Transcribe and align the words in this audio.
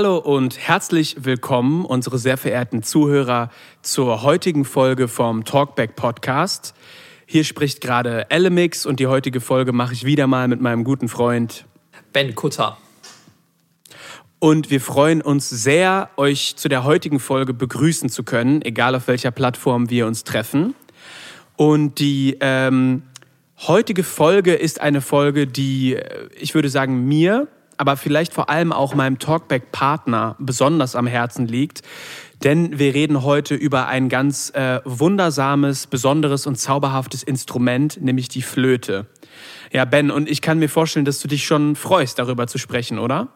Hallo 0.00 0.16
und 0.16 0.56
herzlich 0.56 1.26
willkommen, 1.26 1.84
unsere 1.84 2.16
sehr 2.16 2.38
verehrten 2.38 2.82
Zuhörer, 2.82 3.50
zur 3.82 4.22
heutigen 4.22 4.64
Folge 4.64 5.08
vom 5.08 5.44
Talkback 5.44 5.94
Podcast. 5.94 6.72
Hier 7.26 7.44
spricht 7.44 7.82
gerade 7.82 8.30
Elemix 8.30 8.86
und 8.86 8.98
die 8.98 9.08
heutige 9.08 9.42
Folge 9.42 9.72
mache 9.72 9.92
ich 9.92 10.06
wieder 10.06 10.26
mal 10.26 10.48
mit 10.48 10.62
meinem 10.62 10.84
guten 10.84 11.10
Freund 11.10 11.66
Ben 12.14 12.34
Kutter. 12.34 12.78
Und 14.38 14.70
wir 14.70 14.80
freuen 14.80 15.20
uns 15.20 15.50
sehr, 15.50 16.08
euch 16.16 16.56
zu 16.56 16.70
der 16.70 16.84
heutigen 16.84 17.20
Folge 17.20 17.52
begrüßen 17.52 18.08
zu 18.08 18.22
können, 18.22 18.62
egal 18.62 18.94
auf 18.94 19.06
welcher 19.06 19.32
Plattform 19.32 19.90
wir 19.90 20.06
uns 20.06 20.24
treffen. 20.24 20.74
Und 21.56 21.98
die 21.98 22.38
ähm, 22.40 23.02
heutige 23.68 24.02
Folge 24.02 24.54
ist 24.54 24.80
eine 24.80 25.02
Folge, 25.02 25.46
die, 25.46 25.96
äh, 25.96 26.30
ich 26.40 26.54
würde 26.54 26.70
sagen, 26.70 27.06
mir 27.06 27.48
aber 27.80 27.96
vielleicht 27.96 28.34
vor 28.34 28.50
allem 28.50 28.72
auch 28.72 28.94
meinem 28.94 29.18
Talkback-Partner 29.18 30.36
besonders 30.38 30.94
am 30.94 31.06
Herzen 31.06 31.48
liegt. 31.48 31.80
Denn 32.44 32.78
wir 32.78 32.92
reden 32.92 33.22
heute 33.22 33.54
über 33.54 33.86
ein 33.86 34.10
ganz 34.10 34.50
äh, 34.50 34.80
wundersames, 34.84 35.86
besonderes 35.86 36.46
und 36.46 36.56
zauberhaftes 36.56 37.22
Instrument, 37.22 37.98
nämlich 38.02 38.28
die 38.28 38.42
Flöte. 38.42 39.06
Ja, 39.72 39.86
Ben, 39.86 40.10
und 40.10 40.28
ich 40.28 40.42
kann 40.42 40.58
mir 40.58 40.68
vorstellen, 40.68 41.06
dass 41.06 41.20
du 41.20 41.28
dich 41.28 41.46
schon 41.46 41.74
freust, 41.74 42.18
darüber 42.18 42.46
zu 42.46 42.58
sprechen, 42.58 42.98
oder? 42.98 43.28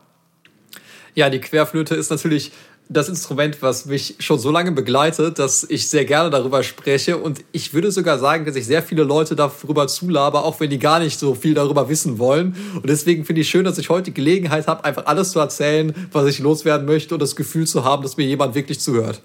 Ja, 1.14 1.30
die 1.30 1.40
Querflöte 1.40 1.94
ist 1.94 2.10
natürlich 2.10 2.52
das 2.88 3.08
Instrument, 3.08 3.62
was 3.62 3.86
mich 3.86 4.16
schon 4.18 4.38
so 4.38 4.50
lange 4.50 4.72
begleitet, 4.72 5.38
dass 5.38 5.64
ich 5.68 5.88
sehr 5.88 6.04
gerne 6.04 6.30
darüber 6.30 6.62
spreche. 6.62 7.16
Und 7.16 7.42
ich 7.52 7.72
würde 7.72 7.90
sogar 7.90 8.18
sagen, 8.18 8.44
dass 8.44 8.56
ich 8.56 8.66
sehr 8.66 8.82
viele 8.82 9.04
Leute 9.04 9.34
darüber 9.34 9.86
zulabe, 9.86 10.42
auch 10.42 10.60
wenn 10.60 10.70
die 10.70 10.78
gar 10.78 10.98
nicht 10.98 11.18
so 11.18 11.34
viel 11.34 11.54
darüber 11.54 11.88
wissen 11.88 12.18
wollen. 12.18 12.54
Und 12.74 12.88
deswegen 12.88 13.24
finde 13.24 13.40
ich 13.40 13.48
schön, 13.48 13.64
dass 13.64 13.78
ich 13.78 13.88
heute 13.88 14.12
Gelegenheit 14.12 14.66
habe, 14.66 14.84
einfach 14.84 15.06
alles 15.06 15.32
zu 15.32 15.38
erzählen, 15.38 15.94
was 16.12 16.26
ich 16.26 16.38
loswerden 16.38 16.86
möchte 16.86 17.14
und 17.14 17.20
das 17.20 17.36
Gefühl 17.36 17.66
zu 17.66 17.84
haben, 17.84 18.02
dass 18.02 18.16
mir 18.16 18.26
jemand 18.26 18.54
wirklich 18.54 18.80
zuhört. 18.80 19.22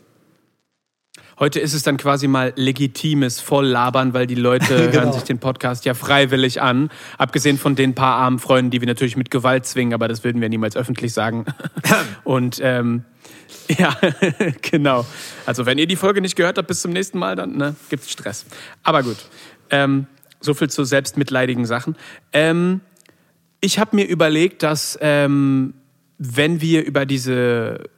Heute 1.40 1.62
ist 1.62 1.74
es 1.74 1.84
dann 1.84 1.96
quasi 1.96 2.28
mal 2.28 2.52
legitimes 2.58 3.40
Volllabern, 3.40 4.14
weil 4.14 4.28
die 4.28 4.36
Leute 4.36 4.66
genau. 4.92 4.92
hören 4.92 5.14
sich 5.14 5.24
den 5.24 5.40
Podcast 5.40 5.86
ja 5.86 5.94
freiwillig 5.94 6.62
an. 6.62 6.90
Abgesehen 7.18 7.58
von 7.58 7.76
den 7.76 7.96
paar 7.96 8.18
armen 8.18 8.40
Freunden, 8.40 8.72
die 8.72 8.82
wir 8.82 8.88
natürlich 8.88 9.16
mit 9.16 9.32
Gewalt 9.32 9.66
zwingen, 9.66 9.94
aber 9.94 10.10
das 10.10 10.26
würden 10.26 10.42
wir 10.42 10.50
niemals 10.50 10.76
öffentlich 10.76 11.14
sagen. 11.14 11.46
Und 12.26 12.60
ähm, 12.62 13.06
ja, 13.70 13.96
genau. 14.62 15.06
Also 15.46 15.66
wenn 15.66 15.78
ihr 15.78 15.88
die 15.88 15.96
Folge 15.96 16.20
nicht 16.20 16.36
gehört 16.36 16.58
habt 16.58 16.68
bis 16.68 16.82
zum 16.82 16.92
nächsten 16.92 17.18
Mal, 17.18 17.38
dann 17.38 17.56
ne, 17.56 17.76
gibt 17.90 18.04
es 18.04 18.12
Stress. 18.12 18.46
Aber 18.84 19.02
gut, 19.04 19.18
ähm, 19.70 20.08
so 20.42 20.54
viel 20.54 20.70
zu 20.70 20.84
selbstmitleidigen 20.84 21.66
Sachen. 21.66 21.96
Ähm, 22.34 22.82
ich 23.62 23.80
habe 23.80 23.96
mir 23.96 24.08
überlegt, 24.08 24.62
dass 24.64 24.98
ähm, 25.02 25.74
wenn 26.18 26.60
wir 26.60 26.86
über 26.86 27.06
diese 27.06 27.90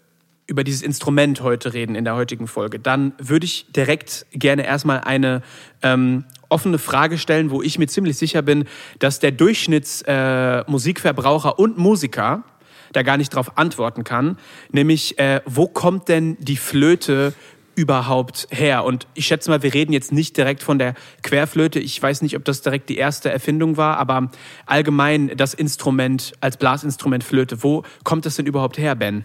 über 0.52 0.64
dieses 0.66 0.82
Instrument 0.82 1.42
heute 1.42 1.74
reden 1.74 1.96
in 1.96 2.04
der 2.04 2.16
heutigen 2.16 2.46
Folge, 2.46 2.78
dann 2.78 3.14
würde 3.18 3.46
ich 3.46 3.68
direkt 3.72 4.26
gerne 4.34 4.66
erstmal 4.66 5.00
eine 5.00 5.44
ähm, 5.82 6.26
offene 6.50 6.78
Frage 6.78 7.18
stellen, 7.18 7.52
wo 7.52 7.62
ich 7.62 7.80
mir 7.80 7.88
ziemlich 7.88 8.18
sicher 8.18 8.42
bin, 8.42 8.66
dass 9.00 9.20
der 9.20 9.32
Durchschnittsmusikverbraucher 9.32 11.54
äh, 11.58 11.62
und 11.62 11.78
Musiker 11.78 12.44
da 12.92 13.02
gar 13.02 13.16
nicht 13.16 13.32
darauf 13.32 13.58
antworten 13.58 14.04
kann, 14.04 14.38
nämlich 14.72 15.18
äh, 15.18 15.40
wo 15.46 15.70
kommt 15.70 16.10
denn 16.10 16.36
die 16.42 16.58
Flöte 16.58 17.34
überhaupt 17.76 18.50
her? 18.52 18.84
Und 18.84 19.08
ich 19.14 19.28
schätze 19.28 19.50
mal, 19.50 19.64
wir 19.64 19.74
reden 19.74 19.94
jetzt 19.94 20.12
nicht 20.12 20.36
direkt 20.36 20.64
von 20.64 20.80
der 20.80 20.96
Querflöte. 21.24 21.80
Ich 21.80 22.04
weiß 22.04 22.24
nicht, 22.24 22.36
ob 22.36 22.44
das 22.44 22.62
direkt 22.62 22.90
die 22.90 22.98
erste 22.98 23.32
Erfindung 23.32 23.78
war, 23.78 23.96
aber 23.96 24.30
allgemein 24.66 25.32
das 25.38 25.54
Instrument 25.54 26.34
als 26.42 26.58
Blasinstrument 26.58 27.24
Flöte. 27.24 27.64
Wo 27.64 27.84
kommt 28.04 28.26
das 28.26 28.36
denn 28.36 28.48
überhaupt 28.48 28.78
her, 28.78 28.96
Ben? 28.96 29.24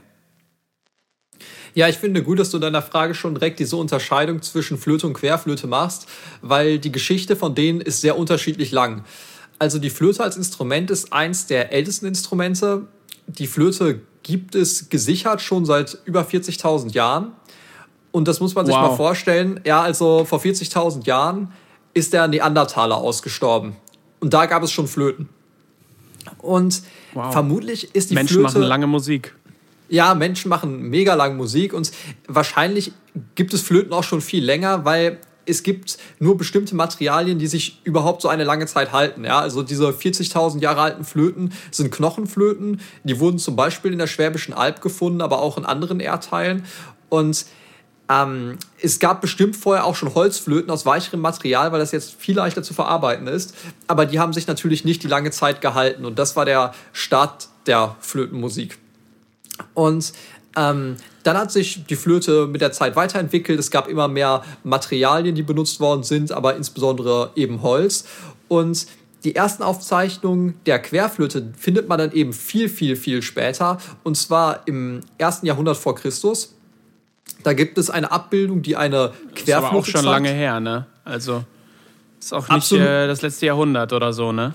Ja, 1.76 1.88
ich 1.88 1.98
finde 1.98 2.24
gut, 2.24 2.40
dass 2.40 2.50
du 2.50 2.56
in 2.56 2.62
deiner 2.62 2.82
Frage 2.82 3.14
schon 3.14 3.34
direkt 3.34 3.60
diese 3.60 3.76
Unterscheidung 3.76 4.42
zwischen 4.42 4.78
Flöte 4.78 5.06
und 5.06 5.12
Querflöte 5.12 5.68
machst, 5.68 6.08
weil 6.42 6.80
die 6.80 6.90
Geschichte 6.90 7.36
von 7.36 7.54
denen 7.54 7.80
ist 7.80 8.00
sehr 8.00 8.18
unterschiedlich 8.18 8.72
lang. 8.72 9.04
Also 9.58 9.78
die 9.78 9.90
Flöte 9.90 10.24
als 10.24 10.36
Instrument 10.36 10.90
ist 10.90 11.12
eins 11.12 11.46
der 11.46 11.72
ältesten 11.72 12.06
Instrumente 12.06 12.88
die 13.26 13.46
Flöte 13.46 14.00
gibt 14.22 14.54
es 14.54 14.88
gesichert 14.88 15.40
schon 15.42 15.64
seit 15.64 15.98
über 16.04 16.22
40.000 16.22 16.92
Jahren. 16.92 17.32
Und 18.12 18.28
das 18.28 18.40
muss 18.40 18.54
man 18.54 18.66
sich 18.66 18.74
wow. 18.74 18.90
mal 18.90 18.96
vorstellen. 18.96 19.60
Ja, 19.64 19.82
also 19.82 20.24
vor 20.24 20.40
40.000 20.40 21.06
Jahren 21.06 21.52
ist 21.92 22.12
der 22.12 22.28
Neandertaler 22.28 22.96
ausgestorben. 22.96 23.76
Und 24.20 24.32
da 24.32 24.46
gab 24.46 24.62
es 24.62 24.72
schon 24.72 24.88
Flöten. 24.88 25.28
Und 26.38 26.82
wow. 27.14 27.32
vermutlich 27.32 27.94
ist 27.94 28.10
die 28.10 28.14
Menschen 28.14 28.34
Flöte. 28.34 28.42
Menschen 28.44 28.60
machen 28.60 28.68
lange 28.68 28.86
Musik. 28.86 29.34
Ja, 29.88 30.14
Menschen 30.14 30.48
machen 30.48 30.82
mega 30.82 31.14
lange 31.14 31.34
Musik 31.34 31.72
und 31.72 31.92
wahrscheinlich 32.26 32.92
gibt 33.34 33.54
es 33.54 33.62
Flöten 33.62 33.92
auch 33.92 34.04
schon 34.04 34.20
viel 34.20 34.44
länger, 34.44 34.84
weil 34.84 35.18
es 35.46 35.62
gibt 35.62 35.96
nur 36.18 36.36
bestimmte 36.36 36.74
Materialien, 36.74 37.38
die 37.38 37.46
sich 37.46 37.80
überhaupt 37.84 38.20
so 38.20 38.28
eine 38.28 38.44
lange 38.44 38.66
Zeit 38.66 38.92
halten. 38.92 39.24
Ja, 39.24 39.38
also 39.38 39.62
diese 39.62 39.88
40.000 39.88 40.60
Jahre 40.60 40.80
alten 40.80 41.04
Flöten 41.04 41.52
sind 41.70 41.92
Knochenflöten. 41.92 42.80
Die 43.04 43.20
wurden 43.20 43.38
zum 43.38 43.56
Beispiel 43.56 43.92
in 43.92 43.98
der 43.98 44.08
Schwäbischen 44.08 44.52
Alb 44.52 44.80
gefunden, 44.80 45.20
aber 45.20 45.40
auch 45.40 45.56
in 45.56 45.64
anderen 45.64 46.00
Erdteilen. 46.00 46.64
Und 47.08 47.46
ähm, 48.08 48.58
es 48.80 48.98
gab 48.98 49.20
bestimmt 49.20 49.56
vorher 49.56 49.84
auch 49.84 49.96
schon 49.96 50.14
Holzflöten 50.14 50.70
aus 50.70 50.86
weicherem 50.86 51.20
Material, 51.20 51.72
weil 51.72 51.80
das 51.80 51.92
jetzt 51.92 52.14
viel 52.14 52.36
leichter 52.36 52.62
zu 52.62 52.74
verarbeiten 52.74 53.26
ist. 53.26 53.54
Aber 53.86 54.06
die 54.06 54.18
haben 54.18 54.32
sich 54.32 54.46
natürlich 54.46 54.84
nicht 54.84 55.02
die 55.02 55.08
lange 55.08 55.30
Zeit 55.30 55.60
gehalten. 55.60 56.04
Und 56.04 56.18
das 56.18 56.36
war 56.36 56.44
der 56.44 56.72
Start 56.92 57.48
der 57.66 57.96
Flötenmusik. 58.00 58.78
Und 59.74 60.12
ähm, 60.56 60.96
dann 61.22 61.36
hat 61.36 61.52
sich 61.52 61.84
die 61.84 61.96
Flöte 61.96 62.46
mit 62.46 62.60
der 62.60 62.72
Zeit 62.72 62.96
weiterentwickelt. 62.96 63.58
Es 63.58 63.70
gab 63.70 63.88
immer 63.88 64.08
mehr 64.08 64.42
Materialien, 64.64 65.34
die 65.34 65.42
benutzt 65.42 65.80
worden 65.80 66.02
sind, 66.02 66.32
aber 66.32 66.56
insbesondere 66.56 67.30
eben 67.36 67.62
Holz. 67.62 68.06
Und 68.48 68.86
die 69.24 69.34
ersten 69.34 69.62
Aufzeichnungen 69.62 70.54
der 70.66 70.78
Querflöte 70.78 71.52
findet 71.58 71.88
man 71.88 71.98
dann 71.98 72.12
eben 72.12 72.32
viel, 72.32 72.68
viel, 72.68 72.96
viel 72.96 73.22
später. 73.22 73.78
Und 74.02 74.16
zwar 74.16 74.66
im 74.66 75.00
ersten 75.18 75.46
Jahrhundert 75.46 75.76
vor 75.76 75.94
Christus. 75.96 76.54
Da 77.42 77.52
gibt 77.52 77.76
es 77.76 77.90
eine 77.90 78.10
Abbildung, 78.10 78.62
die 78.62 78.76
eine 78.76 79.12
Querflöte. 79.34 79.34
Das 79.34 79.48
ist 79.48 79.54
aber 79.54 79.72
auch 79.72 79.84
schon 79.84 79.94
zeigt. 79.94 80.04
lange 80.06 80.30
her, 80.30 80.60
ne? 80.60 80.86
Also 81.04 81.44
ist 82.20 82.32
auch 82.32 82.48
nicht 82.48 82.72
äh, 82.72 83.06
das 83.06 83.22
letzte 83.22 83.46
Jahrhundert 83.46 83.92
oder 83.92 84.12
so, 84.12 84.32
ne? 84.32 84.54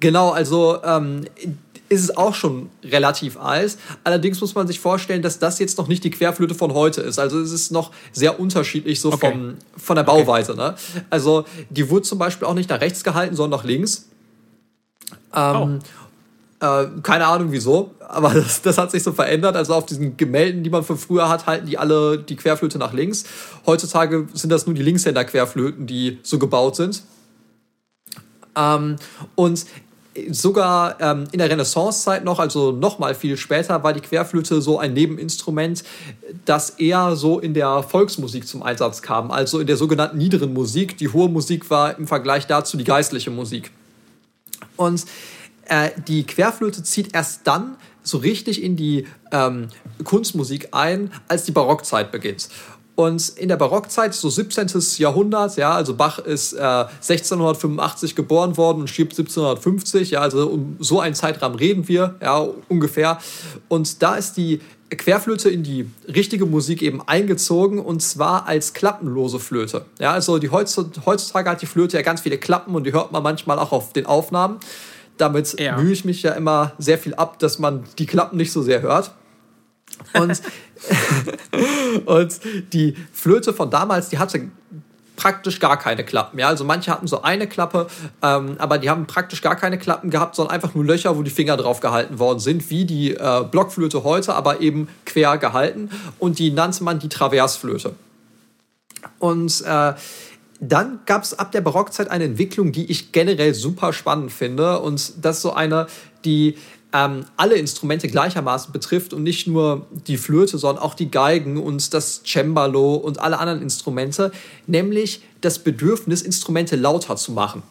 Genau, 0.00 0.30
also 0.30 0.82
ähm, 0.82 1.24
ist 1.92 2.02
es 2.02 2.16
auch 2.16 2.34
schon 2.34 2.70
relativ 2.82 3.38
alt. 3.38 3.76
Allerdings 4.02 4.40
muss 4.40 4.54
man 4.54 4.66
sich 4.66 4.80
vorstellen, 4.80 5.20
dass 5.20 5.38
das 5.38 5.58
jetzt 5.58 5.76
noch 5.76 5.88
nicht 5.88 6.02
die 6.04 6.10
Querflöte 6.10 6.54
von 6.54 6.72
heute 6.72 7.02
ist. 7.02 7.18
Also 7.18 7.38
es 7.38 7.52
ist 7.52 7.70
noch 7.70 7.90
sehr 8.12 8.40
unterschiedlich 8.40 9.00
so 9.00 9.12
okay. 9.12 9.30
vom, 9.30 9.54
von 9.76 9.96
der 9.96 10.02
Bauweise. 10.02 10.52
Okay. 10.52 10.60
Ne? 10.60 10.74
Also 11.10 11.44
die 11.68 11.90
wurde 11.90 12.02
zum 12.02 12.18
Beispiel 12.18 12.48
auch 12.48 12.54
nicht 12.54 12.70
nach 12.70 12.80
rechts 12.80 13.04
gehalten, 13.04 13.36
sondern 13.36 13.60
nach 13.60 13.64
links. 13.64 14.08
Ähm, 15.34 15.80
oh. 16.60 16.66
äh, 16.66 16.86
keine 17.02 17.26
Ahnung 17.26 17.48
wieso, 17.52 17.90
aber 18.00 18.30
das, 18.34 18.62
das, 18.62 18.78
hat 18.78 18.90
sich 18.90 19.02
so 19.02 19.12
verändert. 19.12 19.54
Also 19.54 19.74
auf 19.74 19.84
diesen 19.84 20.16
Gemälden, 20.16 20.64
die 20.64 20.70
man 20.70 20.82
von 20.84 20.96
früher 20.96 21.28
hat, 21.28 21.46
halten 21.46 21.66
die 21.66 21.76
alle 21.76 22.18
die 22.18 22.36
Querflöte 22.36 22.78
nach 22.78 22.94
links. 22.94 23.24
Heutzutage 23.66 24.28
sind 24.32 24.50
das 24.50 24.64
nur 24.64 24.74
die 24.74 24.82
Linkshänder-Querflöten, 24.82 25.86
die 25.86 26.18
so 26.22 26.38
gebaut 26.38 26.76
sind. 26.76 27.02
Ähm, 28.56 28.96
und 29.34 29.66
sogar 30.30 31.00
ähm, 31.00 31.24
in 31.32 31.38
der 31.38 31.48
Renaissancezeit 31.48 32.24
noch, 32.24 32.38
also 32.38 32.72
noch 32.72 32.98
mal 32.98 33.14
viel 33.14 33.36
später, 33.36 33.82
war 33.82 33.92
die 33.92 34.00
Querflöte 34.00 34.60
so 34.60 34.78
ein 34.78 34.92
Nebeninstrument, 34.92 35.84
das 36.44 36.70
eher 36.70 37.16
so 37.16 37.38
in 37.38 37.54
der 37.54 37.82
Volksmusik 37.82 38.46
zum 38.46 38.62
Einsatz 38.62 39.02
kam, 39.02 39.30
also 39.30 39.58
in 39.58 39.66
der 39.66 39.76
sogenannten 39.76 40.18
niederen 40.18 40.52
Musik. 40.52 40.98
Die 40.98 41.08
hohe 41.08 41.28
Musik 41.28 41.70
war 41.70 41.98
im 41.98 42.06
Vergleich 42.06 42.46
dazu 42.46 42.76
die 42.76 42.84
geistliche 42.84 43.30
Musik. 43.30 43.70
Und 44.76 45.04
äh, 45.66 45.90
die 46.06 46.24
Querflöte 46.24 46.82
zieht 46.82 47.14
erst 47.14 47.46
dann 47.46 47.76
so 48.02 48.18
richtig 48.18 48.62
in 48.62 48.76
die 48.76 49.06
ähm, 49.30 49.68
Kunstmusik 50.04 50.68
ein, 50.72 51.10
als 51.28 51.44
die 51.44 51.52
Barockzeit 51.52 52.10
beginnt. 52.10 52.48
Und 52.94 53.30
in 53.30 53.48
der 53.48 53.56
Barockzeit, 53.56 54.12
so 54.12 54.28
17. 54.28 54.68
Jahrhundert, 54.98 55.56
ja, 55.56 55.72
also 55.72 55.94
Bach 55.94 56.18
ist 56.18 56.52
äh, 56.52 56.58
1685 56.58 58.14
geboren 58.14 58.58
worden 58.58 58.82
und 58.82 58.90
stirbt 58.90 59.12
1750, 59.12 60.10
ja, 60.10 60.20
also 60.20 60.48
um 60.48 60.76
so 60.78 61.00
einen 61.00 61.14
Zeitrahmen 61.14 61.56
reden 61.56 61.88
wir, 61.88 62.16
ja, 62.20 62.46
ungefähr. 62.68 63.18
Und 63.68 64.02
da 64.02 64.16
ist 64.16 64.36
die 64.36 64.60
Querflöte 64.90 65.48
in 65.48 65.62
die 65.62 65.88
richtige 66.06 66.44
Musik 66.44 66.82
eben 66.82 67.00
eingezogen 67.06 67.78
und 67.78 68.02
zwar 68.02 68.46
als 68.46 68.74
klappenlose 68.74 69.38
Flöte. 69.38 69.86
Ja, 69.98 70.12
also 70.12 70.38
die 70.38 70.50
heutzutage 70.50 71.48
hat 71.48 71.62
die 71.62 71.66
Flöte 71.66 71.96
ja 71.96 72.02
ganz 72.02 72.20
viele 72.20 72.36
Klappen 72.36 72.74
und 72.74 72.84
die 72.84 72.92
hört 72.92 73.10
man 73.10 73.22
manchmal 73.22 73.58
auch 73.58 73.72
auf 73.72 73.94
den 73.94 74.04
Aufnahmen. 74.04 74.58
Damit 75.16 75.58
ja. 75.58 75.78
mühe 75.78 75.92
ich 75.92 76.04
mich 76.04 76.22
ja 76.22 76.32
immer 76.32 76.72
sehr 76.78 76.98
viel 76.98 77.14
ab, 77.14 77.38
dass 77.38 77.58
man 77.58 77.84
die 77.98 78.06
Klappen 78.06 78.36
nicht 78.36 78.52
so 78.52 78.62
sehr 78.62 78.82
hört. 78.82 79.12
Und, 80.14 80.42
und 82.06 82.40
die 82.72 82.96
Flöte 83.12 83.52
von 83.52 83.70
damals, 83.70 84.08
die 84.08 84.18
hatte 84.18 84.50
praktisch 85.16 85.60
gar 85.60 85.78
keine 85.78 86.04
Klappen. 86.04 86.38
Ja, 86.38 86.48
also 86.48 86.64
manche 86.64 86.90
hatten 86.90 87.06
so 87.06 87.22
eine 87.22 87.46
Klappe, 87.46 87.86
ähm, 88.22 88.56
aber 88.58 88.78
die 88.78 88.90
haben 88.90 89.06
praktisch 89.06 89.40
gar 89.40 89.56
keine 89.56 89.78
Klappen 89.78 90.10
gehabt, 90.10 90.34
sondern 90.34 90.54
einfach 90.54 90.74
nur 90.74 90.84
Löcher, 90.84 91.16
wo 91.16 91.22
die 91.22 91.30
Finger 91.30 91.56
drauf 91.56 91.80
gehalten 91.80 92.18
worden 92.18 92.40
sind, 92.40 92.70
wie 92.70 92.84
die 92.84 93.14
äh, 93.14 93.44
Blockflöte 93.48 94.04
heute, 94.04 94.34
aber 94.34 94.60
eben 94.60 94.88
quer 95.06 95.38
gehalten. 95.38 95.90
Und 96.18 96.38
die 96.38 96.50
nannte 96.50 96.82
man 96.82 96.98
die 96.98 97.08
Traversflöte. 97.08 97.94
Und 99.18 99.62
äh, 99.64 99.94
dann 100.60 101.00
gab 101.06 101.22
es 101.22 101.38
ab 101.38 101.52
der 101.52 101.60
Barockzeit 101.60 102.10
eine 102.10 102.24
Entwicklung, 102.24 102.72
die 102.72 102.90
ich 102.90 103.12
generell 103.12 103.54
super 103.54 103.92
spannend 103.92 104.32
finde. 104.32 104.80
Und 104.80 105.24
das 105.24 105.36
ist 105.36 105.42
so 105.42 105.52
eine, 105.52 105.86
die 106.24 106.56
ähm, 106.92 107.24
alle 107.36 107.54
Instrumente 107.54 108.08
gleichermaßen 108.08 108.72
betrifft 108.72 109.12
und 109.12 109.22
nicht 109.22 109.46
nur 109.46 109.86
die 110.06 110.16
Flöte, 110.16 110.58
sondern 110.58 110.82
auch 110.82 110.94
die 110.94 111.10
Geigen 111.10 111.56
und 111.56 111.94
das 111.94 112.22
Cembalo 112.24 112.94
und 112.94 113.18
alle 113.18 113.38
anderen 113.38 113.62
Instrumente, 113.62 114.32
nämlich 114.66 115.22
das 115.40 115.58
Bedürfnis, 115.58 116.22
Instrumente 116.22 116.76
lauter 116.76 117.16
zu 117.16 117.32
machen. 117.32 117.62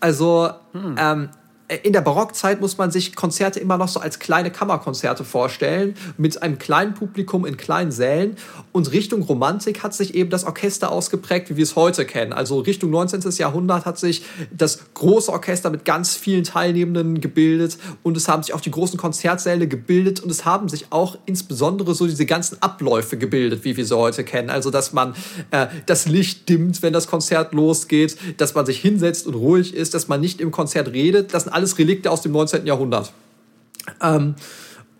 Also 0.00 0.50
hm. 0.72 0.96
ähm, 0.98 1.28
in 1.82 1.94
der 1.94 2.02
Barockzeit 2.02 2.60
muss 2.60 2.76
man 2.76 2.90
sich 2.90 3.16
Konzerte 3.16 3.58
immer 3.58 3.78
noch 3.78 3.88
so 3.88 3.98
als 3.98 4.18
kleine 4.18 4.50
Kammerkonzerte 4.50 5.24
vorstellen, 5.24 5.94
mit 6.18 6.42
einem 6.42 6.58
kleinen 6.58 6.92
Publikum 6.92 7.46
in 7.46 7.56
kleinen 7.56 7.90
Sälen. 7.90 8.36
Und 8.72 8.92
Richtung 8.92 9.22
Romantik 9.22 9.82
hat 9.82 9.94
sich 9.94 10.14
eben 10.14 10.28
das 10.28 10.44
Orchester 10.44 10.92
ausgeprägt, 10.92 11.48
wie 11.48 11.56
wir 11.56 11.62
es 11.62 11.74
heute 11.74 12.04
kennen. 12.04 12.34
Also 12.34 12.58
Richtung 12.58 12.90
19. 12.90 13.22
Jahrhundert 13.38 13.86
hat 13.86 13.98
sich 13.98 14.24
das 14.54 14.80
große 14.92 15.32
Orchester 15.32 15.70
mit 15.70 15.86
ganz 15.86 16.14
vielen 16.16 16.44
Teilnehmenden 16.44 17.22
gebildet 17.22 17.78
und 18.02 18.18
es 18.18 18.28
haben 18.28 18.42
sich 18.42 18.52
auch 18.52 18.60
die 18.60 18.70
großen 18.70 18.98
Konzertsäle 18.98 19.66
gebildet 19.66 20.20
und 20.20 20.30
es 20.30 20.44
haben 20.44 20.68
sich 20.68 20.86
auch 20.90 21.16
insbesondere 21.24 21.94
so 21.94 22.06
diese 22.06 22.26
ganzen 22.26 22.60
Abläufe 22.60 23.16
gebildet, 23.16 23.64
wie 23.64 23.74
wir 23.78 23.86
sie 23.86 23.96
heute 23.96 24.22
kennen. 24.22 24.50
Also 24.50 24.70
dass 24.70 24.92
man 24.92 25.14
äh, 25.50 25.68
das 25.86 26.06
Licht 26.06 26.46
dimmt, 26.50 26.82
wenn 26.82 26.92
das 26.92 27.06
Konzert 27.06 27.54
losgeht, 27.54 28.18
dass 28.36 28.54
man 28.54 28.66
sich 28.66 28.80
hinsetzt 28.80 29.26
und 29.26 29.34
ruhig 29.34 29.74
ist, 29.74 29.94
dass 29.94 30.08
man 30.08 30.20
nicht 30.20 30.42
im 30.42 30.50
Konzert 30.50 30.92
redet. 30.92 31.32
Das 31.32 31.44
sind 31.44 31.53
alles 31.54 31.78
Relikte 31.78 32.10
aus 32.10 32.22
dem 32.22 32.32
19. 32.32 32.66
Jahrhundert. 32.66 33.12
Ähm, 34.02 34.34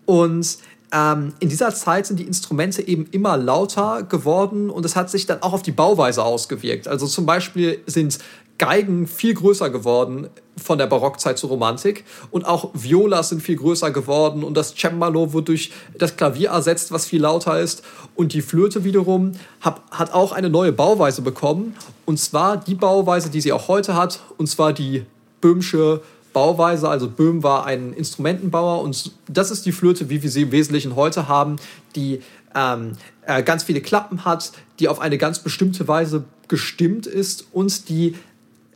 und 0.05 0.57
ähm, 0.91 1.33
in 1.39 1.49
dieser 1.49 1.73
Zeit 1.73 2.05
sind 2.05 2.19
die 2.19 2.27
Instrumente 2.27 2.87
eben 2.87 3.07
immer 3.11 3.37
lauter 3.37 4.03
geworden 4.03 4.69
und 4.69 4.85
es 4.85 4.95
hat 4.95 5.09
sich 5.09 5.25
dann 5.25 5.41
auch 5.41 5.53
auf 5.53 5.61
die 5.61 5.71
Bauweise 5.71 6.23
ausgewirkt. 6.23 6.87
Also 6.87 7.07
zum 7.07 7.25
Beispiel 7.25 7.79
sind 7.85 8.19
Geigen 8.57 9.05
viel 9.05 9.33
größer 9.33 9.69
geworden 9.69 10.29
von 10.55 10.77
der 10.77 10.87
Barockzeit 10.87 11.37
zur 11.37 11.49
Romantik 11.49 12.05
und 12.31 12.45
auch 12.45 12.69
Violas 12.73 13.27
sind 13.29 13.41
viel 13.41 13.57
größer 13.57 13.91
geworden 13.91 14.45
und 14.45 14.55
das 14.55 14.73
Cembalo 14.73 15.33
wird 15.33 15.49
durch 15.49 15.73
das 15.97 16.15
Klavier 16.15 16.51
ersetzt, 16.51 16.93
was 16.93 17.05
viel 17.05 17.21
lauter 17.21 17.59
ist 17.59 17.83
und 18.15 18.31
die 18.31 18.41
Flöte 18.41 18.85
wiederum 18.85 19.33
hab, 19.59 19.83
hat 19.91 20.13
auch 20.13 20.31
eine 20.31 20.49
neue 20.49 20.71
Bauweise 20.71 21.21
bekommen 21.21 21.75
und 22.05 22.17
zwar 22.17 22.55
die 22.55 22.75
Bauweise, 22.75 23.29
die 23.29 23.41
sie 23.41 23.51
auch 23.51 23.67
heute 23.67 23.95
hat 23.95 24.21
und 24.37 24.47
zwar 24.47 24.71
die 24.71 25.05
böhmische 25.41 26.01
Bauweise. 26.35 26.89
Also 26.89 27.09
Böhm 27.09 27.43
war 27.43 27.65
ein 27.65 27.93
Instrumentenbauer 27.93 28.81
und 28.81 29.13
das 29.29 29.51
ist 29.51 29.65
die 29.65 29.71
Flöte, 29.71 30.09
wie 30.09 30.21
wir 30.21 30.29
sie 30.29 30.41
im 30.41 30.51
Wesentlichen 30.51 30.97
heute 30.97 31.29
haben, 31.29 31.55
die 31.95 32.21
ähm, 32.53 32.91
äh, 33.25 33.41
ganz 33.41 33.63
viele 33.63 33.79
Klappen 33.79 34.25
hat, 34.25 34.51
die 34.79 34.89
auf 34.89 34.99
eine 34.99 35.17
ganz 35.17 35.39
bestimmte 35.39 35.87
Weise 35.87 36.25
gestimmt 36.49 37.07
ist 37.07 37.47
und 37.53 37.87
die 37.87 38.15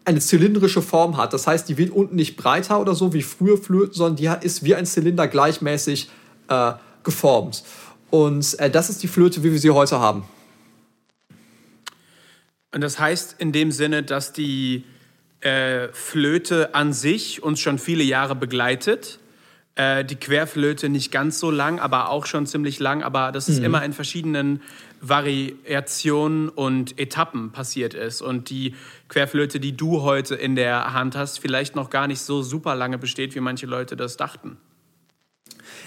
eine 0.06 0.22
zylindrische 0.22 0.82
Form 0.82 1.18
hat. 1.18 1.34
Das 1.34 1.48
heißt, 1.48 1.68
die 1.68 1.78
wird 1.78 1.92
unten 1.92 2.16
nicht 2.16 2.38
breiter 2.38 2.80
oder 2.80 2.96
so 2.96 3.12
wie 3.12 3.22
früher 3.22 3.58
Flöten, 3.58 3.94
sondern 3.94 4.16
die 4.16 4.46
ist 4.46 4.64
wie 4.64 4.74
ein 4.74 4.86
Zylinder 4.86 5.28
gleichmäßig 5.28 6.10
äh, 6.48 6.72
geformt. 7.04 7.66
Und 8.10 8.58
äh, 8.60 8.70
das 8.70 8.90
ist 8.90 9.04
die 9.04 9.10
Flöte, 9.10 9.44
wie 9.44 9.52
wir 9.52 9.60
sie 9.60 9.72
heute 9.72 10.00
haben. 10.00 10.24
Und 12.74 12.80
das 12.80 13.00
heißt 13.00 13.36
in 13.38 13.52
dem 13.52 13.74
Sinne, 13.74 14.02
dass 14.02 14.32
die 14.32 14.86
äh, 15.42 15.88
Flöte 15.94 16.76
an 16.76 16.94
sich 16.94 17.42
uns 17.44 17.60
schon 17.60 17.80
viele 17.80 18.04
Jahre 18.04 18.36
begleitet. 18.36 19.20
Äh, 19.76 20.04
die 20.04 20.18
Querflöte 20.18 20.90
nicht 20.90 21.12
ganz 21.12 21.40
so 21.40 21.52
lang, 21.52 21.80
aber 21.80 22.10
auch 22.10 22.26
schon 22.26 22.46
ziemlich 22.46 22.80
lang. 22.80 23.04
Aber 23.04 23.32
das 23.32 23.48
ist 23.48 23.60
mhm. 23.60 23.66
immer 23.66 23.86
in 23.86 23.94
verschiedenen 23.94 24.62
Variationen 25.02 26.50
und 26.50 27.00
Etappen 27.00 27.52
passiert 27.52 27.94
ist. 27.94 28.22
Und 28.22 28.50
die 28.50 28.76
Querflöte, 29.08 29.62
die 29.62 29.78
du 29.78 30.02
heute 30.02 30.36
in 30.36 30.56
der 30.56 30.94
Hand 30.94 31.16
hast, 31.16 31.40
vielleicht 31.40 31.76
noch 31.76 31.90
gar 31.90 32.08
nicht 32.08 32.20
so 32.20 32.42
super 32.42 32.76
lange 32.76 32.98
besteht, 32.98 33.36
wie 33.36 33.40
manche 33.40 33.66
Leute 33.66 33.96
das 33.96 34.18
dachten. 34.18 34.58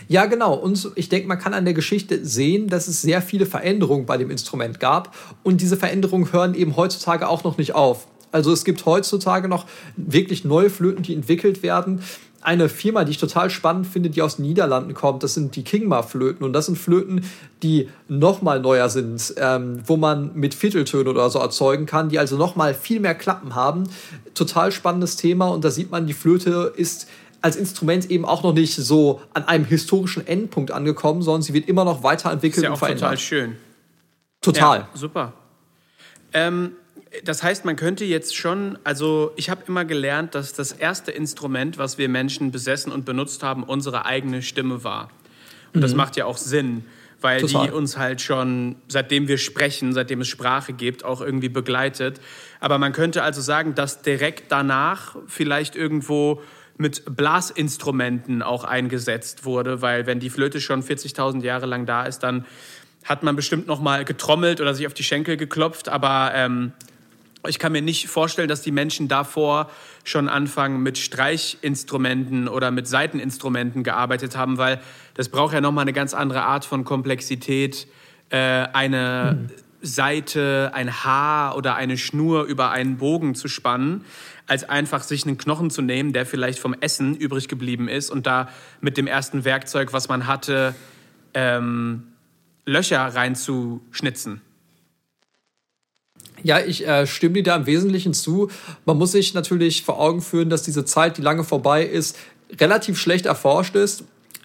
Ja, 0.08 0.26
genau. 0.26 0.54
Und 0.54 0.92
ich 0.94 1.08
denke, 1.08 1.28
man 1.28 1.38
kann 1.38 1.54
an 1.54 1.64
der 1.64 1.74
Geschichte 1.74 2.24
sehen, 2.24 2.68
dass 2.68 2.88
es 2.88 3.02
sehr 3.02 3.22
viele 3.22 3.46
Veränderungen 3.46 4.06
bei 4.06 4.16
dem 4.16 4.30
Instrument 4.30 4.80
gab. 4.80 5.14
Und 5.42 5.60
diese 5.60 5.76
Veränderungen 5.76 6.32
hören 6.32 6.54
eben 6.54 6.76
heutzutage 6.76 7.28
auch 7.28 7.44
noch 7.44 7.58
nicht 7.58 7.74
auf. 7.74 8.06
Also 8.32 8.52
es 8.52 8.64
gibt 8.64 8.84
heutzutage 8.86 9.48
noch 9.48 9.66
wirklich 9.96 10.44
neue 10.44 10.70
Flöten, 10.70 11.02
die 11.02 11.14
entwickelt 11.14 11.62
werden. 11.62 12.02
Eine 12.40 12.68
Firma, 12.68 13.04
die 13.04 13.12
ich 13.12 13.18
total 13.18 13.50
spannend 13.50 13.86
finde, 13.86 14.10
die 14.10 14.20
aus 14.20 14.36
den 14.36 14.46
Niederlanden 14.46 14.94
kommt, 14.94 15.22
das 15.22 15.34
sind 15.34 15.54
die 15.54 15.62
Kingma-Flöten. 15.62 16.44
Und 16.44 16.52
das 16.54 16.66
sind 16.66 16.76
Flöten, 16.76 17.24
die 17.62 17.88
noch 18.08 18.42
mal 18.42 18.58
neuer 18.58 18.88
sind, 18.88 19.34
ähm, 19.36 19.80
wo 19.86 19.96
man 19.96 20.32
mit 20.34 20.52
Vierteltönen 20.54 21.06
oder 21.06 21.30
so 21.30 21.38
erzeugen 21.38 21.86
kann, 21.86 22.08
die 22.08 22.18
also 22.18 22.36
noch 22.36 22.56
mal 22.56 22.74
viel 22.74 22.98
mehr 22.98 23.14
Klappen 23.14 23.54
haben. 23.54 23.84
Total 24.34 24.72
spannendes 24.72 25.14
Thema. 25.16 25.48
Und 25.48 25.64
da 25.64 25.70
sieht 25.70 25.92
man, 25.92 26.08
die 26.08 26.14
Flöte 26.14 26.72
ist 26.74 27.06
als 27.42 27.56
Instrument 27.56 28.10
eben 28.10 28.24
auch 28.24 28.42
noch 28.42 28.54
nicht 28.54 28.74
so 28.74 29.20
an 29.34 29.44
einem 29.44 29.64
historischen 29.64 30.26
Endpunkt 30.26 30.70
angekommen, 30.70 31.22
sondern 31.22 31.42
sie 31.42 31.52
wird 31.52 31.68
immer 31.68 31.84
noch 31.84 32.02
weiterentwickelt 32.02 32.58
ist 32.58 32.64
ja 32.64 32.70
und 32.70 32.76
verändert. 32.76 33.02
Total 33.02 33.18
schön. 33.18 33.56
Total. 34.40 34.78
Ja, 34.78 34.88
super. 34.94 35.32
Ähm, 36.32 36.72
das 37.24 37.42
heißt, 37.42 37.64
man 37.64 37.76
könnte 37.76 38.04
jetzt 38.04 38.36
schon, 38.36 38.78
also 38.84 39.32
ich 39.36 39.50
habe 39.50 39.62
immer 39.68 39.84
gelernt, 39.84 40.34
dass 40.34 40.54
das 40.54 40.72
erste 40.72 41.10
Instrument, 41.10 41.78
was 41.78 41.98
wir 41.98 42.08
Menschen 42.08 42.50
besessen 42.50 42.90
und 42.90 43.04
benutzt 43.04 43.42
haben, 43.42 43.64
unsere 43.64 44.06
eigene 44.06 44.42
Stimme 44.42 44.84
war. 44.84 45.10
Und 45.72 45.76
mhm. 45.76 45.82
das 45.82 45.94
macht 45.94 46.16
ja 46.16 46.24
auch 46.24 46.38
Sinn, 46.38 46.84
weil 47.20 47.40
Total. 47.40 47.66
die 47.66 47.72
uns 47.72 47.98
halt 47.98 48.20
schon, 48.20 48.76
seitdem 48.88 49.28
wir 49.28 49.38
sprechen, 49.38 49.92
seitdem 49.92 50.22
es 50.22 50.28
Sprache 50.28 50.72
gibt, 50.72 51.04
auch 51.04 51.20
irgendwie 51.20 51.48
begleitet. 51.48 52.20
Aber 52.60 52.78
man 52.78 52.92
könnte 52.92 53.22
also 53.22 53.40
sagen, 53.40 53.74
dass 53.74 54.02
direkt 54.02 54.50
danach 54.50 55.16
vielleicht 55.26 55.76
irgendwo 55.76 56.42
mit 56.78 57.04
Blasinstrumenten 57.16 58.42
auch 58.42 58.64
eingesetzt 58.64 59.44
wurde, 59.44 59.82
weil 59.82 60.06
wenn 60.06 60.20
die 60.20 60.30
Flöte 60.30 60.60
schon 60.60 60.82
40.000 60.82 61.42
Jahre 61.42 61.66
lang 61.66 61.84
da 61.84 62.04
ist, 62.04 62.20
dann 62.20 62.46
hat 63.04 63.22
man 63.22 63.36
bestimmt 63.36 63.66
noch 63.66 63.80
mal 63.80 64.04
getrommelt 64.04 64.60
oder 64.60 64.74
sich 64.74 64.86
auf 64.86 64.94
die 64.94 65.02
Schenkel 65.02 65.36
geklopft, 65.36 65.88
aber 65.88 66.32
ähm, 66.34 66.72
ich 67.48 67.58
kann 67.58 67.72
mir 67.72 67.82
nicht 67.82 68.08
vorstellen, 68.08 68.48
dass 68.48 68.62
die 68.62 68.70
Menschen 68.70 69.08
davor 69.08 69.70
schon 70.04 70.28
anfangen 70.28 70.82
mit 70.82 70.98
Streichinstrumenten 70.98 72.48
oder 72.48 72.70
mit 72.70 72.86
Saiteninstrumenten 72.86 73.82
gearbeitet 73.82 74.36
haben, 74.36 74.58
weil 74.58 74.80
das 75.14 75.28
braucht 75.28 75.54
ja 75.54 75.60
nochmal 75.60 75.82
eine 75.82 75.92
ganz 75.92 76.14
andere 76.14 76.42
Art 76.42 76.64
von 76.64 76.84
Komplexität. 76.84 77.86
Äh, 78.30 78.36
eine. 78.36 79.48
Seite, 79.82 80.70
ein 80.74 81.04
Haar 81.04 81.56
oder 81.56 81.74
eine 81.74 81.98
Schnur 81.98 82.44
über 82.44 82.70
einen 82.70 82.98
Bogen 82.98 83.34
zu 83.34 83.48
spannen, 83.48 84.04
als 84.46 84.68
einfach 84.68 85.02
sich 85.02 85.26
einen 85.26 85.38
Knochen 85.38 85.70
zu 85.70 85.82
nehmen, 85.82 86.12
der 86.12 86.24
vielleicht 86.24 86.60
vom 86.60 86.74
Essen 86.74 87.16
übrig 87.16 87.48
geblieben 87.48 87.88
ist 87.88 88.10
und 88.10 88.26
da 88.26 88.48
mit 88.80 88.96
dem 88.96 89.06
ersten 89.06 89.44
Werkzeug, 89.44 89.92
was 89.92 90.08
man 90.08 90.26
hatte, 90.26 90.74
ähm, 91.34 92.04
Löcher 92.64 93.00
reinzuschnitzen. 93.00 94.40
Ja, 96.42 96.60
ich 96.60 96.86
äh, 96.86 97.06
stimme 97.06 97.34
dir 97.34 97.42
da 97.44 97.56
im 97.56 97.66
Wesentlichen 97.66 98.14
zu. 98.14 98.48
Man 98.84 98.98
muss 98.98 99.12
sich 99.12 99.34
natürlich 99.34 99.82
vor 99.82 100.00
Augen 100.00 100.20
führen, 100.20 100.50
dass 100.50 100.62
diese 100.62 100.84
Zeit, 100.84 101.18
die 101.18 101.22
lange 101.22 101.44
vorbei 101.44 101.84
ist, 101.84 102.16
relativ 102.60 102.98
schlecht 102.98 103.26
erforscht 103.26 103.76
ist. 103.76 104.04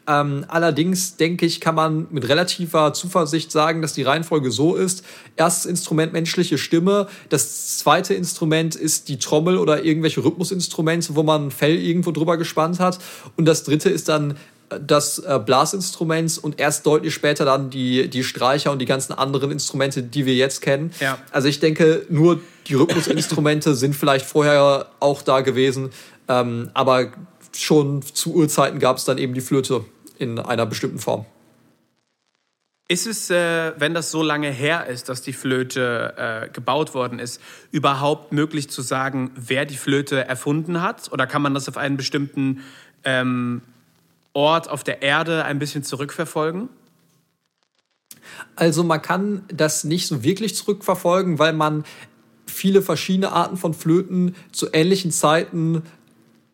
Ähm, 0.09 0.45
allerdings 0.47 1.17
denke 1.17 1.45
ich, 1.45 1.59
kann 1.59 1.75
man 1.75 2.07
mit 2.11 2.29
relativer 2.29 2.93
Zuversicht 2.93 3.51
sagen, 3.51 3.81
dass 3.81 3.91
die 3.91 4.03
Reihenfolge 4.03 4.51
so 4.51 4.75
ist. 4.75 5.03
Erstes 5.35 5.65
Instrument 5.65 6.13
menschliche 6.13 6.57
Stimme, 6.57 7.07
das 7.27 7.77
zweite 7.77 8.13
Instrument 8.13 8.75
ist 8.75 9.09
die 9.09 9.19
Trommel 9.19 9.57
oder 9.57 9.83
irgendwelche 9.83 10.23
Rhythmusinstrumente, 10.23 11.15
wo 11.15 11.23
man 11.23 11.47
ein 11.47 11.51
Fell 11.51 11.75
irgendwo 11.75 12.11
drüber 12.11 12.37
gespannt 12.37 12.79
hat. 12.79 12.99
Und 13.35 13.45
das 13.45 13.63
dritte 13.63 13.89
ist 13.89 14.07
dann 14.07 14.37
das 14.69 15.19
äh, 15.19 15.39
Blasinstrument 15.43 16.37
und 16.39 16.59
erst 16.59 16.85
deutlich 16.85 17.13
später 17.13 17.45
dann 17.45 17.69
die, 17.69 18.09
die 18.09 18.23
Streicher 18.23 18.71
und 18.71 18.79
die 18.79 18.85
ganzen 18.85 19.13
anderen 19.13 19.51
Instrumente, 19.51 20.03
die 20.03 20.25
wir 20.25 20.35
jetzt 20.35 20.61
kennen. 20.61 20.91
Ja. 20.99 21.17
Also 21.31 21.47
ich 21.47 21.59
denke, 21.59 22.05
nur 22.09 22.39
die 22.67 22.73
Rhythmusinstrumente 22.73 23.75
sind 23.75 23.95
vielleicht 23.95 24.25
vorher 24.25 24.87
auch 24.99 25.21
da 25.21 25.41
gewesen, 25.41 25.91
ähm, 26.27 26.69
aber 26.73 27.11
schon 27.55 28.01
zu 28.01 28.33
Urzeiten 28.33 28.79
gab 28.79 28.97
es 28.97 29.05
dann 29.05 29.17
eben 29.17 29.33
die 29.33 29.41
Flöte 29.41 29.85
in 30.17 30.39
einer 30.39 30.65
bestimmten 30.65 30.99
Form. 30.99 31.25
Ist 32.89 33.05
es, 33.05 33.29
äh, 33.29 33.73
wenn 33.77 33.93
das 33.93 34.11
so 34.11 34.23
lange 34.23 34.49
her 34.49 34.87
ist, 34.87 35.09
dass 35.09 35.21
die 35.21 35.33
Flöte 35.33 36.13
äh, 36.17 36.49
gebaut 36.49 36.93
worden 36.93 37.19
ist, 37.19 37.41
überhaupt 37.71 38.31
möglich 38.31 38.69
zu 38.69 38.81
sagen, 38.81 39.31
wer 39.35 39.65
die 39.65 39.75
Flöte 39.75 40.25
erfunden 40.25 40.81
hat? 40.81 41.11
Oder 41.11 41.27
kann 41.27 41.41
man 41.41 41.53
das 41.53 41.67
auf 41.67 41.75
einen 41.75 41.97
bestimmten 41.97 42.63
ähm, 43.03 43.61
Ort 44.37 44.69
auf 44.69 44.83
der 44.83 45.01
Erde 45.01 45.45
ein 45.45 45.57
bisschen 45.57 45.83
zurückverfolgen? 45.83 46.69
Also 48.55 48.83
man 48.83 49.01
kann 49.01 49.43
das 49.51 49.83
nicht 49.83 50.05
so 50.05 50.23
wirklich 50.23 50.55
zurückverfolgen, 50.55 51.39
weil 51.39 51.53
man 51.53 51.85
viele 52.45 52.83
verschiedene 52.83 53.31
Arten 53.31 53.57
von 53.57 53.73
Flöten 53.73 54.35
zu 54.51 54.67
ähnlichen 54.73 55.09
Zeiten 55.09 55.81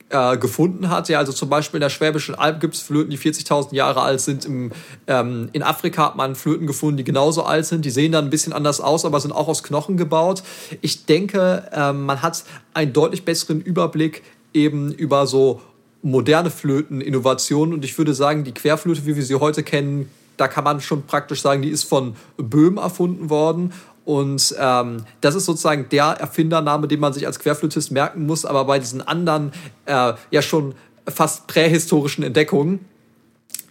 äh, 0.08 0.38
gefunden 0.38 0.90
hat. 0.90 1.10
Ja, 1.10 1.20
also 1.20 1.34
zum 1.34 1.50
Beispiel 1.50 1.80
in 1.80 1.82
der 1.82 1.90
Schwäbischen 1.90 2.36
Alb 2.36 2.62
gibt 2.62 2.76
es 2.76 2.82
Flöten, 2.82 3.10
die 3.10 3.18
40.000 3.18 3.76
Jahre 3.76 4.02
alt 4.02 4.22
sind. 4.22 4.46
Im, 4.46 4.72
ähm, 5.08 5.50
in 5.52 5.62
Afrika 5.62 6.06
hat 6.06 6.16
man 6.16 6.36
Flöten 6.36 6.68
gefunden, 6.68 6.96
die 6.96 7.04
genauso 7.04 7.44
alt 7.44 7.66
sind. 7.66 7.84
Die 7.84 7.90
sehen 7.90 8.14
dann 8.14 8.26
ein 8.26 8.30
bisschen 8.30 8.54
anders 8.54 8.80
aus, 8.80 9.04
aber 9.04 9.20
sind 9.20 9.34
auch 9.34 9.50
aus 9.50 9.62
Knochen 9.62 9.98
gebaut. 9.98 10.42
Ich 10.80 11.06
denke, 11.06 11.70
ähm, 11.74 12.06
man 12.06 12.22
hat 12.22 12.46
einen 12.74 12.94
deutlich 12.94 13.26
besseren 13.26 13.60
Überblick 13.60 14.24
eben 14.54 14.94
über 14.94 15.28
so 15.28 15.62
moderne 16.04 16.52
Flöten, 16.52 17.02
Innovationen. 17.02 17.74
Und 17.74 17.84
ich 17.84 17.98
würde 17.98 18.14
sagen, 18.14 18.44
die 18.44 18.54
Querflöte, 18.54 19.06
wie 19.08 19.16
wir 19.16 19.24
sie 19.24 19.36
heute 19.36 19.64
kennen, 19.64 20.10
da 20.38 20.48
kann 20.48 20.64
man 20.64 20.82
schon 20.82 21.04
praktisch 21.04 21.42
sagen, 21.42 21.62
die 21.62 21.70
ist 21.70 21.84
von 21.84 22.16
Böhm 22.38 22.78
erfunden 22.78 23.30
worden. 23.30 23.74
Und 24.06 24.54
ähm, 24.60 25.06
das 25.22 25.34
ist 25.36 25.46
sozusagen 25.46 25.88
der 25.90 26.06
Erfindername, 26.06 26.88
den 26.88 27.00
man 27.00 27.14
sich 27.14 27.26
als 27.26 27.40
Querflötist 27.40 27.92
merken 27.92 28.26
muss. 28.26 28.46
Aber 28.46 28.66
bei 28.66 28.78
diesen 28.78 29.02
anderen 29.02 29.54
äh, 29.86 30.14
ja 30.30 30.42
schon 30.42 30.76
fast 31.08 31.48
prähistorischen 31.48 32.24
Entdeckungen, 32.24 32.80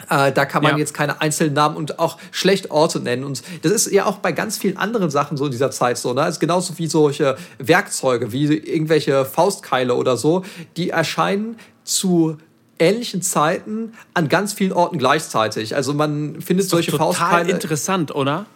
äh, 0.09 0.33
da 0.33 0.45
kann 0.45 0.63
man 0.63 0.73
ja. 0.73 0.79
jetzt 0.79 0.95
keine 0.95 1.21
einzelnen 1.21 1.55
Namen 1.55 1.77
und 1.77 1.99
auch 1.99 2.19
schlecht 2.31 2.71
Orte 2.71 3.01
nennen. 3.01 3.25
Und 3.25 3.43
das 3.63 3.73
ist 3.73 3.91
ja 3.93 4.07
auch 4.07 4.19
bei 4.19 4.33
ganz 4.33 4.59
vielen 4.59 4.77
anderen 4.77 5.11
Sachen 5.11 5.37
so 5.37 5.47
in 5.47 5.51
dieser 5.51 5.71
Zeit 5.71 5.99
so. 5.99 6.13
Ne? 6.13 6.23
Also 6.23 6.41
genauso 6.41 6.79
wie 6.79 6.87
solche 6.87 7.37
Werkzeuge, 7.59 8.33
wie 8.33 8.47
irgendwelche 8.47 9.25
Faustkeile 9.25 9.95
oder 9.95 10.17
so, 10.17 10.45
die 10.77 10.91
erscheinen 10.91 11.57
zu 11.85 12.39
ähnlichen 12.79 13.23
Zeiten 13.23 13.93
an 14.15 14.29
ganz 14.29 14.53
vielen 14.53 14.73
Orten 14.73 14.99
gleichzeitig. 14.99 15.77
Also 15.77 15.95
man 15.95 16.41
findet 16.41 16.69
solche 16.69 16.91
total 16.91 17.13
Faustkeile. 17.13 17.51
interessant, 17.51 18.15
oder? 18.15 18.47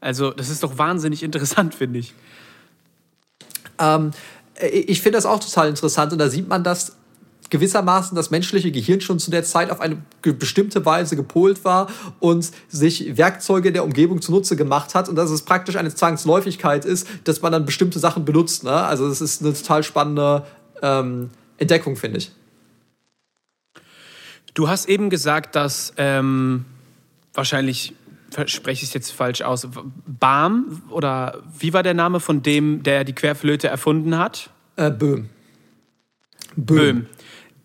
Also 0.00 0.30
das 0.30 0.48
ist 0.48 0.62
doch 0.62 0.78
wahnsinnig 0.78 1.22
interessant, 1.22 1.74
finde 1.74 1.98
ich. 1.98 2.14
Ähm, 3.78 4.12
ich 4.60 5.02
finde 5.02 5.18
das 5.18 5.26
auch 5.26 5.40
total 5.40 5.68
interessant 5.68 6.12
und 6.12 6.18
da 6.18 6.30
sieht 6.30 6.48
man, 6.48 6.64
dass 6.64 6.96
gewissermaßen 7.50 8.16
das 8.16 8.30
menschliche 8.30 8.70
Gehirn 8.70 9.00
schon 9.00 9.18
zu 9.18 9.30
der 9.30 9.44
Zeit 9.44 9.70
auf 9.70 9.80
eine 9.80 10.02
bestimmte 10.22 10.84
Weise 10.84 11.16
gepolt 11.16 11.64
war 11.64 11.88
und 12.20 12.50
sich 12.68 13.16
Werkzeuge 13.16 13.72
der 13.72 13.84
Umgebung 13.84 14.20
zunutze 14.20 14.56
gemacht 14.56 14.94
hat 14.94 15.08
und 15.08 15.16
dass 15.16 15.30
es 15.30 15.42
praktisch 15.42 15.76
eine 15.76 15.94
Zwangsläufigkeit 15.94 16.84
ist, 16.84 17.08
dass 17.24 17.42
man 17.42 17.52
dann 17.52 17.64
bestimmte 17.64 17.98
Sachen 17.98 18.24
benutzt. 18.24 18.64
Ne? 18.64 18.72
Also 18.72 19.08
das 19.08 19.20
ist 19.20 19.42
eine 19.42 19.54
total 19.54 19.82
spannende 19.82 20.46
ähm, 20.82 21.30
Entdeckung, 21.58 21.96
finde 21.96 22.18
ich. 22.18 22.32
Du 24.54 24.68
hast 24.68 24.88
eben 24.88 25.10
gesagt, 25.10 25.54
dass 25.54 25.92
ähm, 25.98 26.64
wahrscheinlich 27.34 27.94
spreche 28.46 28.82
ich 28.82 28.88
es 28.88 28.94
jetzt 28.94 29.12
falsch 29.12 29.42
aus, 29.42 29.68
Bahm 30.06 30.82
oder 30.90 31.42
wie 31.58 31.72
war 31.72 31.82
der 31.82 31.94
Name 31.94 32.20
von 32.20 32.42
dem, 32.42 32.82
der 32.82 33.04
die 33.04 33.12
Querflöte 33.12 33.68
erfunden 33.68 34.18
hat? 34.18 34.50
Äh, 34.76 34.90
Böhm. 34.90 35.28
Böhm. 36.56 36.76
Böhm. 36.76 37.06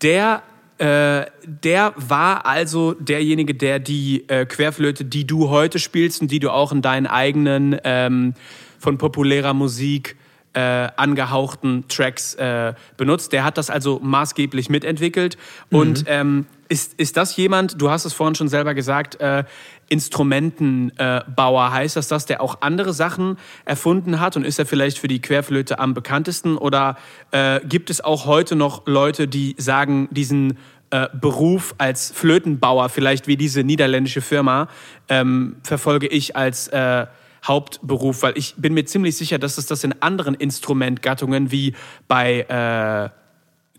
Der, 0.02 0.42
äh, 0.78 1.26
der 1.44 1.94
war 1.96 2.46
also 2.46 2.92
derjenige, 2.94 3.54
der 3.54 3.78
die 3.78 4.28
äh, 4.28 4.46
Querflöte, 4.46 5.04
die 5.04 5.26
du 5.26 5.48
heute 5.48 5.78
spielst 5.78 6.22
und 6.22 6.30
die 6.30 6.40
du 6.40 6.50
auch 6.50 6.72
in 6.72 6.82
deinen 6.82 7.06
eigenen 7.06 7.76
ähm, 7.84 8.34
von 8.78 8.98
populärer 8.98 9.54
Musik 9.54 10.16
äh, 10.54 10.88
angehauchten 10.96 11.84
Tracks 11.88 12.34
äh, 12.34 12.74
benutzt. 12.96 13.32
Der 13.32 13.44
hat 13.44 13.56
das 13.58 13.70
also 13.70 14.00
maßgeblich 14.02 14.68
mitentwickelt. 14.68 15.38
Mhm. 15.70 15.78
Und 15.78 16.04
ähm, 16.08 16.46
ist, 16.68 16.94
ist 16.94 17.16
das 17.16 17.36
jemand, 17.36 17.80
du 17.80 17.90
hast 17.90 18.04
es 18.04 18.12
vorhin 18.12 18.34
schon 18.34 18.48
selber 18.48 18.74
gesagt, 18.74 19.20
äh, 19.20 19.44
Instrumentenbauer, 19.92 21.70
heißt 21.70 21.96
das 21.96 22.08
das, 22.08 22.24
der 22.24 22.40
auch 22.40 22.62
andere 22.62 22.94
Sachen 22.94 23.36
erfunden 23.66 24.20
hat 24.20 24.36
und 24.36 24.44
ist 24.44 24.58
er 24.58 24.64
vielleicht 24.64 24.98
für 24.98 25.06
die 25.06 25.20
Querflöte 25.20 25.78
am 25.78 25.92
bekanntesten? 25.92 26.56
Oder 26.56 26.96
äh, 27.30 27.60
gibt 27.60 27.90
es 27.90 28.00
auch 28.00 28.24
heute 28.24 28.56
noch 28.56 28.86
Leute, 28.86 29.28
die 29.28 29.54
sagen, 29.58 30.08
diesen 30.10 30.58
äh, 30.90 31.08
Beruf 31.12 31.74
als 31.76 32.10
Flötenbauer, 32.10 32.88
vielleicht 32.88 33.26
wie 33.26 33.36
diese 33.36 33.64
niederländische 33.64 34.22
Firma, 34.22 34.68
ähm, 35.08 35.56
verfolge 35.62 36.06
ich 36.06 36.36
als 36.36 36.68
äh, 36.68 37.06
Hauptberuf, 37.44 38.22
weil 38.22 38.38
ich 38.38 38.54
bin 38.56 38.72
mir 38.72 38.86
ziemlich 38.86 39.16
sicher, 39.16 39.38
dass 39.38 39.58
es 39.58 39.66
das 39.66 39.84
in 39.84 40.00
anderen 40.00 40.34
Instrumentgattungen 40.34 41.50
wie 41.50 41.74
bei 42.08 42.40
äh, 42.40 43.21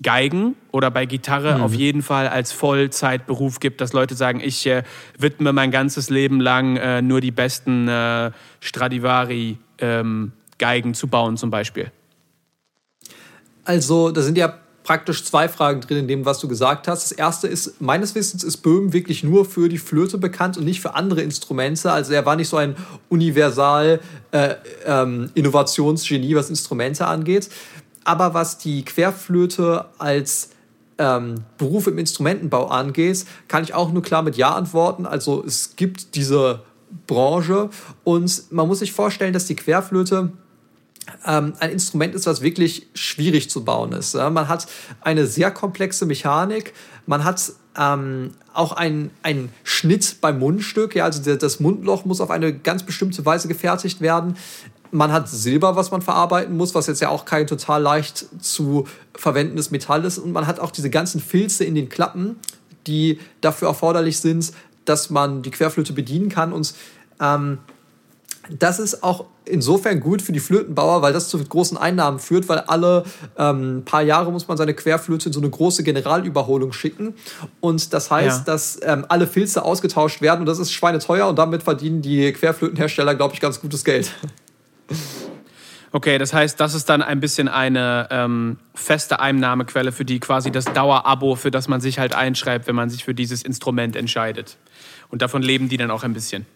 Geigen 0.04 0.56
oder 0.72 0.92
bei 0.92 1.06
Gitarre 1.06 1.56
mhm. 1.56 1.64
auf 1.64 1.74
jeden 1.74 2.02
Fall 2.02 2.28
als 2.28 2.52
Vollzeitberuf 2.52 3.60
gibt, 3.60 3.82
dass 3.82 3.94
Leute 3.94 4.16
sagen, 4.16 4.40
ich 4.44 4.66
äh, 4.68 4.84
widme 5.18 5.54
mein 5.54 5.72
ganzes 5.72 6.10
Leben 6.10 6.40
lang 6.40 6.78
äh, 6.78 7.02
nur 7.02 7.22
die 7.22 7.32
besten 7.32 7.88
äh, 7.88 8.32
Stradivari 8.60 9.58
ähm, 9.80 10.34
Geigen 10.60 10.94
zu 10.94 11.08
bauen 11.08 11.38
zum 11.38 11.50
Beispiel. 11.50 11.92
Also 13.66 14.12
da 14.12 14.22
sind 14.22 14.38
ja 14.38 14.60
praktisch 14.84 15.24
zwei 15.24 15.48
Fragen 15.50 15.82
drin 15.82 15.98
in 15.98 16.08
dem, 16.08 16.26
was 16.26 16.40
du 16.40 16.48
gesagt 16.48 16.88
hast. 16.88 17.12
Das 17.12 17.12
erste 17.12 17.48
ist, 17.48 17.82
meines 17.82 18.16
Wissens 18.16 18.44
ist 18.44 18.58
Böhm 18.58 18.94
wirklich 18.94 19.24
nur 19.24 19.46
für 19.46 19.70
die 19.70 19.78
Flöte 19.78 20.18
bekannt 20.18 20.58
und 20.58 20.66
nicht 20.66 20.82
für 20.82 20.96
andere 20.96 21.22
Instrumente. 21.22 21.92
Also 21.92 22.14
er 22.14 22.26
war 22.26 22.36
nicht 22.36 22.50
so 22.50 22.58
ein 22.58 22.76
universal 23.10 24.02
äh, 24.32 24.56
ähm, 24.86 25.32
Innovationsgenie, 25.34 26.36
was 26.36 26.50
Instrumente 26.50 27.08
angeht. 27.08 27.50
Aber 28.04 28.34
was 28.34 28.58
die 28.58 28.84
Querflöte 28.86 29.86
als 29.98 30.50
ähm, 30.98 31.44
Beruf 31.58 31.88
im 31.88 31.98
Instrumentenbau 31.98 32.68
angeht, 32.68 33.26
kann 33.48 33.64
ich 33.64 33.74
auch 33.74 33.92
nur 33.92 34.04
klar 34.04 34.22
mit 34.22 34.38
Ja 34.38 34.54
antworten. 34.54 35.06
Also 35.06 35.44
es 35.46 35.76
gibt 35.76 36.16
diese 36.16 36.62
Branche 37.08 37.70
und 38.04 38.52
man 38.52 38.68
muss 38.68 38.80
sich 38.80 38.94
vorstellen, 38.94 39.34
dass 39.34 39.46
die 39.46 39.56
Querflöte 39.56 40.32
ähm, 41.26 41.54
ein 41.60 41.72
Instrument 41.72 42.16
ist, 42.16 42.28
was 42.28 42.42
wirklich 42.42 42.88
schwierig 42.94 43.50
zu 43.50 43.66
bauen 43.66 43.92
ist. 43.94 44.14
Man 44.14 44.48
hat 44.48 44.68
eine 45.02 45.26
sehr 45.26 45.52
komplexe 45.52 46.06
Mechanik, 46.06 46.74
man 47.06 47.24
hat 47.24 47.52
ähm, 47.78 48.32
auch 48.54 48.72
einen 48.72 49.10
Schnitt 49.64 50.18
beim 50.22 50.40
Mundstück, 50.40 50.96
ja, 50.96 51.06
also 51.06 51.22
der, 51.24 51.38
das 51.38 51.60
Mundloch 51.60 52.06
muss 52.06 52.22
auf 52.22 52.30
eine 52.30 52.54
ganz 52.54 52.84
bestimmte 52.84 53.26
Weise 53.26 53.48
gefertigt 53.48 54.00
werden. 54.00 54.38
Man 54.94 55.12
hat 55.12 55.28
Silber, 55.28 55.76
was 55.76 55.92
man 55.92 56.02
verarbeiten 56.02 56.56
muss, 56.56 56.76
was 56.76 56.88
jetzt 56.88 57.02
ja 57.02 57.10
auch 57.10 57.26
kein 57.26 57.48
total 57.48 57.82
leicht 57.82 58.26
zu 58.40 58.88
verwendendes 59.16 59.72
Metall 59.72 60.06
ist. 60.06 60.20
Und 60.20 60.32
man 60.32 60.48
hat 60.48 60.60
auch 60.60 60.72
diese 60.72 60.90
ganzen 60.90 61.20
Filze 61.20 61.64
in 61.66 61.76
den 61.76 61.90
Klappen, 61.90 62.38
die 62.88 63.20
dafür 63.42 63.70
erforderlich 63.70 64.20
sind, 64.20 64.52
dass 64.86 65.10
man 65.10 65.42
die 65.42 65.52
Querflöte 65.52 65.94
bedienen 65.94 66.30
kann. 66.30 66.54
Und 66.54 66.74
ähm, 67.20 67.58
das 68.50 68.80
ist 68.80 69.04
auch 69.04 69.26
insofern 69.46 70.00
gut 70.00 70.22
für 70.22 70.32
die 70.32 70.40
Flötenbauer, 70.40 71.02
weil 71.02 71.14
das 71.14 71.30
zu 71.30 71.44
großen 71.44 71.78
Einnahmen 71.78 72.20
führt, 72.20 72.50
weil 72.50 72.60
alle 72.60 73.04
ähm, 73.38 73.84
paar 73.86 74.02
Jahre 74.02 74.32
muss 74.32 74.48
man 74.48 74.58
seine 74.58 74.74
Querflöte 74.74 75.30
in 75.30 75.34
so 75.34 75.40
eine 75.40 75.50
große 75.50 75.84
Generalüberholung 75.84 76.74
schicken. 76.74 77.16
Und 77.62 77.94
das 77.94 78.12
heißt, 78.12 78.40
ja. 78.40 78.44
dass 78.54 78.80
ähm, 78.84 79.06
alle 79.10 79.28
Filze 79.28 79.64
ausgetauscht 79.64 80.22
werden 80.22 80.42
und 80.42 80.46
das 80.46 80.60
ist 80.60 80.72
schweineteuer 80.72 81.28
und 81.28 81.38
damit 81.38 81.64
verdienen 81.64 82.02
die 82.02 82.32
Querflötenhersteller, 82.34 83.16
glaube 83.16 83.34
ich, 83.34 83.42
ganz 83.42 83.60
gutes 83.60 83.84
Geld. 83.84 84.12
Okay, 85.96 86.18
das 86.18 86.34
heißt, 86.34 86.60
das 86.60 86.74
ist 86.74 86.90
dann 86.90 87.04
ein 87.04 87.20
bisschen 87.20 87.48
eine 87.48 88.08
ähm, 88.10 88.58
feste 88.74 89.20
Einnahmequelle 89.20 89.92
für 89.92 90.06
die 90.06 90.20
quasi 90.20 90.50
das 90.52 90.66
Dauerabo, 90.66 91.36
für 91.36 91.52
das 91.52 91.68
man 91.68 91.82
sich 91.82 92.00
halt 92.00 92.16
einschreibt, 92.16 92.66
wenn 92.66 92.76
man 92.76 92.90
sich 92.90 93.04
für 93.04 93.14
dieses 93.14 93.44
Instrument 93.44 93.96
entscheidet. 93.96 94.58
Und 95.10 95.22
davon 95.22 95.44
leben 95.44 95.70
die 95.70 95.78
dann 95.78 95.92
auch 95.92 96.04
ein 96.04 96.14
bisschen. 96.14 96.48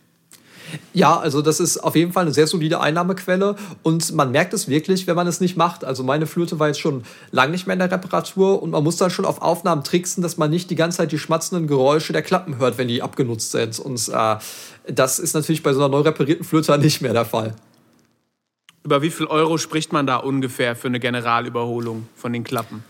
Ja, 0.94 1.18
also 1.18 1.42
das 1.42 1.60
ist 1.60 1.78
auf 1.78 1.96
jeden 1.96 2.12
Fall 2.12 2.24
eine 2.24 2.34
sehr 2.34 2.48
solide 2.48 2.82
Einnahmequelle 2.82 3.56
und 3.84 4.12
man 4.14 4.32
merkt 4.32 4.54
es 4.54 4.68
wirklich, 4.68 5.08
wenn 5.08 5.16
man 5.16 5.28
es 5.28 5.40
nicht 5.40 5.56
macht. 5.56 5.86
Also 5.86 6.04
meine 6.04 6.26
Flöte 6.26 6.60
war 6.60 6.68
jetzt 6.68 6.80
schon 6.80 7.04
lange 7.32 7.52
nicht 7.52 7.68
mehr 7.68 7.74
in 7.74 7.80
der 7.80 7.92
Reparatur 7.92 8.62
und 8.62 8.72
man 8.72 8.84
muss 8.84 8.98
dann 8.98 9.10
schon 9.10 9.26
auf 9.26 9.42
Aufnahmen 9.42 9.84
tricksen, 9.84 10.24
dass 10.24 10.38
man 10.38 10.50
nicht 10.50 10.70
die 10.70 10.76
ganze 10.76 10.98
Zeit 10.98 11.12
die 11.12 11.20
schmatzenden 11.20 11.68
Geräusche 11.68 12.12
der 12.12 12.22
Klappen 12.22 12.58
hört, 12.58 12.78
wenn 12.78 12.88
die 12.88 13.02
abgenutzt 13.02 13.52
sind. 13.52 13.80
Und 13.80 14.10
äh, 14.10 14.36
das 14.92 15.20
ist 15.20 15.34
natürlich 15.36 15.64
bei 15.64 15.74
so 15.74 15.80
einer 15.80 15.90
neu 15.90 16.02
reparierten 16.02 16.46
Flöte 16.46 16.78
nicht 16.78 17.02
mehr 17.02 17.14
der 17.14 17.26
Fall. 17.26 17.54
Über 18.88 19.02
wie 19.02 19.10
viel 19.10 19.26
Euro 19.26 19.58
spricht 19.58 19.92
man 19.92 20.08
da 20.08 20.16
ungefähr 20.16 20.74
für 20.74 20.88
eine 20.88 21.02
Generalüberholung 21.02 22.08
von 22.16 22.32
den 22.32 22.46
Klappen? 22.46 22.86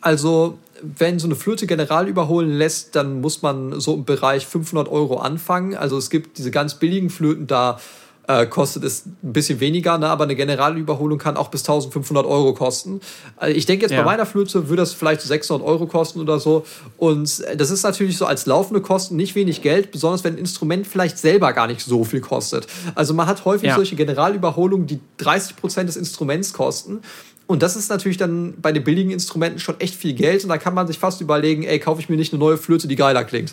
Also, 0.00 0.58
wenn 0.80 1.18
so 1.18 1.26
eine 1.26 1.34
Flöte 1.34 1.66
general 1.66 2.06
überholen 2.06 2.52
lässt, 2.52 2.94
dann 2.94 3.20
muss 3.20 3.42
man 3.42 3.80
so 3.80 3.94
im 3.94 4.04
Bereich 4.04 4.46
500 4.46 4.86
Euro 4.86 5.16
anfangen. 5.16 5.74
Also 5.74 5.98
es 5.98 6.08
gibt 6.08 6.38
diese 6.38 6.52
ganz 6.52 6.78
billigen 6.78 7.10
Flöten, 7.10 7.48
da 7.48 7.80
äh, 8.28 8.46
kostet 8.46 8.84
es 8.84 9.06
ein 9.06 9.32
bisschen 9.32 9.60
weniger, 9.60 9.98
ne? 9.98 10.08
aber 10.08 10.24
eine 10.24 10.36
Generalüberholung 10.36 11.18
kann 11.18 11.36
auch 11.36 11.48
bis 11.48 11.62
1500 11.62 12.24
Euro 12.24 12.54
kosten. 12.54 13.00
Also 13.36 13.56
ich 13.56 13.66
denke 13.66 13.84
jetzt 13.84 13.92
ja. 13.92 13.98
bei 13.98 14.04
meiner 14.04 14.26
Flöte 14.26 14.68
würde 14.68 14.82
das 14.82 14.92
vielleicht 14.92 15.22
600 15.22 15.66
Euro 15.66 15.86
kosten 15.86 16.20
oder 16.20 16.38
so. 16.38 16.64
Und 16.98 17.40
äh, 17.40 17.56
das 17.56 17.70
ist 17.70 17.82
natürlich 17.82 18.16
so 18.16 18.26
als 18.26 18.46
laufende 18.46 18.80
Kosten 18.80 19.16
nicht 19.16 19.34
wenig 19.34 19.62
Geld, 19.62 19.90
besonders 19.90 20.22
wenn 20.22 20.34
ein 20.34 20.38
Instrument 20.38 20.86
vielleicht 20.86 21.18
selber 21.18 21.52
gar 21.52 21.66
nicht 21.66 21.80
so 21.80 22.04
viel 22.04 22.20
kostet. 22.20 22.66
Also 22.94 23.12
man 23.12 23.26
hat 23.26 23.44
häufig 23.44 23.68
ja. 23.68 23.74
solche 23.74 23.96
Generalüberholungen, 23.96 24.86
die 24.86 25.00
30 25.18 25.56
Prozent 25.56 25.88
des 25.88 25.96
Instruments 25.96 26.52
kosten. 26.52 27.00
Und 27.48 27.62
das 27.62 27.76
ist 27.76 27.90
natürlich 27.90 28.18
dann 28.18 28.54
bei 28.62 28.72
den 28.72 28.84
billigen 28.84 29.10
Instrumenten 29.10 29.58
schon 29.58 29.80
echt 29.80 29.96
viel 29.96 30.14
Geld. 30.14 30.44
Und 30.44 30.48
da 30.48 30.58
kann 30.58 30.74
man 30.74 30.86
sich 30.86 30.98
fast 30.98 31.20
überlegen, 31.20 31.64
ey, 31.64 31.78
kaufe 31.80 32.00
ich 32.00 32.08
mir 32.08 32.16
nicht 32.16 32.32
eine 32.32 32.38
neue 32.38 32.56
Flöte, 32.56 32.86
die 32.86 32.96
geiler 32.96 33.24
klingt. 33.24 33.52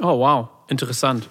Oh, 0.00 0.18
wow, 0.18 0.48
interessant. 0.68 1.26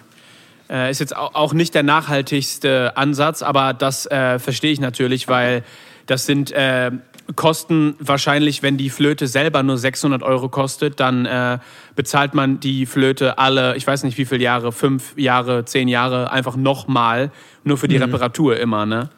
Äh, 0.68 0.90
ist 0.90 0.98
jetzt 0.98 1.16
auch 1.16 1.52
nicht 1.52 1.74
der 1.74 1.82
nachhaltigste 1.82 2.96
Ansatz, 2.96 3.42
aber 3.42 3.72
das 3.72 4.06
äh, 4.06 4.38
verstehe 4.38 4.72
ich 4.72 4.80
natürlich, 4.80 5.28
weil 5.28 5.62
das 6.06 6.26
sind 6.26 6.50
äh, 6.52 6.90
Kosten 7.34 7.96
wahrscheinlich, 7.98 8.62
wenn 8.62 8.76
die 8.76 8.90
Flöte 8.90 9.26
selber 9.26 9.62
nur 9.62 9.78
600 9.78 10.22
Euro 10.22 10.48
kostet, 10.48 11.00
dann 11.00 11.26
äh, 11.26 11.58
bezahlt 11.96 12.34
man 12.34 12.60
die 12.60 12.86
Flöte 12.86 13.38
alle, 13.38 13.76
ich 13.76 13.86
weiß 13.86 14.04
nicht 14.04 14.16
wie 14.18 14.24
viele 14.24 14.44
Jahre, 14.44 14.70
fünf 14.70 15.16
Jahre, 15.16 15.64
zehn 15.64 15.88
Jahre, 15.88 16.30
einfach 16.30 16.56
nochmal, 16.56 17.32
nur 17.64 17.78
für 17.78 17.88
die 17.88 17.96
mhm. 17.96 18.04
Reparatur 18.04 18.56
immer, 18.58 18.86
ne? 18.86 19.10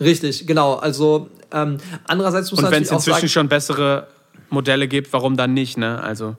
Richtig, 0.00 0.46
genau. 0.46 0.74
Also 0.74 1.30
ähm, 1.52 1.78
andererseits 2.04 2.52
muss 2.52 2.60
man 2.60 2.68
Und 2.68 2.76
wenn 2.76 2.82
es 2.84 2.90
inzwischen 2.92 3.28
schon 3.28 3.48
bessere 3.48 4.06
Modelle 4.50 4.86
gibt, 4.86 5.12
warum 5.12 5.36
dann 5.36 5.54
nicht, 5.54 5.76
ne? 5.76 6.00
Also 6.00 6.36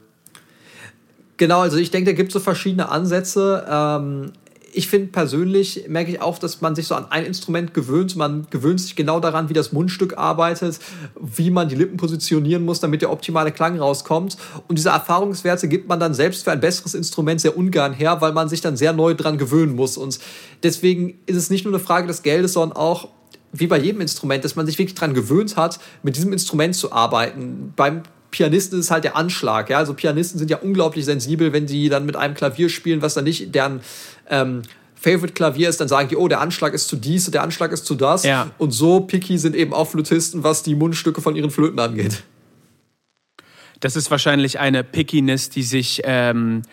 Genau, 1.36 1.62
also 1.62 1.78
ich 1.78 1.89
denke, 1.89 2.12
da 2.12 2.16
gibt 2.16 2.30
es 2.30 2.34
so 2.34 2.39
verschiedene 2.42 2.89
Ansätze. 2.89 3.66
Ähm, 3.70 4.34
ich 4.74 4.88
finde 4.88 5.08
persönlich, 5.08 5.86
merke 5.88 6.12
ich 6.12 6.22
auch, 6.22 6.40
dass 6.40 6.62
man 6.62 6.76
sich 6.76 6.88
so 6.88 6.96
an 6.96 7.06
ein 7.10 7.26
Instrument 7.26 7.74
gewöhnt. 7.74 8.16
Man 8.16 8.48
gewöhnt 8.50 8.82
sich 8.82 8.96
genau 8.96 9.20
daran, 9.20 9.50
wie 9.50 9.54
das 9.54 9.72
Mundstück 9.72 10.18
arbeitet, 10.18 10.80
wie 11.20 11.52
man 11.52 11.70
die 11.70 11.76
Lippen 11.76 11.98
positionieren 11.98 12.66
muss, 12.66 12.80
damit 12.80 13.02
der 13.02 13.12
optimale 13.12 13.52
Klang 13.52 13.80
rauskommt. 13.80 14.38
Und 14.68 14.78
diese 14.78 14.90
Erfahrungswerte 14.90 15.68
gibt 15.68 15.88
man 15.88 16.00
dann 16.00 16.14
selbst 16.14 16.44
für 16.44 16.52
ein 16.52 16.60
besseres 16.60 16.94
Instrument 16.94 17.42
sehr 17.42 17.58
ungern 17.58 17.94
her, 17.94 18.22
weil 18.22 18.34
man 18.34 18.50
sich 18.50 18.62
dann 18.62 18.78
sehr 18.78 18.94
neu 18.94 19.14
dran 19.14 19.38
gewöhnen 19.38 19.76
muss. 19.76 19.98
Und 19.98 20.20
deswegen 20.64 21.20
ist 21.26 21.38
es 21.38 21.50
nicht 21.50 21.66
nur 21.66 21.74
eine 21.74 21.84
Frage 21.84 22.08
des 22.08 22.22
Geldes, 22.24 22.54
sondern 22.54 22.78
auch 22.78 23.10
wie 23.52 23.68
bei 23.68 23.80
jedem 23.80 24.02
Instrument, 24.02 24.44
dass 24.44 24.56
man 24.56 24.66
sich 24.66 24.78
wirklich 24.78 24.96
daran 24.96 25.14
gewöhnt 25.14 25.58
hat, 25.58 25.80
mit 26.04 26.16
diesem 26.16 26.34
Instrument 26.34 26.76
zu 26.76 26.92
arbeiten. 26.92 27.74
Beim 27.76 28.04
Pianisten 28.31 28.79
ist 28.79 28.91
halt 28.91 29.03
der 29.03 29.15
Anschlag. 29.15 29.69
Ja? 29.69 29.77
Also 29.77 29.93
Pianisten 29.93 30.38
sind 30.39 30.50
ja 30.50 30.57
unglaublich 30.57 31.05
sensibel, 31.05 31.53
wenn 31.53 31.65
die 31.65 31.89
dann 31.89 32.05
mit 32.05 32.15
einem 32.15 32.36
Klavier 32.36 32.69
spielen, 32.69 33.01
was 33.01 33.13
dann 33.13 33.24
nicht 33.24 33.53
deren 33.55 33.81
ähm, 34.29 34.62
Favorite-Klavier 34.95 35.69
ist, 35.69 35.79
dann 35.79 35.88
sagen 35.88 36.09
die, 36.09 36.17
oh, 36.17 36.27
der 36.27 36.41
Anschlag 36.41 36.74
ist 36.74 36.89
zu 36.89 36.98
dies 36.98 37.25
und 37.25 37.33
der 37.33 37.43
Anschlag 37.43 37.71
ist 37.71 37.86
zu 37.86 37.95
das. 37.95 38.24
Ja. 38.24 38.51
Und 38.57 38.71
so 38.71 39.00
picky 39.00 39.38
sind 39.38 39.55
eben 39.55 39.74
auch 39.74 39.86
Flötisten, 39.86 40.43
was 40.43 40.62
die 40.62 40.75
Mundstücke 40.75 41.21
von 41.21 41.36
ihren 41.36 41.51
Flöten 41.51 41.79
angeht. 41.79 42.24
Das 43.79 43.95
ist 43.95 44.12
wahrscheinlich 44.12 44.59
eine 44.59 44.83
Pickiness, 44.83 45.50
die 45.50 45.63
sich 45.63 46.01
ähm, 46.03 46.63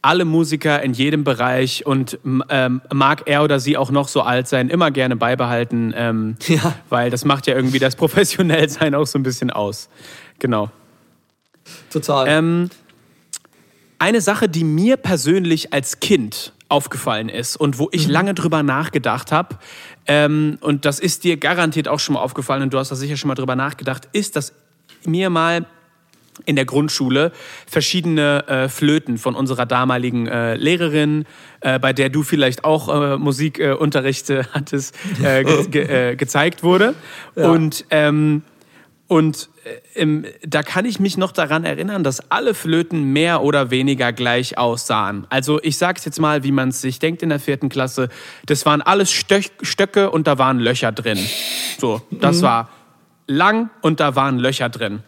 alle 0.00 0.24
Musiker 0.24 0.82
in 0.82 0.94
jedem 0.94 1.24
Bereich 1.24 1.84
und 1.84 2.18
ähm, 2.48 2.80
mag 2.92 3.22
er 3.26 3.42
oder 3.42 3.60
sie 3.60 3.76
auch 3.76 3.90
noch 3.90 4.08
so 4.08 4.22
alt 4.22 4.48
sein, 4.48 4.70
immer 4.70 4.90
gerne 4.90 5.16
beibehalten, 5.16 5.92
ähm, 5.96 6.36
ja. 6.46 6.74
weil 6.88 7.10
das 7.10 7.26
macht 7.26 7.46
ja 7.46 7.54
irgendwie 7.54 7.78
das 7.78 7.96
Professionellsein 7.96 8.94
auch 8.94 9.06
so 9.06 9.18
ein 9.18 9.22
bisschen 9.22 9.50
aus. 9.50 9.90
Genau. 10.38 10.70
Total. 11.90 12.26
Ähm, 12.28 12.70
eine 13.98 14.20
Sache, 14.20 14.48
die 14.48 14.64
mir 14.64 14.96
persönlich 14.96 15.72
als 15.72 16.00
Kind 16.00 16.52
aufgefallen 16.68 17.28
ist 17.28 17.56
und 17.56 17.78
wo 17.78 17.88
ich 17.92 18.06
mhm. 18.06 18.12
lange 18.12 18.34
drüber 18.34 18.62
nachgedacht 18.62 19.32
habe, 19.32 19.56
ähm, 20.06 20.58
und 20.60 20.84
das 20.84 20.98
ist 20.98 21.24
dir 21.24 21.36
garantiert 21.36 21.88
auch 21.88 22.00
schon 22.00 22.14
mal 22.14 22.20
aufgefallen 22.20 22.62
und 22.62 22.74
du 22.74 22.78
hast 22.78 22.90
da 22.90 22.96
sicher 22.96 23.16
schon 23.16 23.28
mal 23.28 23.34
drüber 23.34 23.56
nachgedacht, 23.56 24.08
ist, 24.12 24.36
dass 24.36 24.52
mir 25.04 25.30
mal 25.30 25.66
in 26.46 26.56
der 26.56 26.64
Grundschule 26.64 27.32
verschiedene 27.66 28.46
äh, 28.48 28.68
Flöten 28.68 29.18
von 29.18 29.34
unserer 29.34 29.66
damaligen 29.66 30.26
äh, 30.26 30.56
Lehrerin, 30.56 31.26
äh, 31.60 31.78
bei 31.78 31.92
der 31.92 32.08
du 32.08 32.22
vielleicht 32.22 32.64
auch 32.64 32.88
äh, 32.88 33.16
Musikunterricht 33.18 34.30
hattest, 34.52 34.96
äh, 35.22 35.44
ge 35.44 35.66
ge 35.70 36.10
äh, 36.10 36.16
gezeigt 36.16 36.62
wurde. 36.62 36.94
Ja. 37.36 37.50
Und 37.50 37.84
ähm, 37.90 38.42
und 39.06 39.50
äh, 39.64 40.00
im, 40.00 40.24
da 40.42 40.62
kann 40.62 40.86
ich 40.86 40.98
mich 40.98 41.16
noch 41.16 41.32
daran 41.32 41.64
erinnern, 41.64 42.04
dass 42.04 42.30
alle 42.30 42.54
Flöten 42.54 43.12
mehr 43.12 43.42
oder 43.42 43.70
weniger 43.70 44.12
gleich 44.12 44.56
aussahen. 44.56 45.26
Also 45.28 45.60
ich 45.62 45.76
sage 45.76 45.98
es 45.98 46.04
jetzt 46.04 46.20
mal, 46.20 46.42
wie 46.42 46.52
man 46.52 46.70
es 46.70 46.80
sich 46.80 46.98
denkt 46.98 47.22
in 47.22 47.28
der 47.28 47.40
vierten 47.40 47.68
Klasse. 47.68 48.08
Das 48.46 48.64
waren 48.64 48.80
alles 48.82 49.12
Stök 49.12 49.50
Stöcke 49.62 50.10
und 50.10 50.26
da 50.26 50.38
waren 50.38 50.58
Löcher 50.58 50.92
drin. 50.92 51.18
So, 51.78 52.00
das 52.10 52.38
mhm. 52.38 52.42
war 52.42 52.70
lang 53.26 53.70
und 53.82 54.00
da 54.00 54.16
waren 54.16 54.38
Löcher 54.38 54.68
drin. 54.68 55.02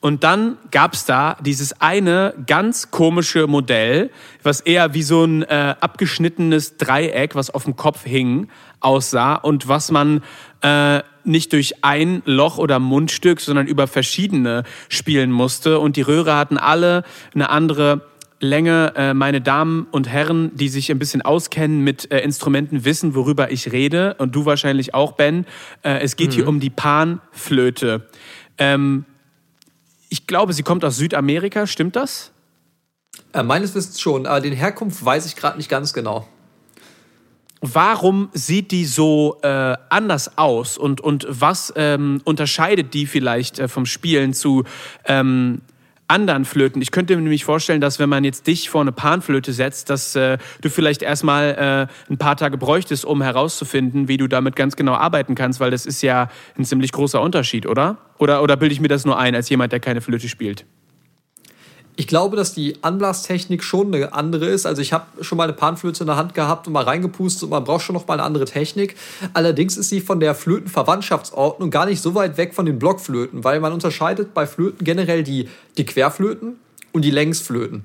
Und 0.00 0.24
dann 0.24 0.56
gab 0.70 0.94
es 0.94 1.04
da 1.04 1.36
dieses 1.40 1.78
eine 1.80 2.34
ganz 2.46 2.90
komische 2.90 3.46
Modell, 3.46 4.10
was 4.42 4.62
eher 4.62 4.94
wie 4.94 5.02
so 5.02 5.24
ein 5.24 5.42
äh, 5.42 5.74
abgeschnittenes 5.78 6.78
Dreieck, 6.78 7.34
was 7.34 7.50
auf 7.50 7.64
dem 7.64 7.76
Kopf 7.76 8.04
hing, 8.04 8.48
aussah 8.80 9.34
und 9.34 9.68
was 9.68 9.90
man 9.90 10.22
äh, 10.62 11.00
nicht 11.24 11.52
durch 11.52 11.84
ein 11.84 12.22
Loch 12.24 12.58
oder 12.58 12.78
Mundstück, 12.78 13.40
sondern 13.40 13.66
über 13.66 13.86
verschiedene 13.86 14.64
spielen 14.88 15.30
musste. 15.32 15.78
Und 15.78 15.96
die 15.96 16.02
Röhre 16.02 16.36
hatten 16.36 16.58
alle 16.58 17.04
eine 17.34 17.50
andere 17.50 18.06
Länge. 18.40 18.92
Äh, 18.96 19.14
meine 19.14 19.40
Damen 19.40 19.86
und 19.90 20.08
Herren, 20.08 20.50
die 20.54 20.68
sich 20.68 20.90
ein 20.90 20.98
bisschen 20.98 21.22
auskennen 21.22 21.82
mit 21.82 22.10
äh, 22.10 22.20
Instrumenten, 22.20 22.84
wissen, 22.84 23.14
worüber 23.14 23.50
ich 23.50 23.72
rede. 23.72 24.14
Und 24.18 24.34
du 24.34 24.46
wahrscheinlich 24.46 24.94
auch, 24.94 25.12
Ben. 25.12 25.46
Äh, 25.82 26.00
es 26.00 26.16
geht 26.16 26.30
mhm. 26.30 26.34
hier 26.34 26.48
um 26.48 26.60
die 26.60 26.70
Panflöte. 26.70 28.08
Ähm, 28.58 29.04
ich 30.08 30.26
glaube, 30.26 30.52
sie 30.52 30.62
kommt 30.62 30.84
aus 30.84 30.96
Südamerika, 30.96 31.66
stimmt 31.66 31.96
das? 31.96 32.32
Meines 33.32 33.74
Wissens 33.76 34.00
schon, 34.00 34.26
aber 34.26 34.40
den 34.40 34.52
Herkunft 34.52 35.04
weiß 35.04 35.26
ich 35.26 35.36
gerade 35.36 35.56
nicht 35.56 35.68
ganz 35.68 35.92
genau 35.92 36.26
warum 37.60 38.30
sieht 38.32 38.70
die 38.70 38.84
so 38.84 39.38
äh, 39.42 39.76
anders 39.88 40.38
aus 40.38 40.78
und, 40.78 41.00
und 41.00 41.26
was 41.28 41.72
ähm, 41.76 42.20
unterscheidet 42.24 42.94
die 42.94 43.06
vielleicht 43.06 43.58
äh, 43.58 43.68
vom 43.68 43.86
Spielen 43.86 44.32
zu 44.32 44.64
ähm, 45.04 45.60
anderen 46.08 46.44
Flöten? 46.44 46.80
Ich 46.80 46.90
könnte 46.90 47.14
mir 47.14 47.22
nämlich 47.22 47.44
vorstellen, 47.44 47.80
dass 47.80 47.98
wenn 47.98 48.08
man 48.08 48.24
jetzt 48.24 48.46
dich 48.46 48.70
vor 48.70 48.80
eine 48.80 48.92
Panflöte 48.92 49.52
setzt, 49.52 49.90
dass 49.90 50.16
äh, 50.16 50.38
du 50.62 50.70
vielleicht 50.70 51.02
erstmal 51.02 51.88
äh, 52.08 52.12
ein 52.12 52.18
paar 52.18 52.36
Tage 52.36 52.56
bräuchtest, 52.56 53.04
um 53.04 53.22
herauszufinden, 53.22 54.08
wie 54.08 54.16
du 54.16 54.26
damit 54.26 54.56
ganz 54.56 54.76
genau 54.76 54.94
arbeiten 54.94 55.34
kannst, 55.34 55.60
weil 55.60 55.70
das 55.70 55.86
ist 55.86 56.02
ja 56.02 56.28
ein 56.58 56.64
ziemlich 56.64 56.92
großer 56.92 57.20
Unterschied, 57.20 57.66
oder? 57.66 57.98
Oder, 58.18 58.42
oder 58.42 58.56
bilde 58.56 58.72
ich 58.72 58.80
mir 58.80 58.88
das 58.88 59.04
nur 59.04 59.18
ein 59.18 59.34
als 59.34 59.48
jemand, 59.50 59.72
der 59.72 59.80
keine 59.80 60.00
Flöte 60.00 60.28
spielt? 60.28 60.64
Ich 62.00 62.06
glaube, 62.06 62.34
dass 62.34 62.54
die 62.54 62.82
Anblastechnik 62.82 63.62
schon 63.62 63.94
eine 63.94 64.14
andere 64.14 64.46
ist. 64.46 64.64
Also 64.64 64.80
ich 64.80 64.94
habe 64.94 65.22
schon 65.22 65.36
mal 65.36 65.44
eine 65.44 65.52
Panflöte 65.52 66.04
in 66.04 66.06
der 66.06 66.16
Hand 66.16 66.32
gehabt 66.32 66.66
und 66.66 66.72
mal 66.72 66.84
reingepustet 66.84 67.42
und 67.42 67.50
man 67.50 67.62
braucht 67.62 67.82
schon 67.82 67.92
noch 67.92 68.06
mal 68.08 68.14
eine 68.14 68.22
andere 68.22 68.46
Technik. 68.46 68.96
Allerdings 69.34 69.76
ist 69.76 69.90
sie 69.90 70.00
von 70.00 70.18
der 70.18 70.34
Flötenverwandtschaftsordnung 70.34 71.70
gar 71.70 71.84
nicht 71.84 72.00
so 72.00 72.14
weit 72.14 72.38
weg 72.38 72.54
von 72.54 72.64
den 72.64 72.78
Blockflöten, 72.78 73.44
weil 73.44 73.60
man 73.60 73.74
unterscheidet 73.74 74.32
bei 74.32 74.46
Flöten 74.46 74.82
generell 74.82 75.22
die, 75.22 75.50
die 75.76 75.84
Querflöten 75.84 76.54
und 76.92 77.04
die 77.04 77.10
Längsflöten. 77.10 77.84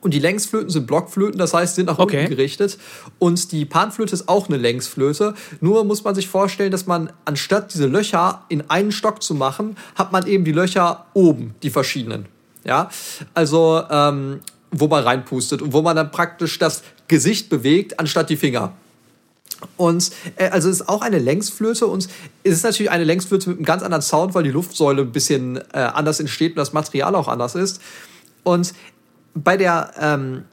Und 0.00 0.14
die 0.14 0.20
Längsflöten 0.20 0.70
sind 0.70 0.86
Blockflöten, 0.86 1.36
das 1.36 1.54
heißt, 1.54 1.74
sind 1.74 1.86
nach 1.86 1.98
okay. 1.98 2.20
unten 2.20 2.36
gerichtet. 2.36 2.78
Und 3.18 3.50
die 3.50 3.64
Panflöte 3.64 4.14
ist 4.14 4.28
auch 4.28 4.46
eine 4.48 4.58
Längsflöte. 4.58 5.34
Nur 5.60 5.82
muss 5.82 6.04
man 6.04 6.14
sich 6.14 6.28
vorstellen, 6.28 6.70
dass 6.70 6.86
man 6.86 7.10
anstatt 7.24 7.74
diese 7.74 7.88
Löcher 7.88 8.44
in 8.48 8.70
einen 8.70 8.92
Stock 8.92 9.24
zu 9.24 9.34
machen, 9.34 9.76
hat 9.96 10.12
man 10.12 10.24
eben 10.28 10.44
die 10.44 10.52
Löcher 10.52 11.06
oben, 11.14 11.56
die 11.64 11.70
verschiedenen. 11.70 12.32
Ja, 12.64 12.88
also 13.34 13.82
ähm, 13.90 14.40
wo 14.70 14.88
man 14.88 15.04
reinpustet 15.04 15.62
und 15.62 15.72
wo 15.72 15.82
man 15.82 15.96
dann 15.96 16.10
praktisch 16.10 16.58
das 16.58 16.82
Gesicht 17.08 17.48
bewegt, 17.50 18.00
anstatt 18.00 18.30
die 18.30 18.36
Finger. 18.36 18.72
Und 19.76 20.10
äh, 20.36 20.48
also 20.48 20.68
es 20.68 20.80
ist 20.80 20.88
auch 20.88 21.02
eine 21.02 21.18
Längsflöte 21.18 21.86
und 21.86 22.08
es 22.42 22.52
ist 22.52 22.64
natürlich 22.64 22.90
eine 22.90 23.04
Längsflöte 23.04 23.50
mit 23.50 23.58
einem 23.58 23.64
ganz 23.64 23.82
anderen 23.82 24.02
Sound, 24.02 24.34
weil 24.34 24.42
die 24.42 24.50
Luftsäule 24.50 25.02
ein 25.02 25.12
bisschen 25.12 25.58
äh, 25.72 25.78
anders 25.78 26.20
entsteht 26.20 26.52
und 26.52 26.56
das 26.56 26.72
Material 26.72 27.14
auch 27.14 27.28
anders 27.28 27.54
ist. 27.54 27.80
Und 28.42 28.74
bei 29.34 29.56
der 29.56 29.92
ähm, 30.00 30.44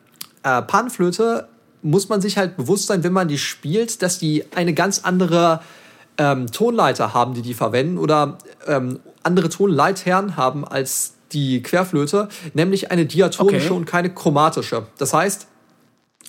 äh, 0.44 0.62
Panflöte 0.62 1.48
muss 1.82 2.10
man 2.10 2.22
sich 2.22 2.38
halt 2.38 2.58
bewusst 2.58 2.88
sein, 2.88 3.04
wenn 3.04 3.14
man 3.14 3.28
die 3.28 3.38
spielt, 3.38 4.02
dass 4.02 4.20
die 4.20 4.46
eine 4.56 4.74
ganz 4.74 5.00
andere 5.04 5.62
ähm, 6.18 6.52
Tonleiter 6.52 7.14
haben, 7.14 7.34
die 7.34 7.42
die 7.42 7.54
verwenden 7.54 7.98
oder 7.98 8.38
ähm, 8.68 9.00
andere 9.24 9.50
Tonleitherren 9.50 10.38
haben 10.38 10.66
als 10.66 11.14
die 11.34 11.62
Querflöte, 11.62 12.30
nämlich 12.54 12.92
eine 12.92 13.06
diatonische 13.06 13.68
okay. 13.68 13.74
und 13.74 13.86
keine 13.86 14.14
chromatische. 14.14 14.88
Das 14.98 15.14
heißt, 15.14 15.48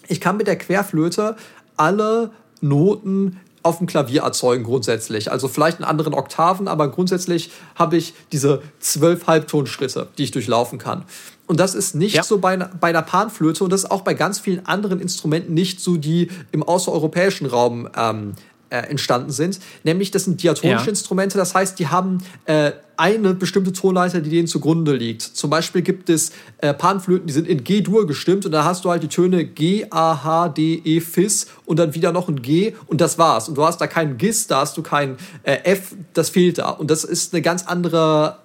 ich 0.08 0.20
kann 0.20 0.36
mit 0.36 0.46
der 0.46 0.56
Querflöte 0.56 1.36
alle 1.76 2.30
Noten 2.60 3.40
auf 3.62 3.78
dem 3.78 3.86
Klavier 3.86 4.22
erzeugen 4.22 4.64
grundsätzlich. 4.64 5.30
Also 5.30 5.48
vielleicht 5.48 5.78
in 5.78 5.84
anderen 5.84 6.14
Oktaven, 6.14 6.68
aber 6.68 6.90
grundsätzlich 6.90 7.50
habe 7.76 7.96
ich 7.96 8.14
diese 8.32 8.62
zwölf 8.80 9.26
Halbtonschritte, 9.26 10.08
die 10.18 10.24
ich 10.24 10.30
durchlaufen 10.32 10.78
kann. 10.78 11.04
Und 11.46 11.60
das 11.60 11.74
ist 11.74 11.94
nicht 11.94 12.14
ja. 12.14 12.22
so 12.22 12.38
bei, 12.38 12.56
bei 12.56 12.92
der 12.92 13.02
Panflöte 13.02 13.62
und 13.64 13.70
das 13.70 13.84
ist 13.84 13.90
auch 13.90 14.02
bei 14.02 14.14
ganz 14.14 14.38
vielen 14.38 14.66
anderen 14.66 15.00
Instrumenten 15.00 15.54
nicht 15.54 15.80
so, 15.80 15.96
die 15.96 16.30
im 16.50 16.62
außereuropäischen 16.62 17.46
Raum 17.46 17.88
ähm, 17.96 18.34
äh, 18.72 18.88
entstanden 18.88 19.30
sind. 19.30 19.60
Nämlich, 19.84 20.10
das 20.10 20.24
sind 20.24 20.42
diatonische 20.42 20.84
ja. 20.86 20.88
Instrumente, 20.88 21.36
das 21.36 21.54
heißt, 21.54 21.78
die 21.78 21.88
haben 21.88 22.18
äh, 22.46 22.72
eine 22.96 23.34
bestimmte 23.34 23.72
Tonleiter, 23.72 24.20
die 24.20 24.30
denen 24.30 24.46
zugrunde 24.46 24.94
liegt. 24.94 25.22
Zum 25.22 25.50
Beispiel 25.50 25.82
gibt 25.82 26.08
es 26.08 26.32
äh, 26.58 26.72
Panflöten, 26.72 27.26
die 27.26 27.32
sind 27.32 27.46
in 27.46 27.64
G-Dur 27.64 28.06
gestimmt 28.06 28.46
und 28.46 28.52
da 28.52 28.64
hast 28.64 28.84
du 28.84 28.90
halt 28.90 29.02
die 29.02 29.08
Töne 29.08 29.44
G, 29.44 29.86
A, 29.90 30.24
H, 30.24 30.48
D, 30.48 30.80
E, 30.84 31.00
Fis 31.00 31.48
und 31.66 31.78
dann 31.78 31.94
wieder 31.94 32.12
noch 32.12 32.28
ein 32.28 32.40
G 32.40 32.74
und 32.86 33.00
das 33.02 33.18
war's. 33.18 33.48
Und 33.48 33.58
du 33.58 33.64
hast 33.64 33.80
da 33.80 33.86
keinen 33.86 34.16
Gis, 34.16 34.46
da 34.46 34.60
hast 34.60 34.76
du 34.76 34.82
kein 34.82 35.16
äh, 35.42 35.58
F, 35.64 35.94
das 36.14 36.30
fehlt 36.30 36.58
da. 36.58 36.70
Und 36.70 36.90
das 36.90 37.04
ist 37.04 37.34
eine 37.34 37.42
ganz 37.42 37.66
andere 37.66 38.38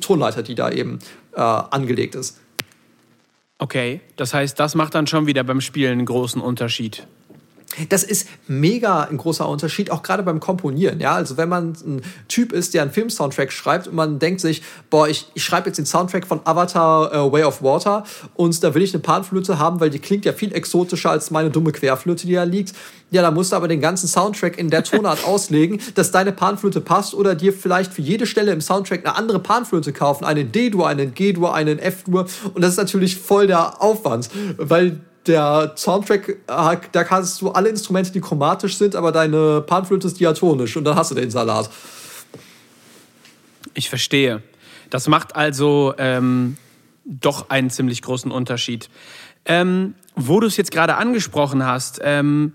Tonleiter, 0.00 0.42
die 0.42 0.56
da 0.56 0.70
eben 0.70 0.98
äh, 1.36 1.40
angelegt 1.40 2.16
ist. 2.16 2.38
Okay, 3.58 4.00
das 4.16 4.34
heißt, 4.34 4.58
das 4.58 4.74
macht 4.74 4.94
dann 4.94 5.06
schon 5.06 5.26
wieder 5.26 5.44
beim 5.44 5.60
Spielen 5.60 5.92
einen 5.92 6.06
großen 6.06 6.40
Unterschied. 6.40 7.06
Das 7.90 8.02
ist 8.02 8.28
mega 8.46 9.02
ein 9.02 9.18
großer 9.18 9.48
Unterschied, 9.48 9.90
auch 9.90 10.02
gerade 10.02 10.22
beim 10.22 10.40
Komponieren. 10.40 11.00
Ja, 11.00 11.14
also 11.14 11.36
wenn 11.36 11.48
man 11.48 11.76
ein 11.86 12.02
Typ 12.26 12.52
ist, 12.52 12.74
der 12.74 12.82
einen 12.82 12.90
Film-Soundtrack 12.90 13.52
schreibt 13.52 13.88
und 13.88 13.94
man 13.94 14.18
denkt 14.18 14.40
sich, 14.40 14.62
boah, 14.90 15.06
ich, 15.08 15.26
ich 15.34 15.44
schreibe 15.44 15.68
jetzt 15.68 15.76
den 15.76 15.86
Soundtrack 15.86 16.26
von 16.26 16.40
Avatar 16.44 17.26
uh, 17.26 17.30
Way 17.30 17.44
of 17.44 17.62
Water 17.62 18.04
und 18.34 18.62
da 18.64 18.74
will 18.74 18.82
ich 18.82 18.94
eine 18.94 19.02
Panflöte 19.02 19.58
haben, 19.58 19.80
weil 19.80 19.90
die 19.90 19.98
klingt 19.98 20.24
ja 20.24 20.32
viel 20.32 20.52
exotischer 20.52 21.10
als 21.10 21.30
meine 21.30 21.50
dumme 21.50 21.72
Querflöte, 21.72 22.26
die 22.26 22.34
da 22.34 22.44
liegt. 22.44 22.74
Ja, 23.10 23.22
da 23.22 23.30
musst 23.30 23.52
du 23.52 23.56
aber 23.56 23.68
den 23.68 23.80
ganzen 23.80 24.06
Soundtrack 24.06 24.58
in 24.58 24.70
der 24.70 24.84
Tonart 24.84 25.24
auslegen, 25.26 25.80
dass 25.94 26.10
deine 26.10 26.32
Panflöte 26.32 26.80
passt 26.80 27.14
oder 27.14 27.34
dir 27.34 27.52
vielleicht 27.52 27.92
für 27.92 28.02
jede 28.02 28.26
Stelle 28.26 28.52
im 28.52 28.60
Soundtrack 28.60 29.06
eine 29.06 29.16
andere 29.16 29.38
Panflöte 29.38 29.92
kaufen, 29.92 30.24
einen 30.24 30.52
D-Dur, 30.52 30.86
einen 30.88 31.14
G-Dur, 31.14 31.54
einen 31.54 31.78
F-Dur 31.78 32.26
und 32.54 32.62
das 32.62 32.72
ist 32.72 32.76
natürlich 32.78 33.16
voll 33.16 33.46
der 33.46 33.80
Aufwand, 33.82 34.28
weil 34.56 35.00
der 35.28 35.74
Soundtrack, 35.76 36.28
äh, 36.28 36.76
da 36.92 37.04
kannst 37.04 37.40
du 37.40 37.50
alle 37.50 37.68
Instrumente, 37.68 38.10
die 38.10 38.20
chromatisch 38.20 38.76
sind, 38.76 38.96
aber 38.96 39.12
deine 39.12 39.60
Panflöte 39.60 40.06
ist 40.06 40.18
diatonisch 40.18 40.76
und 40.76 40.84
dann 40.84 40.96
hast 40.96 41.10
du 41.10 41.14
den 41.14 41.30
Salat. 41.30 41.70
Ich 43.74 43.88
verstehe. 43.88 44.42
Das 44.90 45.06
macht 45.06 45.36
also 45.36 45.94
ähm, 45.98 46.56
doch 47.04 47.50
einen 47.50 47.70
ziemlich 47.70 48.02
großen 48.02 48.30
Unterschied. 48.30 48.88
Ähm, 49.44 49.94
wo 50.14 50.40
du 50.40 50.46
es 50.46 50.56
jetzt 50.56 50.70
gerade 50.70 50.96
angesprochen 50.96 51.64
hast, 51.64 52.00
ähm, 52.02 52.54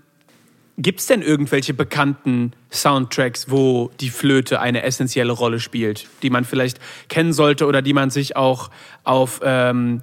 gibt 0.76 1.00
es 1.00 1.06
denn 1.06 1.22
irgendwelche 1.22 1.72
bekannten 1.72 2.52
Soundtracks, 2.70 3.50
wo 3.50 3.90
die 4.00 4.10
Flöte 4.10 4.60
eine 4.60 4.82
essentielle 4.82 5.32
Rolle 5.32 5.60
spielt, 5.60 6.08
die 6.22 6.30
man 6.30 6.44
vielleicht 6.44 6.78
kennen 7.08 7.32
sollte 7.32 7.66
oder 7.66 7.80
die 7.80 7.92
man 7.92 8.10
sich 8.10 8.36
auch 8.36 8.70
auf 9.04 9.40
ähm, 9.44 10.02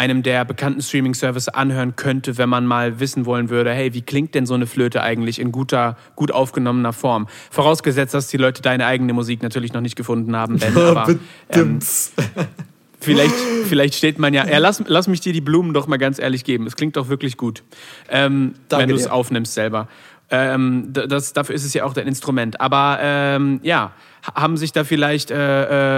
einem 0.00 0.22
der 0.22 0.46
bekannten 0.46 0.80
Streaming-Service 0.80 1.48
anhören 1.48 1.94
könnte, 1.94 2.38
wenn 2.38 2.48
man 2.48 2.64
mal 2.64 3.00
wissen 3.00 3.26
wollen 3.26 3.50
würde, 3.50 3.70
hey, 3.74 3.92
wie 3.92 4.00
klingt 4.00 4.34
denn 4.34 4.46
so 4.46 4.54
eine 4.54 4.66
Flöte 4.66 5.02
eigentlich 5.02 5.38
in 5.38 5.52
guter, 5.52 5.98
gut 6.16 6.32
aufgenommener 6.32 6.94
Form? 6.94 7.28
Vorausgesetzt, 7.50 8.14
dass 8.14 8.28
die 8.28 8.38
Leute 8.38 8.62
deine 8.62 8.86
eigene 8.86 9.12
Musik 9.12 9.42
natürlich 9.42 9.74
noch 9.74 9.82
nicht 9.82 9.96
gefunden 9.96 10.34
haben, 10.34 10.58
Ben, 10.58 10.74
aber 10.76 11.14
ähm, 11.50 11.80
vielleicht, 13.00 13.34
vielleicht 13.66 13.94
steht 13.94 14.18
man 14.18 14.32
ja, 14.32 14.46
ja 14.46 14.56
lass, 14.56 14.82
lass 14.86 15.06
mich 15.06 15.20
dir 15.20 15.34
die 15.34 15.42
Blumen 15.42 15.74
doch 15.74 15.86
mal 15.86 15.98
ganz 15.98 16.18
ehrlich 16.18 16.44
geben. 16.44 16.66
Es 16.66 16.76
klingt 16.76 16.96
doch 16.96 17.10
wirklich 17.10 17.36
gut, 17.36 17.62
ähm, 18.08 18.54
wenn 18.70 18.88
du 18.88 18.94
es 18.94 19.06
aufnimmst 19.06 19.52
selber. 19.52 19.86
Ähm, 20.30 20.92
das, 20.92 21.32
dafür 21.32 21.54
ist 21.54 21.64
es 21.64 21.74
ja 21.74 21.84
auch 21.84 21.92
dein 21.92 22.06
Instrument. 22.06 22.60
Aber 22.60 22.98
ähm, 23.00 23.60
ja, 23.62 23.92
haben 24.34 24.56
sich 24.56 24.72
da 24.72 24.84
vielleicht 24.84 25.30
äh, 25.30 25.34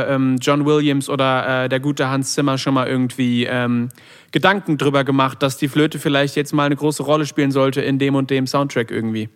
äh, 0.07 0.15
ähm, 0.15 0.39
John 0.41 0.65
Williams 0.65 1.09
oder 1.09 1.65
äh, 1.65 1.69
der 1.69 1.81
gute 1.81 2.09
Hans 2.09 2.35
Zimmer 2.35 2.57
schon 2.57 2.75
mal 2.75 2.87
irgendwie 2.87 3.45
ähm, 3.45 3.91
Gedanken 4.31 4.79
drüber 4.79 5.05
gemacht, 5.05 5.43
dass 5.43 5.57
die 5.57 5.69
Flöte 5.69 5.99
vielleicht 5.99 6.37
jetzt 6.37 6.53
mal 6.53 6.65
eine 6.65 6.77
große 6.77 7.03
Rolle 7.03 7.27
spielen 7.27 7.51
sollte 7.51 7.83
in 7.83 7.99
dem 7.99 8.15
und 8.15 8.31
dem 8.31 8.47
Soundtrack 8.47 8.91
irgendwie? 8.91 9.29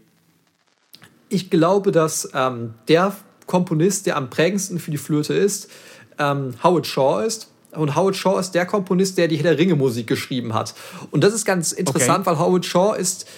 Ich 1.28 1.50
glaube, 1.50 1.92
dass 1.92 2.30
ähm, 2.34 2.74
der 2.88 3.14
Komponist, 3.46 4.06
der 4.06 4.16
am 4.16 4.30
prägendsten 4.30 4.78
für 4.78 4.90
die 4.90 4.98
Flöte 4.98 5.34
ist, 5.34 5.70
ähm, 6.18 6.54
Howard 6.62 6.86
Shaw 6.86 7.24
ist. 7.24 7.50
Und 7.72 7.94
Howard 7.94 8.16
Shaw 8.16 8.38
ist 8.40 8.52
der 8.52 8.64
Komponist, 8.64 9.18
der 9.18 9.28
die 9.28 9.36
Herr 9.36 9.50
der 9.50 9.58
Ringe 9.58 9.76
Musik 9.76 10.06
geschrieben 10.06 10.54
hat. 10.54 10.74
Und 11.10 11.22
das 11.22 11.34
ist 11.34 11.44
ganz 11.44 11.72
interessant, 11.72 12.26
okay. 12.26 12.38
weil 12.38 12.38
Howard 12.38 12.64
Shaw 12.64 12.96
ist 12.96 13.28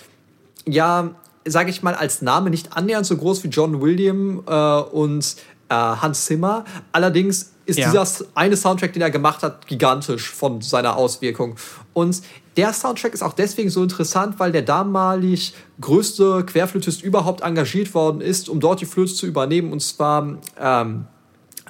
ja 0.65 1.15
sage 1.51 1.71
ich 1.71 1.83
mal, 1.83 1.95
als 1.95 2.23
Name 2.23 2.51
nicht 2.51 2.77
annähernd 2.77 3.07
so 3.07 3.17
groß 3.17 3.45
wie 3.45 3.49
John 3.49 3.81
William 3.81 4.43
äh, 4.47 4.81
und 4.81 5.37
äh, 5.69 5.75
Hans 5.75 6.25
Zimmer. 6.27 6.65
Allerdings 6.93 7.53
ist 7.67 7.79
ja. 7.79 7.91
dieser 7.91 8.27
eine 8.35 8.57
Soundtrack, 8.57 8.95
den 8.95 9.03
er 9.03 9.11
gemacht 9.11 9.43
hat, 9.43 9.67
gigantisch 9.67 10.31
von 10.31 10.63
seiner 10.63 10.97
Auswirkung. 10.97 11.57
Und 11.93 12.23
der 12.57 12.73
Soundtrack 12.73 13.13
ist 13.13 13.23
auch 13.23 13.35
deswegen 13.35 13.69
so 13.69 13.83
interessant, 13.83 14.39
weil 14.39 14.53
der 14.53 14.63
damalig 14.63 15.55
größte 15.81 16.45
Querflötist 16.47 17.03
überhaupt 17.03 17.43
engagiert 17.43 17.93
worden 17.95 18.21
ist, 18.21 18.49
um 18.49 18.59
dort 18.59 18.81
die 18.81 18.87
Flöte 18.87 19.13
zu 19.13 19.27
übernehmen, 19.27 19.71
und 19.71 19.81
zwar 19.81 20.39
ähm, 20.59 21.07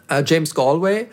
äh, 0.08 0.22
James 0.24 0.54
Galway. 0.54 1.08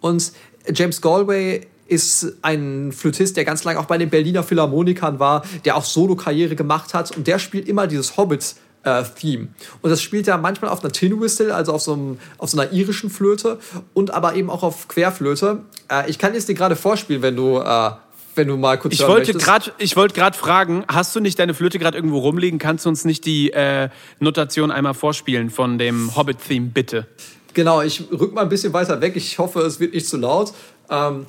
Und 0.00 0.32
James 0.74 1.00
Galway 1.00 1.66
ist 1.86 2.36
ein 2.42 2.92
Flötist, 2.92 3.36
der 3.36 3.44
ganz 3.44 3.64
lange 3.64 3.78
auch 3.78 3.86
bei 3.86 3.98
den 3.98 4.10
Berliner 4.10 4.42
Philharmonikern 4.42 5.18
war, 5.18 5.44
der 5.64 5.76
auch 5.76 5.84
Solo-Karriere 5.84 6.56
gemacht 6.56 6.94
hat 6.94 7.16
und 7.16 7.26
der 7.26 7.38
spielt 7.38 7.68
immer 7.68 7.86
dieses 7.86 8.16
Hobbit. 8.16 8.54
Äh, 8.84 9.04
Theme. 9.04 9.46
Und 9.80 9.90
das 9.90 10.02
spielt 10.02 10.26
er 10.26 10.38
manchmal 10.38 10.68
auf 10.72 10.82
einer 10.82 10.92
Tin 10.92 11.20
Whistle, 11.20 11.54
also 11.54 11.72
auf 11.72 11.82
so, 11.82 11.92
einem, 11.92 12.18
auf 12.38 12.50
so 12.50 12.60
einer 12.60 12.72
irischen 12.72 13.10
Flöte 13.10 13.60
und 13.94 14.12
aber 14.12 14.34
eben 14.34 14.50
auch 14.50 14.64
auf 14.64 14.88
Querflöte. 14.88 15.60
Äh, 15.88 16.10
ich 16.10 16.18
kann 16.18 16.34
es 16.34 16.46
dir 16.46 16.54
gerade 16.54 16.74
vorspielen, 16.74 17.22
wenn 17.22 17.36
du, 17.36 17.58
äh, 17.58 17.90
wenn 18.34 18.48
du 18.48 18.56
mal 18.56 18.78
kurz 18.80 18.94
ich 18.94 19.06
wollte 19.06 19.34
grad, 19.34 19.72
Ich 19.78 19.94
wollte 19.94 20.14
gerade 20.14 20.36
fragen, 20.36 20.84
hast 20.88 21.14
du 21.14 21.20
nicht 21.20 21.38
deine 21.38 21.54
Flöte 21.54 21.78
gerade 21.78 21.96
irgendwo 21.96 22.18
rumliegen? 22.18 22.58
Kannst 22.58 22.84
du 22.84 22.88
uns 22.88 23.04
nicht 23.04 23.24
die 23.24 23.52
äh, 23.52 23.88
Notation 24.18 24.72
einmal 24.72 24.94
vorspielen 24.94 25.50
von 25.50 25.78
dem 25.78 26.16
Hobbit-Theme, 26.16 26.70
bitte? 26.74 27.06
Genau, 27.54 27.82
ich 27.82 28.02
rück 28.10 28.34
mal 28.34 28.42
ein 28.42 28.48
bisschen 28.48 28.72
weiter 28.72 29.00
weg. 29.00 29.14
Ich 29.14 29.38
hoffe, 29.38 29.60
es 29.60 29.78
wird 29.78 29.94
nicht 29.94 30.08
zu 30.08 30.16
laut. 30.16 30.52
Ähm, 30.90 31.26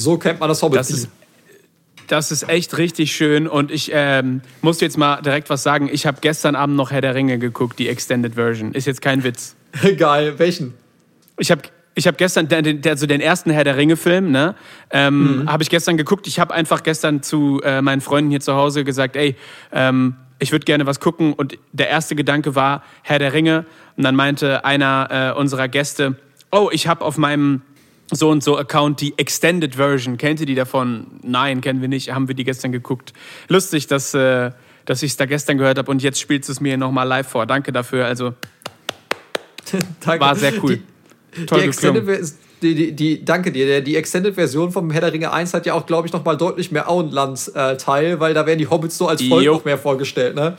So 0.00 0.18
kennt 0.18 0.40
man 0.40 0.48
das 0.48 0.62
Hobbit. 0.62 0.78
Das 0.78 0.90
ist, 0.90 1.08
das 2.06 2.32
ist 2.32 2.48
echt 2.48 2.76
richtig 2.78 3.12
schön 3.14 3.46
und 3.46 3.70
ich 3.70 3.90
ähm, 3.92 4.40
muss 4.62 4.80
jetzt 4.80 4.98
mal 4.98 5.20
direkt 5.20 5.50
was 5.50 5.62
sagen. 5.62 5.88
Ich 5.92 6.06
habe 6.06 6.18
gestern 6.20 6.56
Abend 6.56 6.76
noch 6.76 6.90
Herr 6.90 7.00
der 7.00 7.14
Ringe 7.14 7.38
geguckt, 7.38 7.78
die 7.78 7.88
Extended 7.88 8.34
Version. 8.34 8.72
Ist 8.72 8.86
jetzt 8.86 9.02
kein 9.02 9.22
Witz. 9.22 9.54
Geil, 9.96 10.38
welchen? 10.38 10.74
Ich 11.38 11.50
habe 11.50 11.62
ich 11.94 12.06
habe 12.06 12.16
gestern 12.16 12.48
den, 12.48 12.80
also 12.86 13.06
den 13.06 13.20
ersten 13.20 13.50
Herr 13.50 13.64
der 13.64 13.76
Ringe 13.76 13.96
Film, 13.96 14.30
ne, 14.30 14.54
ähm, 14.90 15.42
mhm. 15.42 15.50
habe 15.50 15.62
ich 15.62 15.70
gestern 15.70 15.96
geguckt. 15.96 16.26
Ich 16.26 16.40
habe 16.40 16.54
einfach 16.54 16.82
gestern 16.82 17.22
zu 17.22 17.60
äh, 17.62 17.82
meinen 17.82 18.00
Freunden 18.00 18.30
hier 18.30 18.40
zu 18.40 18.54
Hause 18.54 18.84
gesagt, 18.84 19.16
ey, 19.16 19.36
ähm, 19.72 20.16
ich 20.38 20.52
würde 20.52 20.64
gerne 20.64 20.86
was 20.86 21.00
gucken. 21.00 21.32
Und 21.34 21.58
der 21.72 21.88
erste 21.88 22.16
Gedanke 22.16 22.54
war 22.54 22.82
Herr 23.02 23.18
der 23.18 23.32
Ringe. 23.32 23.66
Und 23.96 24.04
dann 24.04 24.16
meinte 24.16 24.64
einer 24.64 25.34
äh, 25.36 25.38
unserer 25.38 25.68
Gäste, 25.68 26.16
oh, 26.50 26.70
ich 26.72 26.86
habe 26.86 27.04
auf 27.04 27.18
meinem 27.18 27.62
so 28.10 28.30
und 28.30 28.42
so 28.42 28.58
Account 28.58 29.00
die 29.00 29.16
Extended 29.16 29.76
Version. 29.76 30.16
Kennt 30.16 30.40
ihr 30.40 30.46
die 30.46 30.54
davon? 30.54 31.06
Nein, 31.22 31.60
kennen 31.60 31.80
wir 31.80 31.88
nicht. 31.88 32.12
Haben 32.12 32.28
wir 32.28 32.34
die 32.34 32.44
gestern 32.44 32.72
geguckt. 32.72 33.12
Lustig, 33.48 33.86
dass, 33.86 34.14
äh, 34.14 34.50
dass 34.84 35.02
ich 35.02 35.12
es 35.12 35.16
da 35.16 35.26
gestern 35.26 35.58
gehört 35.58 35.78
habe 35.78 35.90
und 35.90 36.02
jetzt 36.02 36.20
spielst 36.20 36.48
du 36.48 36.52
es 36.52 36.60
mir 36.60 36.76
nochmal 36.76 37.06
live 37.06 37.28
vor. 37.28 37.46
Danke 37.46 37.72
dafür. 37.72 38.06
Also 38.06 38.34
Danke. 40.00 40.24
war 40.24 40.36
sehr 40.36 40.52
cool. 40.62 40.80
Die, 41.36 41.46
Toll 41.46 41.60
die 41.60 41.66
Extended 41.66 42.34
die, 42.62 42.74
die, 42.74 42.92
die, 42.92 43.24
danke 43.24 43.52
dir. 43.52 43.80
Die 43.80 43.96
Extended-Version 43.96 44.70
vom 44.70 44.90
Herr 44.90 45.00
der 45.00 45.12
Ringe 45.12 45.32
1 45.32 45.54
hat 45.54 45.64
ja 45.66 45.74
auch, 45.74 45.86
glaube 45.86 46.06
ich, 46.06 46.12
noch 46.12 46.24
mal 46.24 46.36
deutlich 46.36 46.70
mehr 46.70 46.90
Auenland-Teil, 46.90 48.04
äh, 48.04 48.20
weil 48.20 48.34
da 48.34 48.46
werden 48.46 48.58
die 48.58 48.68
Hobbits 48.68 48.98
so 48.98 49.08
als 49.08 49.22
Volk 49.22 49.44
jo. 49.44 49.54
noch 49.54 49.64
mehr 49.64 49.78
vorgestellt, 49.78 50.34
ne? 50.34 50.56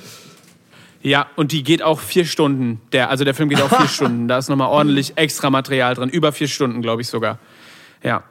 Ja, 1.04 1.28
und 1.36 1.52
die 1.52 1.64
geht 1.64 1.82
auch 1.82 2.00
vier 2.00 2.26
Stunden. 2.26 2.82
Der, 2.92 3.10
also 3.10 3.24
der 3.24 3.34
Film 3.34 3.50
geht 3.50 3.62
auch 3.62 3.76
vier 3.76 3.88
Stunden. 3.90 4.28
Da 4.28 4.38
ist 4.38 4.50
nochmal 4.50 4.70
ordentlich 4.70 5.14
extra 5.16 5.50
Material 5.50 5.96
drin. 5.96 6.10
Über 6.10 6.32
vier 6.32 6.48
Stunden, 6.48 6.82
glaube 6.82 7.02
ich 7.02 7.08
sogar. 7.08 7.40
Ja. 8.04 8.24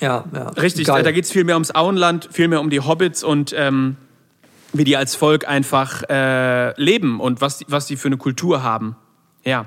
Ja, 0.00 0.24
ja. 0.32 0.48
Richtig, 0.50 0.86
Geil. 0.86 1.02
da 1.02 1.12
geht 1.12 1.24
es 1.24 1.32
viel 1.32 1.44
mehr 1.44 1.54
ums 1.54 1.74
Auenland, 1.74 2.28
viel 2.30 2.48
mehr 2.48 2.60
um 2.60 2.70
die 2.70 2.80
Hobbits 2.80 3.24
und 3.24 3.54
ähm, 3.56 3.96
wie 4.72 4.84
die 4.84 4.96
als 4.96 5.14
Volk 5.14 5.48
einfach 5.48 6.02
äh, 6.08 6.78
leben 6.80 7.20
und 7.20 7.40
was 7.40 7.58
die, 7.58 7.66
was 7.68 7.86
die 7.86 7.96
für 7.96 8.08
eine 8.08 8.16
Kultur 8.16 8.62
haben. 8.62 8.96
Ja. 9.44 9.66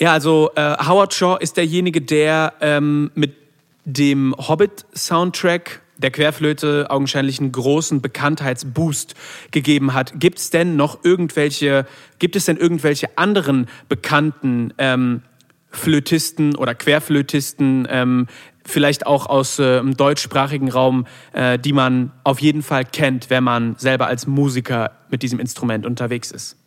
Ja, 0.00 0.12
also 0.12 0.50
äh, 0.54 0.76
Howard 0.86 1.12
Shaw 1.12 1.38
ist 1.40 1.56
derjenige, 1.56 2.00
der 2.00 2.54
ähm, 2.60 3.10
mit 3.14 3.36
dem 3.84 4.34
Hobbit-Soundtrack 4.36 5.80
der 5.98 6.10
Querflöte 6.10 6.86
augenscheinlich 6.88 7.40
einen 7.40 7.52
großen 7.52 8.00
Bekanntheitsboost 8.00 9.14
gegeben 9.50 9.94
hat. 9.94 10.18
Gibt 10.18 10.38
es 10.38 10.50
denn 10.50 10.76
noch 10.76 11.04
irgendwelche, 11.04 11.86
gibt 12.18 12.36
es 12.36 12.46
denn 12.46 12.56
irgendwelche 12.56 13.18
anderen 13.18 13.66
bekannten 13.88 14.72
ähm, 14.78 15.22
Flötisten 15.70 16.56
oder 16.56 16.74
Querflötisten, 16.74 17.86
ähm, 17.90 18.26
vielleicht 18.64 19.06
auch 19.06 19.26
aus 19.26 19.58
äh, 19.58 19.78
dem 19.78 19.96
deutschsprachigen 19.96 20.70
Raum, 20.70 21.06
äh, 21.32 21.58
die 21.58 21.72
man 21.72 22.12
auf 22.24 22.40
jeden 22.40 22.62
Fall 22.62 22.84
kennt, 22.84 23.30
wenn 23.30 23.44
man 23.44 23.76
selber 23.76 24.06
als 24.06 24.26
Musiker 24.26 24.92
mit 25.10 25.22
diesem 25.22 25.40
Instrument 25.40 25.84
unterwegs 25.86 26.30
ist? 26.30 26.57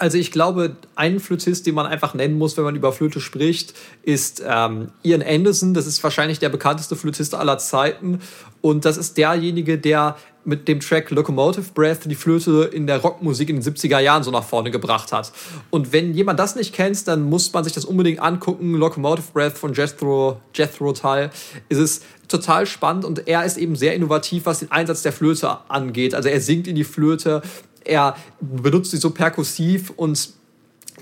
Also 0.00 0.16
ich 0.16 0.32
glaube, 0.32 0.76
ein 0.96 1.20
Flötist, 1.20 1.66
den 1.66 1.74
man 1.74 1.84
einfach 1.84 2.14
nennen 2.14 2.38
muss, 2.38 2.56
wenn 2.56 2.64
man 2.64 2.74
über 2.74 2.90
Flöte 2.90 3.20
spricht, 3.20 3.74
ist 4.02 4.42
ähm, 4.46 4.92
Ian 5.02 5.22
Anderson. 5.22 5.74
Das 5.74 5.86
ist 5.86 6.02
wahrscheinlich 6.02 6.38
der 6.38 6.48
bekannteste 6.48 6.96
Flötist 6.96 7.34
aller 7.34 7.58
Zeiten. 7.58 8.20
Und 8.62 8.86
das 8.86 8.96
ist 8.96 9.18
derjenige, 9.18 9.76
der 9.76 10.16
mit 10.44 10.68
dem 10.68 10.80
Track 10.80 11.10
Locomotive 11.10 11.72
Breath 11.74 12.06
die 12.06 12.14
Flöte 12.14 12.70
in 12.72 12.86
der 12.86 12.98
Rockmusik 12.98 13.50
in 13.50 13.60
den 13.60 13.62
70er 13.62 13.98
Jahren 13.98 14.22
so 14.22 14.30
nach 14.30 14.42
vorne 14.42 14.70
gebracht 14.70 15.12
hat. 15.12 15.32
Und 15.68 15.92
wenn 15.92 16.14
jemand 16.14 16.38
das 16.38 16.56
nicht 16.56 16.74
kennt, 16.74 17.06
dann 17.06 17.28
muss 17.28 17.52
man 17.52 17.62
sich 17.64 17.74
das 17.74 17.84
unbedingt 17.84 18.20
angucken. 18.20 18.74
Locomotive 18.76 19.32
Breath 19.34 19.58
von 19.58 19.74
Jethro, 19.74 20.40
Jethro 20.54 20.94
Tull. 20.94 21.28
Es 21.68 21.76
ist 21.76 22.04
total 22.26 22.64
spannend 22.64 23.04
und 23.04 23.28
er 23.28 23.44
ist 23.44 23.58
eben 23.58 23.76
sehr 23.76 23.94
innovativ, 23.94 24.46
was 24.46 24.60
den 24.60 24.70
Einsatz 24.70 25.02
der 25.02 25.12
Flöte 25.12 25.58
angeht. 25.68 26.14
Also 26.14 26.30
er 26.30 26.40
singt 26.40 26.66
in 26.68 26.76
die 26.76 26.84
Flöte, 26.84 27.42
er 27.84 28.16
benutzt 28.40 28.90
sie 28.90 28.98
so 28.98 29.10
perkussiv 29.10 29.90
und 29.96 30.30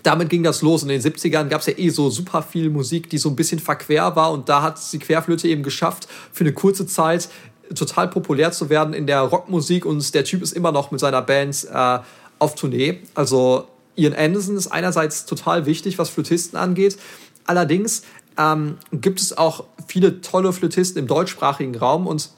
damit 0.02 0.30
ging 0.30 0.42
das 0.42 0.62
los. 0.62 0.82
In 0.82 0.88
den 0.88 1.00
70ern 1.00 1.48
gab 1.48 1.60
es 1.60 1.66
ja 1.66 1.74
eh 1.76 1.88
so 1.90 2.10
super 2.10 2.42
viel 2.42 2.70
Musik, 2.70 3.10
die 3.10 3.18
so 3.18 3.28
ein 3.28 3.36
bisschen 3.36 3.58
verquer 3.58 4.14
war 4.16 4.32
und 4.32 4.48
da 4.48 4.62
hat 4.62 4.80
die 4.92 4.98
Querflöte 4.98 5.48
eben 5.48 5.62
geschafft, 5.62 6.08
für 6.32 6.44
eine 6.44 6.52
kurze 6.52 6.86
Zeit 6.86 7.28
total 7.74 8.08
populär 8.08 8.52
zu 8.52 8.70
werden 8.70 8.94
in 8.94 9.06
der 9.06 9.20
Rockmusik 9.20 9.84
und 9.84 10.14
der 10.14 10.24
Typ 10.24 10.42
ist 10.42 10.52
immer 10.52 10.72
noch 10.72 10.90
mit 10.90 11.00
seiner 11.00 11.22
Band 11.22 11.66
äh, 11.70 11.98
auf 12.38 12.54
Tournee. 12.54 13.00
Also 13.14 13.66
Ian 13.96 14.14
Anderson 14.14 14.56
ist 14.56 14.68
einerseits 14.68 15.26
total 15.26 15.66
wichtig, 15.66 15.98
was 15.98 16.08
Flötisten 16.08 16.58
angeht. 16.58 16.96
Allerdings 17.44 18.02
ähm, 18.38 18.76
gibt 18.92 19.20
es 19.20 19.36
auch 19.36 19.64
viele 19.86 20.20
tolle 20.20 20.52
Flötisten 20.52 21.00
im 21.00 21.06
deutschsprachigen 21.06 21.76
Raum 21.76 22.06
und 22.06 22.30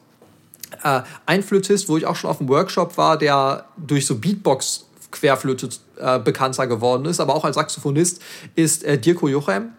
äh, 0.83 1.03
ein 1.27 1.43
Flötist, 1.43 1.89
wo 1.89 1.97
ich 1.97 2.07
auch 2.07 2.17
schon 2.17 2.31
auf 2.31 2.39
dem 2.39 2.49
Workshop 2.49 2.97
war, 2.97 3.19
der 3.19 3.65
durch 3.77 4.07
so 4.07 4.17
Beatbox 4.17 4.87
Querflöte 5.11 5.69
äh, 5.99 6.19
bekannter 6.19 6.67
geworden 6.67 7.05
ist, 7.05 7.21
aber 7.21 7.35
auch 7.35 7.45
als 7.45 7.57
Saxophonist, 7.57 8.23
ist 8.55 8.85
äh, 8.85 8.99
Dirko 8.99 9.29
Jochem. 9.29 9.71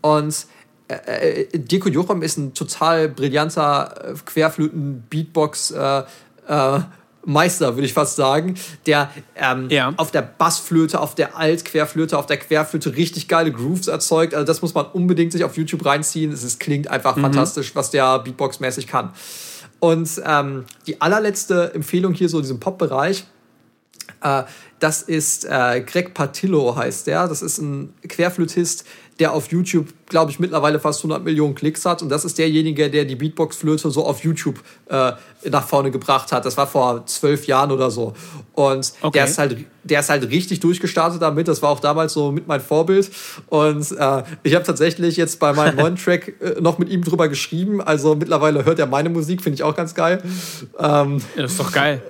Und 0.00 0.46
äh, 0.88 1.42
äh 1.42 1.58
Dirko 1.58 1.88
Jochem 1.88 2.22
ist 2.22 2.38
ein 2.38 2.54
total 2.54 3.08
brillanter 3.08 4.12
äh, 4.12 4.14
Querflöten-Beatbox- 4.24 5.74
äh, 5.74 6.80
Meister, 7.24 7.76
würde 7.76 7.86
ich 7.86 7.92
fast 7.92 8.16
sagen, 8.16 8.56
der 8.86 9.10
ähm, 9.36 9.68
ja. 9.70 9.92
auf 9.96 10.10
der 10.10 10.22
Bassflöte, 10.22 10.98
auf 11.00 11.14
der 11.14 11.36
Alt-Querflöte, 11.36 12.18
auf 12.18 12.26
der 12.26 12.36
Querflöte 12.38 12.96
richtig 12.96 13.28
geile 13.28 13.52
Grooves 13.52 13.86
erzeugt. 13.86 14.34
Also 14.34 14.44
das 14.44 14.62
muss 14.62 14.74
man 14.74 14.86
unbedingt 14.86 15.32
sich 15.32 15.44
auf 15.44 15.56
YouTube 15.56 15.84
reinziehen. 15.84 16.32
Es 16.32 16.42
ist, 16.42 16.58
klingt 16.58 16.88
einfach 16.88 17.16
mhm. 17.16 17.22
fantastisch, 17.22 17.74
was 17.74 17.90
der 17.90 18.18
Beatbox-mäßig 18.18 18.86
kann. 18.86 19.12
Und 19.82 20.22
ähm, 20.24 20.64
die 20.86 21.00
allerletzte 21.00 21.74
Empfehlung 21.74 22.14
hier 22.14 22.28
so 22.28 22.36
in 22.36 22.42
diesem 22.42 22.60
Pop-Bereich, 22.60 23.26
äh, 24.22 24.44
das 24.78 25.02
ist 25.02 25.44
äh, 25.44 25.80
Greg 25.80 26.14
Patillo 26.14 26.76
heißt 26.76 27.08
der. 27.08 27.26
Das 27.26 27.42
ist 27.42 27.58
ein 27.58 27.92
Querflötist, 28.08 28.86
der 29.22 29.32
auf 29.32 29.52
YouTube, 29.52 29.86
glaube 30.06 30.32
ich, 30.32 30.40
mittlerweile 30.40 30.80
fast 30.80 30.98
100 30.98 31.22
Millionen 31.22 31.54
Klicks 31.54 31.86
hat. 31.86 32.02
Und 32.02 32.08
das 32.08 32.24
ist 32.24 32.38
derjenige, 32.38 32.90
der 32.90 33.04
die 33.04 33.14
Beatbox-Flöte 33.14 33.88
so 33.88 34.04
auf 34.04 34.24
YouTube 34.24 34.58
äh, 34.88 35.12
nach 35.48 35.64
vorne 35.64 35.92
gebracht 35.92 36.32
hat. 36.32 36.44
Das 36.44 36.56
war 36.56 36.66
vor 36.66 37.06
zwölf 37.06 37.46
Jahren 37.46 37.70
oder 37.70 37.88
so. 37.92 38.14
Und 38.54 38.94
okay. 39.00 39.18
der, 39.18 39.24
ist 39.26 39.38
halt, 39.38 39.64
der 39.84 40.00
ist 40.00 40.10
halt 40.10 40.28
richtig 40.28 40.58
durchgestartet 40.58 41.22
damit. 41.22 41.46
Das 41.46 41.62
war 41.62 41.70
auch 41.70 41.78
damals 41.78 42.14
so 42.14 42.32
mit 42.32 42.48
mein 42.48 42.60
Vorbild. 42.60 43.12
Und 43.46 43.92
äh, 43.92 44.24
ich 44.42 44.56
habe 44.56 44.64
tatsächlich 44.64 45.16
jetzt 45.16 45.38
bei 45.38 45.52
meinem 45.52 45.76
neuen 45.76 45.94
Track 45.94 46.34
äh, 46.40 46.60
noch 46.60 46.78
mit 46.78 46.88
ihm 46.88 47.04
drüber 47.04 47.28
geschrieben. 47.28 47.80
Also 47.80 48.16
mittlerweile 48.16 48.64
hört 48.64 48.80
er 48.80 48.86
meine 48.86 49.08
Musik, 49.08 49.40
finde 49.40 49.54
ich 49.54 49.62
auch 49.62 49.76
ganz 49.76 49.94
geil. 49.94 50.20
Ähm, 50.80 51.18
ja, 51.36 51.42
das 51.42 51.52
ist 51.52 51.60
doch 51.60 51.70
geil 51.70 52.02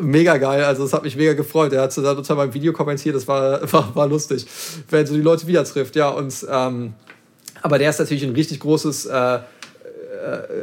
mega 0.00 0.36
geil. 0.36 0.64
Also 0.64 0.84
es 0.84 0.92
hat 0.92 1.02
mich 1.02 1.16
mega 1.16 1.34
gefreut. 1.34 1.72
Er 1.72 1.82
hat 1.82 1.96
dann 1.96 2.16
unter 2.16 2.54
Video 2.54 2.72
kommentiert, 2.72 3.14
das 3.14 3.28
war, 3.28 3.60
war, 3.72 3.94
war 3.94 4.06
lustig, 4.06 4.46
wenn 4.88 5.06
so 5.06 5.14
die 5.14 5.20
Leute 5.20 5.46
wieder 5.46 5.64
trifft. 5.64 5.96
Ja, 5.96 6.08
und 6.08 6.46
ähm, 6.50 6.94
aber 7.62 7.78
der 7.78 7.90
ist 7.90 7.98
natürlich 7.98 8.24
ein 8.24 8.32
richtig 8.32 8.60
großes, 8.60 9.06
äh, 9.06 9.34
äh, 9.36 9.40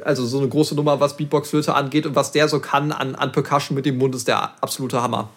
also 0.04 0.26
so 0.26 0.40
eine 0.40 0.48
große 0.48 0.76
Nummer, 0.76 1.00
was 1.00 1.18
Beatbox-Flöte 1.18 1.74
angeht 1.74 2.06
und 2.06 2.16
was 2.16 2.32
der 2.32 2.48
so 2.48 2.60
kann 2.60 2.92
an, 2.92 3.16
an 3.16 3.32
Percussion 3.32 3.76
mit 3.76 3.86
dem 3.86 3.98
Mund, 3.98 4.16
ist 4.16 4.28
der 4.28 4.62
absolute 4.62 5.02
Hammer. 5.02 5.30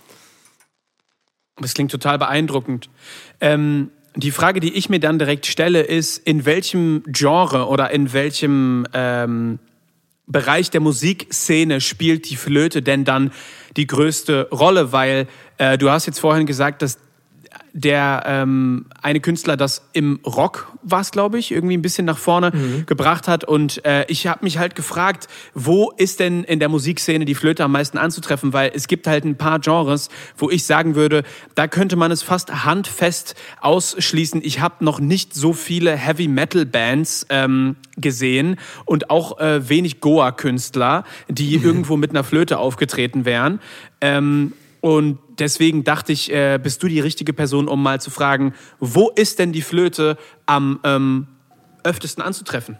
Das 1.61 1.75
klingt 1.75 1.91
total 1.91 2.19
beeindruckend. 2.19 2.89
Ähm, 3.41 3.91
die 4.17 4.31
Frage, 4.31 4.61
die 4.61 4.73
ich 4.75 4.89
mir 4.89 4.99
dann 4.99 5.19
direkt 5.19 5.47
stelle, 5.47 5.83
ist, 5.83 6.19
in 6.19 6.45
welchem 6.45 7.03
Genre 7.07 7.69
oder 7.69 7.91
in 7.91 8.13
welchem 8.13 8.87
ähm, 8.93 9.59
Bereich 10.31 10.71
der 10.71 10.81
Musikszene 10.81 11.81
spielt 11.81 12.31
die 12.31 12.37
Flöte 12.37 12.83
denn 12.83 13.05
dann 13.05 13.33
die 13.77 13.87
größte 13.87 14.49
Rolle? 14.51 14.93
Weil 14.93 15.27
äh, 15.59 15.77
du 15.77 15.90
hast 15.90 16.07
jetzt 16.07 16.21
vorhin 16.21 16.47
gesagt, 16.47 16.83
dass 16.83 16.99
der 17.73 18.25
ähm, 18.27 18.87
eine 19.03 19.21
Künstler 19.21 19.57
das 19.57 19.83
im 19.93 20.21
Rock 20.27 20.73
war 20.83 21.01
es, 21.01 21.11
glaube 21.11 21.39
ich, 21.39 21.53
irgendwie 21.53 21.77
ein 21.77 21.83
bisschen 21.83 22.05
nach 22.05 22.19
vorne 22.19 22.51
mhm. 22.53 22.87
gebracht 22.87 23.29
hat. 23.29 23.45
Und 23.45 23.85
äh, 23.85 24.05
ich 24.09 24.27
habe 24.27 24.45
mich 24.45 24.59
halt 24.59 24.75
gefragt, 24.75 25.29
wo 25.55 25.93
ist 25.97 26.21
denn 26.21 26.45
in 26.45 26.59
der 26.59 26.69
Musikszene 26.69 27.25
die 27.25 27.35
Flöte 27.35 27.65
am 27.65 27.73
meisten 27.73 27.99
anzutreffen? 27.99 28.53
Weil 28.53 28.73
es 28.75 28.89
gibt 28.89 29.07
halt 29.07 29.25
ein 29.25 29.37
paar 29.37 29.61
Genres, 29.61 30.09
wo 30.37 30.51
ich 30.51 30.65
sagen 30.65 30.95
würde, 30.95 31.23
da 31.55 31.69
könnte 31.69 31.97
man 31.97 32.11
es 32.11 32.23
fast 32.23 32.65
handfest 32.65 33.35
ausschließen. 33.61 34.41
Ich 34.43 34.61
habe 34.61 34.85
noch 34.85 35.01
nicht 35.01 35.35
so 35.35 35.53
viele 35.53 35.97
Heavy 35.97 36.29
Metal 36.29 36.67
Bands 36.67 37.27
ähm, 37.29 37.77
gesehen 37.97 38.57
und 38.85 39.11
auch 39.11 39.39
äh, 39.39 39.69
wenig 39.69 40.01
Goa-Künstler, 40.01 41.05
die 41.29 41.59
mhm. 41.59 41.65
irgendwo 41.65 41.97
mit 41.97 42.11
einer 42.11 42.25
Flöte 42.25 42.59
aufgetreten 42.59 43.25
wären. 43.25 43.61
Ähm, 44.01 44.53
und 44.81 45.19
deswegen 45.38 45.85
dachte 45.85 46.12
ich, 46.12 46.33
äh, 46.33 46.59
bist 46.62 46.83
du 46.83 46.88
die 46.88 47.01
richtige 47.01 47.33
Person, 47.33 47.69
um 47.69 47.83
mal 47.83 48.01
zu 48.01 48.11
fragen, 48.11 48.55
wo 48.79 49.11
ist 49.11 49.38
denn 49.38 49.53
die 49.53 49.62
Flöte 49.62 50.16
am 50.47 50.81
ähm, 50.85 51.27
öftesten 51.85 52.23
anzutreffen? 52.23 52.79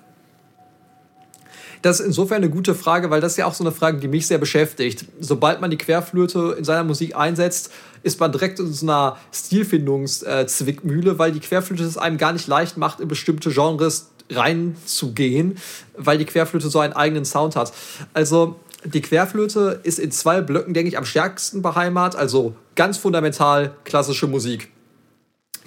Das 1.83 1.99
ist 1.99 2.07
insofern 2.07 2.39
eine 2.39 2.51
gute 2.51 2.75
Frage, 2.75 3.11
weil 3.11 3.23
das 3.23 3.33
ist 3.33 3.39
ja 3.39 3.47
auch 3.47 3.55
so 3.55 3.65
eine 3.65 3.73
Frage, 3.73 3.99
die 3.99 4.09
mich 4.09 4.27
sehr 4.27 4.37
beschäftigt. 4.37 5.07
Sobald 5.19 5.63
man 5.63 5.71
die 5.71 5.79
Querflöte 5.79 6.55
in 6.59 6.65
seiner 6.65 6.85
Musik 6.85 7.17
einsetzt, 7.17 7.73
ist 8.03 8.21
man 8.21 8.33
direkt 8.33 8.59
in 8.61 8.71
so 8.71 8.85
einer 8.85 9.17
Stilfindungszwickmühle, 9.33 11.19
weil 11.19 11.33
die 11.33 11.41
Querflöte 11.41 11.85
es 11.85 11.97
einem 11.97 12.19
gar 12.19 12.33
nicht 12.33 12.47
leicht 12.49 12.77
macht, 12.77 13.01
in 13.01 13.09
bestimmte 13.09 13.51
Genres 13.51 14.11
reinzugehen, 14.31 15.57
weil 15.97 16.19
die 16.19 16.27
Querflöte 16.27 16.69
so 16.69 16.81
einen 16.81 16.93
eigenen 16.93 17.25
Sound 17.25 17.57
hat. 17.57 17.73
Also 18.13 18.57
die 18.85 19.03
Querflöte 19.03 19.81
ist 19.83 19.99
in 19.99 20.11
zwei 20.11 20.41
Blöcken, 20.41 20.75
denke 20.75 20.89
ich, 20.89 20.99
am 20.99 21.05
stärksten 21.05 21.63
beheimatet, 21.63 22.19
also 22.19 22.55
ganz 22.77 22.99
fundamental 22.99 23.75
klassische 23.85 24.27
Musik. 24.27 24.71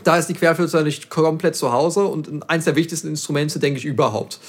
Da 0.03 0.17
ist 0.17 0.27
die 0.27 0.33
Querflöte 0.33 0.83
nicht 0.83 1.09
komplett 1.09 1.55
zu 1.55 1.71
Hause 1.71 2.05
und 2.05 2.49
eins 2.49 2.65
der 2.65 2.75
wichtigsten 2.75 3.07
Instrumente, 3.07 3.59
denke 3.59 3.79
ich, 3.79 3.85
überhaupt. 3.85 4.39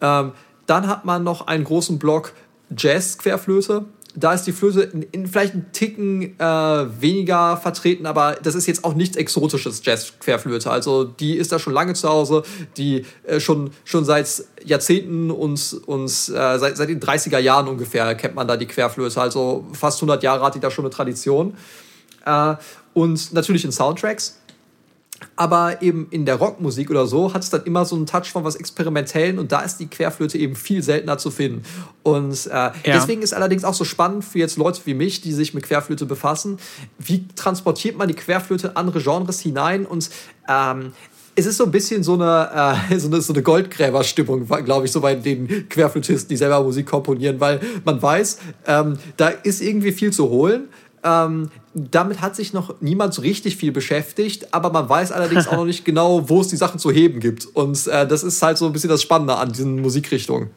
Ähm, 0.00 0.32
dann 0.66 0.86
hat 0.86 1.04
man 1.04 1.24
noch 1.24 1.46
einen 1.46 1.64
großen 1.64 1.98
Block 1.98 2.32
Jazz-Querflöte 2.76 3.84
da 4.14 4.34
ist 4.34 4.44
die 4.44 4.52
Flöte 4.52 4.82
in, 4.82 5.02
in 5.02 5.26
vielleicht 5.26 5.54
einen 5.54 5.72
Ticken 5.72 6.38
äh, 6.38 6.44
weniger 6.44 7.56
vertreten, 7.56 8.06
aber 8.06 8.36
das 8.42 8.54
ist 8.54 8.66
jetzt 8.66 8.84
auch 8.84 8.94
nichts 8.94 9.16
Exotisches, 9.16 9.82
Jazz-Querflöte. 9.84 10.70
Also 10.70 11.04
die 11.04 11.36
ist 11.36 11.52
da 11.52 11.58
schon 11.58 11.72
lange 11.72 11.94
zu 11.94 12.08
Hause, 12.08 12.42
die 12.76 13.06
äh, 13.24 13.40
schon, 13.40 13.70
schon 13.84 14.04
seit 14.04 14.44
Jahrzehnten 14.64 15.30
und, 15.30 15.80
und 15.86 16.10
äh, 16.10 16.58
seit, 16.58 16.76
seit 16.76 16.88
den 16.88 17.00
30er 17.00 17.38
Jahren 17.38 17.68
ungefähr 17.68 18.14
kennt 18.14 18.34
man 18.34 18.46
da 18.46 18.56
die 18.56 18.66
Querflöte. 18.66 19.20
Also 19.20 19.66
fast 19.72 19.98
100 19.98 20.22
Jahre 20.22 20.44
hat 20.44 20.54
die 20.54 20.60
da 20.60 20.70
schon 20.70 20.84
eine 20.84 20.92
Tradition. 20.92 21.56
Äh, 22.26 22.56
und 22.94 23.32
natürlich 23.32 23.64
in 23.64 23.72
Soundtracks. 23.72 24.41
Aber 25.36 25.82
eben 25.82 26.08
in 26.10 26.26
der 26.26 26.36
Rockmusik 26.36 26.90
oder 26.90 27.06
so 27.06 27.32
hat 27.34 27.42
es 27.42 27.50
dann 27.50 27.64
immer 27.64 27.84
so 27.84 27.96
einen 27.96 28.06
Touch 28.06 28.26
von 28.26 28.44
was 28.44 28.56
Experimentellen 28.56 29.38
und 29.38 29.52
da 29.52 29.60
ist 29.60 29.78
die 29.78 29.86
Querflöte 29.86 30.38
eben 30.38 30.54
viel 30.56 30.82
seltener 30.82 31.18
zu 31.18 31.30
finden. 31.30 31.62
Und 32.02 32.46
äh, 32.46 32.50
ja. 32.50 32.72
deswegen 32.86 33.22
ist 33.22 33.32
allerdings 33.32 33.64
auch 33.64 33.74
so 33.74 33.84
spannend 33.84 34.24
für 34.24 34.38
jetzt 34.38 34.56
Leute 34.56 34.80
wie 34.84 34.94
mich, 34.94 35.20
die 35.20 35.32
sich 35.32 35.54
mit 35.54 35.64
Querflöte 35.64 36.06
befassen, 36.06 36.58
wie 36.98 37.26
transportiert 37.36 37.96
man 37.96 38.08
die 38.08 38.14
Querflöte 38.14 38.68
in 38.68 38.76
andere 38.76 39.00
Genres 39.00 39.40
hinein 39.40 39.86
und 39.86 40.10
ähm, 40.48 40.92
es 41.34 41.46
ist 41.46 41.56
so 41.56 41.64
ein 41.64 41.70
bisschen 41.70 42.02
so 42.02 42.14
eine, 42.14 42.76
äh, 42.90 42.98
so 42.98 43.08
eine, 43.08 43.20
so 43.20 43.32
eine 43.32 43.42
Goldgräberstimmung, 43.42 44.46
glaube 44.46 44.86
ich, 44.86 44.92
so 44.92 45.00
bei 45.00 45.14
den 45.14 45.68
Querflötisten, 45.68 46.28
die 46.28 46.36
selber 46.36 46.62
Musik 46.62 46.86
komponieren, 46.86 47.40
weil 47.40 47.60
man 47.84 48.00
weiß, 48.00 48.38
ähm, 48.66 48.98
da 49.16 49.28
ist 49.28 49.62
irgendwie 49.62 49.92
viel 49.92 50.12
zu 50.12 50.28
holen. 50.28 50.68
Ähm, 51.04 51.50
damit 51.74 52.20
hat 52.20 52.36
sich 52.36 52.52
noch 52.52 52.80
niemand 52.80 53.14
so 53.14 53.22
richtig 53.22 53.56
viel 53.56 53.72
beschäftigt, 53.72 54.52
aber 54.52 54.70
man 54.70 54.88
weiß 54.88 55.12
allerdings 55.12 55.46
auch 55.48 55.56
noch 55.56 55.64
nicht 55.64 55.84
genau, 55.86 56.28
wo 56.28 56.40
es 56.40 56.48
die 56.48 56.56
Sachen 56.56 56.78
zu 56.78 56.90
heben 56.90 57.20
gibt. 57.20 57.46
Und 57.46 57.86
äh, 57.86 58.06
das 58.06 58.22
ist 58.22 58.42
halt 58.42 58.58
so 58.58 58.66
ein 58.66 58.72
bisschen 58.72 58.90
das 58.90 59.02
Spannende 59.02 59.36
an 59.36 59.50
diesen 59.50 59.80
Musikrichtungen. 59.80 60.50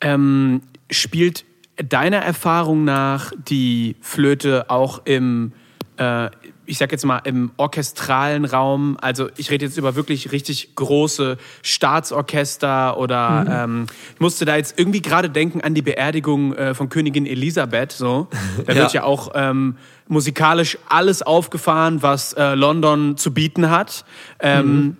Ähm, 0.00 0.62
spielt 0.90 1.44
deiner 1.76 2.18
Erfahrung 2.18 2.84
nach 2.84 3.32
die 3.48 3.96
Flöte 4.00 4.68
auch 4.68 5.02
im, 5.04 5.52
äh, 5.96 6.28
ich 6.66 6.78
sag 6.78 6.92
jetzt 6.92 7.04
mal, 7.04 7.18
im 7.24 7.50
orchestralen 7.56 8.44
Raum, 8.44 8.96
also 9.00 9.28
ich 9.36 9.50
rede 9.50 9.66
jetzt 9.66 9.76
über 9.76 9.94
wirklich 9.94 10.32
richtig 10.32 10.74
große 10.74 11.36
Staatsorchester 11.62 12.98
oder 12.98 13.44
mhm. 13.68 13.74
ähm, 13.80 13.86
ich 14.14 14.20
musste 14.20 14.44
da 14.44 14.56
jetzt 14.56 14.78
irgendwie 14.78 15.02
gerade 15.02 15.30
denken 15.30 15.60
an 15.60 15.74
die 15.74 15.82
Beerdigung 15.82 16.54
äh, 16.54 16.74
von 16.74 16.88
Königin 16.88 17.26
Elisabeth. 17.26 17.92
So. 17.92 18.28
Da 18.66 18.72
ja. 18.72 18.82
wird 18.82 18.92
ja 18.92 19.02
auch 19.04 19.32
ähm, 19.34 19.76
musikalisch 20.08 20.78
alles 20.88 21.22
aufgefahren, 21.22 22.02
was 22.02 22.32
äh, 22.34 22.54
London 22.54 23.16
zu 23.16 23.32
bieten 23.32 23.70
hat. 23.70 24.04
Ähm, 24.40 24.66
mhm. 24.66 24.96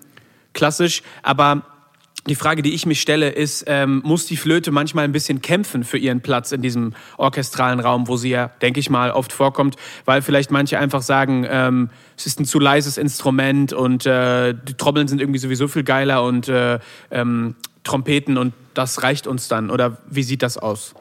Klassisch. 0.53 1.03
Aber 1.23 1.63
die 2.27 2.35
Frage, 2.35 2.63
die 2.63 2.75
ich 2.75 2.87
mich 2.87 3.01
stelle, 3.01 3.31
ist, 3.31 3.65
ähm, 3.67 4.01
muss 4.05 4.27
die 4.27 4.37
Flöte 4.37 4.71
manchmal 4.71 5.05
ein 5.05 5.13
bisschen 5.13 5.43
kämpfen 5.43 5.85
für 5.85 5.99
ihren 5.99 6.21
Platz 6.23 6.53
in 6.53 6.63
diesem 6.63 6.95
orchestralen 7.19 7.81
Raum, 7.81 8.09
wo 8.09 8.17
sie 8.17 8.31
ja, 8.31 8.49
denke 8.63 8.81
ich 8.81 8.89
mal, 8.89 9.11
oft 9.11 9.33
vorkommt, 9.33 9.77
weil 10.05 10.23
vielleicht 10.23 10.51
manche 10.51 10.79
einfach 10.79 11.03
sagen, 11.03 11.47
ähm, 11.49 11.91
es 12.17 12.27
ist 12.27 12.41
ein 12.41 12.47
zu 12.47 12.59
leises 12.59 12.97
Instrument 12.97 13.73
und 13.73 14.07
äh, 14.07 14.55
die 14.55 14.75
Trommeln 14.75 15.09
sind 15.09 15.21
irgendwie 15.21 15.39
sowieso 15.39 15.69
viel 15.69 15.85
geiler 15.85 16.25
und 16.25 16.49
äh, 16.49 16.79
ähm, 17.11 17.57
Trompeten 17.83 18.39
und 18.39 18.55
das 18.73 19.03
reicht 19.03 19.27
uns 19.27 19.49
dann. 19.49 19.71
Oder 19.71 19.99
wie 20.09 20.23
sieht 20.23 20.43
das 20.43 20.57
aus? 20.57 20.95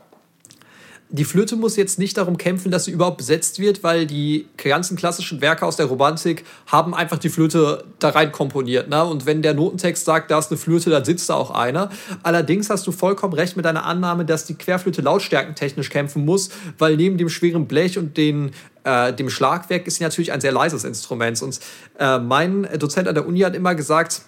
Die 1.16 1.26
Flöte 1.26 1.56
muss 1.56 1.76
jetzt 1.76 2.00
nicht 2.00 2.18
darum 2.18 2.38
kämpfen, 2.38 2.72
dass 2.72 2.86
sie 2.86 2.92
überhaupt 2.92 3.18
besetzt 3.18 3.60
wird, 3.60 3.84
weil 3.84 4.08
die 4.08 4.48
ganzen 4.58 4.98
klassischen 4.98 5.42
Werke 5.42 5.64
aus 5.64 5.76
der 5.76 5.86
Romantik 5.86 6.44
haben 6.66 6.96
einfach 6.96 7.20
die 7.20 7.30
Flöte 7.30 7.84
da 8.00 8.10
rein 8.10 8.32
komponiert. 8.32 8.90
Ne? 8.90 9.06
Und 9.06 9.28
wenn 9.28 9.44
der 9.44 9.54
Notentext 9.54 10.06
sagt, 10.06 10.32
da 10.32 10.40
ist 10.40 10.50
eine 10.50 10.58
Flöte, 10.58 10.90
dann 10.90 11.06
sitzt 11.06 11.30
da 11.30 11.36
auch 11.36 11.52
einer. 11.52 11.92
Allerdings 12.24 12.72
hast 12.72 12.88
du 12.88 12.92
vollkommen 12.92 13.34
recht 13.34 13.56
mit 13.56 13.64
deiner 13.64 13.86
Annahme, 13.86 14.26
dass 14.26 14.46
die 14.46 14.56
Querflöte 14.56 15.04
lautstärkentechnisch 15.04 15.92
kämpfen 15.92 16.26
muss, 16.26 16.50
weil 16.80 16.98
neben 16.98 17.20
dem 17.20 17.30
schweren 17.30 17.68
Blech 17.68 18.00
und 18.00 18.18
den 18.18 18.50
äh, 18.84 19.14
dem 19.14 19.30
Schlagwerk 19.30 19.86
ist 19.86 19.98
sie 19.98 20.04
natürlich 20.04 20.32
ein 20.32 20.42
sehr 20.42 20.52
leises 20.52 20.84
Instrument. 20.84 21.40
Und 21.44 21.60
äh, 22.00 22.18
mein 22.18 22.68
Dozent 22.80 23.08
an 23.08 23.14
der 23.14 23.28
Uni 23.28 23.42
hat 23.42 23.56
immer 23.56 23.76
gesagt, 23.76 24.24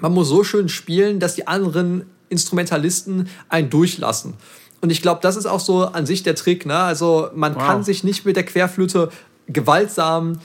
man 0.00 0.14
muss 0.14 0.28
so 0.28 0.44
schön 0.44 0.70
spielen, 0.70 1.20
dass 1.20 1.34
die 1.34 1.46
anderen 1.46 2.06
Instrumentalisten 2.30 3.28
einen 3.50 3.68
durchlassen. 3.68 4.34
Und 4.80 4.90
ich 4.90 5.02
glaube, 5.02 5.20
das 5.22 5.36
ist 5.36 5.46
auch 5.46 5.60
so 5.60 5.84
an 5.84 6.06
sich 6.06 6.22
der 6.22 6.34
Trick. 6.34 6.66
Ne? 6.66 6.76
Also 6.76 7.30
man 7.34 7.54
wow. 7.54 7.66
kann 7.66 7.84
sich 7.84 8.04
nicht 8.04 8.24
mit 8.24 8.36
der 8.36 8.44
Querflöte 8.44 9.10
gewaltsam 9.46 10.38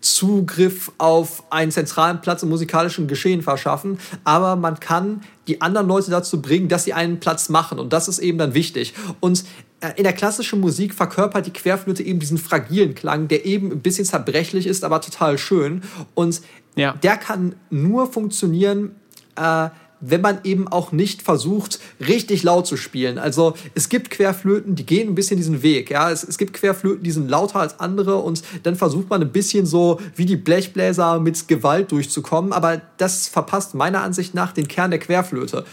Zugriff 0.00 0.92
auf 0.98 1.42
einen 1.50 1.70
zentralen 1.70 2.20
Platz 2.20 2.42
im 2.42 2.48
musikalischen 2.48 3.06
Geschehen 3.06 3.42
verschaffen, 3.42 3.98
aber 4.24 4.56
man 4.56 4.80
kann 4.80 5.22
die 5.46 5.60
anderen 5.60 5.88
Leute 5.88 6.10
dazu 6.10 6.40
bringen, 6.40 6.68
dass 6.68 6.84
sie 6.84 6.94
einen 6.94 7.20
Platz 7.20 7.50
machen 7.50 7.78
und 7.78 7.92
das 7.92 8.08
ist 8.08 8.18
eben 8.18 8.38
dann 8.38 8.54
wichtig. 8.54 8.94
Und 9.20 9.44
äh, 9.80 9.90
in 9.96 10.04
der 10.04 10.14
klassischen 10.14 10.60
Musik 10.60 10.94
verkörpert 10.94 11.46
die 11.46 11.52
Querflöte 11.52 12.02
eben 12.02 12.18
diesen 12.18 12.38
fragilen 12.38 12.94
Klang, 12.94 13.28
der 13.28 13.44
eben 13.44 13.72
ein 13.72 13.80
bisschen 13.80 14.06
zerbrechlich 14.06 14.66
ist, 14.66 14.84
aber 14.84 15.02
total 15.02 15.36
schön. 15.36 15.82
Und 16.14 16.40
ja. 16.76 16.94
der 17.02 17.18
kann 17.18 17.56
nur 17.68 18.10
funktionieren, 18.10 18.94
äh, 19.36 19.68
wenn 20.00 20.20
man 20.20 20.40
eben 20.44 20.68
auch 20.68 20.92
nicht 20.92 21.22
versucht, 21.22 21.78
richtig 22.00 22.42
laut 22.42 22.66
zu 22.66 22.76
spielen. 22.76 23.18
Also 23.18 23.54
es 23.74 23.88
gibt 23.88 24.10
Querflöten, 24.10 24.74
die 24.74 24.86
gehen 24.86 25.08
ein 25.08 25.14
bisschen 25.14 25.36
diesen 25.36 25.62
Weg. 25.62 25.90
Ja? 25.90 26.10
Es, 26.10 26.24
es 26.24 26.38
gibt 26.38 26.54
Querflöten, 26.54 27.02
die 27.02 27.10
sind 27.10 27.28
lauter 27.28 27.60
als 27.60 27.80
andere 27.80 28.16
und 28.16 28.42
dann 28.62 28.76
versucht 28.76 29.10
man 29.10 29.20
ein 29.20 29.32
bisschen 29.32 29.66
so 29.66 30.00
wie 30.16 30.26
die 30.26 30.36
Blechbläser 30.36 31.20
mit 31.20 31.48
Gewalt 31.48 31.92
durchzukommen. 31.92 32.52
Aber 32.52 32.80
das 32.96 33.28
verpasst 33.28 33.74
meiner 33.74 34.02
Ansicht 34.02 34.34
nach 34.34 34.52
den 34.52 34.68
Kern 34.68 34.90
der 34.90 35.00
Querflöte. 35.00 35.64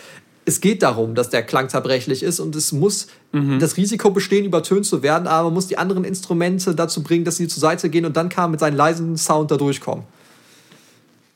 Es 0.45 0.61
geht 0.61 0.81
darum, 0.81 1.13
dass 1.13 1.29
der 1.29 1.43
Klang 1.43 1.67
zerbrechlich 1.67 2.23
ist 2.23 2.39
und 2.39 2.55
es 2.55 2.71
muss 2.71 3.07
mhm. 3.33 3.59
das 3.59 3.75
Risiko 3.75 4.11
bestehen, 4.11 4.45
übertönt 4.45 4.85
zu 4.85 5.03
werden, 5.03 5.27
aber 5.27 5.49
man 5.49 5.55
muss 5.55 5.67
die 5.67 5.77
anderen 5.77 6.05
Instrumente 6.05 6.73
dazu 6.73 7.03
bringen, 7.03 7.25
dass 7.25 7.35
sie 7.35 7.49
zur 7.49 7.59
Seite 7.59 7.89
gehen 7.89 8.05
und 8.05 8.15
dann 8.15 8.29
kann 8.29 8.45
man 8.45 8.51
mit 8.51 8.61
seinem 8.61 8.77
leisen 8.77 9.17
Sound 9.17 9.51
da 9.51 9.57
durchkommen. 9.57 10.05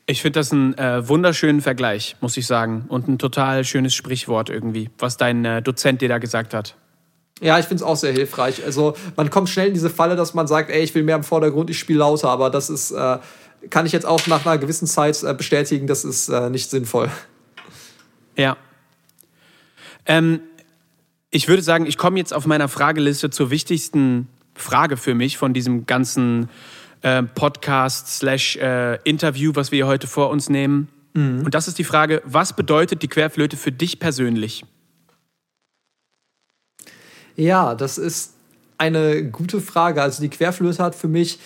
Ich 0.06 0.20
finde 0.20 0.40
das 0.40 0.52
einen 0.52 0.76
äh, 0.78 1.06
wunderschönen 1.08 1.60
Vergleich, 1.60 2.16
muss 2.20 2.36
ich 2.36 2.46
sagen. 2.46 2.86
Und 2.88 3.08
ein 3.08 3.18
total 3.18 3.64
schönes 3.64 3.94
Sprichwort 3.94 4.50
irgendwie, 4.50 4.90
was 4.98 5.16
dein 5.16 5.44
äh, 5.44 5.62
Dozent 5.62 6.02
dir 6.02 6.08
da 6.08 6.18
gesagt 6.18 6.54
hat. 6.54 6.76
Ja, 7.40 7.58
ich 7.58 7.66
finde 7.66 7.82
es 7.82 7.88
auch 7.88 7.96
sehr 7.96 8.12
hilfreich. 8.12 8.64
Also 8.64 8.94
man 9.16 9.30
kommt 9.30 9.48
schnell 9.48 9.68
in 9.68 9.74
diese 9.74 9.90
Falle, 9.90 10.16
dass 10.16 10.34
man 10.34 10.46
sagt, 10.46 10.70
ey, 10.70 10.82
ich 10.82 10.94
will 10.94 11.02
mehr 11.02 11.16
im 11.16 11.24
Vordergrund, 11.24 11.70
ich 11.70 11.78
spiele 11.78 12.00
lauter, 12.00 12.28
aber 12.28 12.50
das 12.50 12.68
ist, 12.68 12.90
äh, 12.90 13.18
kann 13.70 13.86
ich 13.86 13.92
jetzt 13.92 14.06
auch 14.06 14.26
nach 14.26 14.44
einer 14.44 14.58
gewissen 14.58 14.86
Zeit 14.86 15.22
äh, 15.22 15.34
bestätigen, 15.34 15.86
das 15.86 16.04
ist 16.04 16.28
äh, 16.28 16.50
nicht 16.50 16.70
sinnvoll. 16.70 17.10
Ja. 18.36 18.56
Ähm, 20.06 20.40
ich 21.30 21.48
würde 21.48 21.62
sagen, 21.62 21.86
ich 21.86 21.96
komme 21.96 22.18
jetzt 22.18 22.34
auf 22.34 22.46
meiner 22.46 22.68
Frageliste 22.68 23.30
zur 23.30 23.50
wichtigsten 23.50 24.28
Frage 24.54 24.96
für 24.96 25.14
mich 25.14 25.38
von 25.38 25.54
diesem 25.54 25.86
ganzen 25.86 26.44
äh, 26.44 26.48
Podcast 27.34 28.18
slash 28.18 28.56
äh, 28.56 28.98
Interview, 29.04 29.52
was 29.54 29.72
wir 29.72 29.76
hier 29.76 29.86
heute 29.86 30.06
vor 30.06 30.30
uns 30.30 30.48
nehmen. 30.48 30.88
Mhm. 31.14 31.42
Und 31.44 31.54
das 31.54 31.68
ist 31.68 31.78
die 31.78 31.84
Frage, 31.84 32.22
was 32.24 32.54
bedeutet 32.54 33.02
die 33.02 33.08
Querflöte 33.08 33.56
für 33.56 33.72
dich 33.72 33.98
persönlich? 33.98 34.64
Ja, 37.36 37.74
das 37.74 37.98
ist 37.98 38.34
eine 38.78 39.24
gute 39.24 39.60
Frage. 39.60 40.02
Also 40.02 40.22
die 40.22 40.30
Querflöte 40.30 40.82
hat 40.82 40.94
für 40.94 41.08
mich 41.08 41.38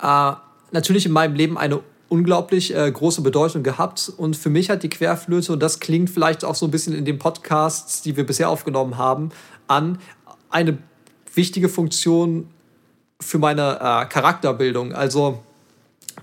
äh, 0.00 0.32
natürlich 0.70 1.06
in 1.06 1.12
meinem 1.12 1.34
Leben 1.34 1.58
eine 1.58 1.80
unglaublich 2.08 2.74
äh, 2.74 2.90
große 2.90 3.22
Bedeutung 3.22 3.62
gehabt. 3.62 4.12
Und 4.16 4.36
für 4.36 4.50
mich 4.50 4.70
hat 4.70 4.82
die 4.82 4.90
Querflöte, 4.90 5.52
und 5.52 5.60
das 5.60 5.80
klingt 5.80 6.10
vielleicht 6.10 6.44
auch 6.44 6.54
so 6.54 6.66
ein 6.66 6.70
bisschen 6.70 6.94
in 6.94 7.04
den 7.04 7.18
Podcasts, 7.18 8.02
die 8.02 8.16
wir 8.16 8.26
bisher 8.26 8.50
aufgenommen 8.50 8.98
haben, 8.98 9.30
an, 9.66 9.98
eine 10.50 10.78
wichtige 11.34 11.68
Funktion 11.68 12.48
für 13.22 13.38
meine 13.38 13.76
äh, 13.76 14.06
Charakterbildung. 14.06 14.92
Also 14.92 15.42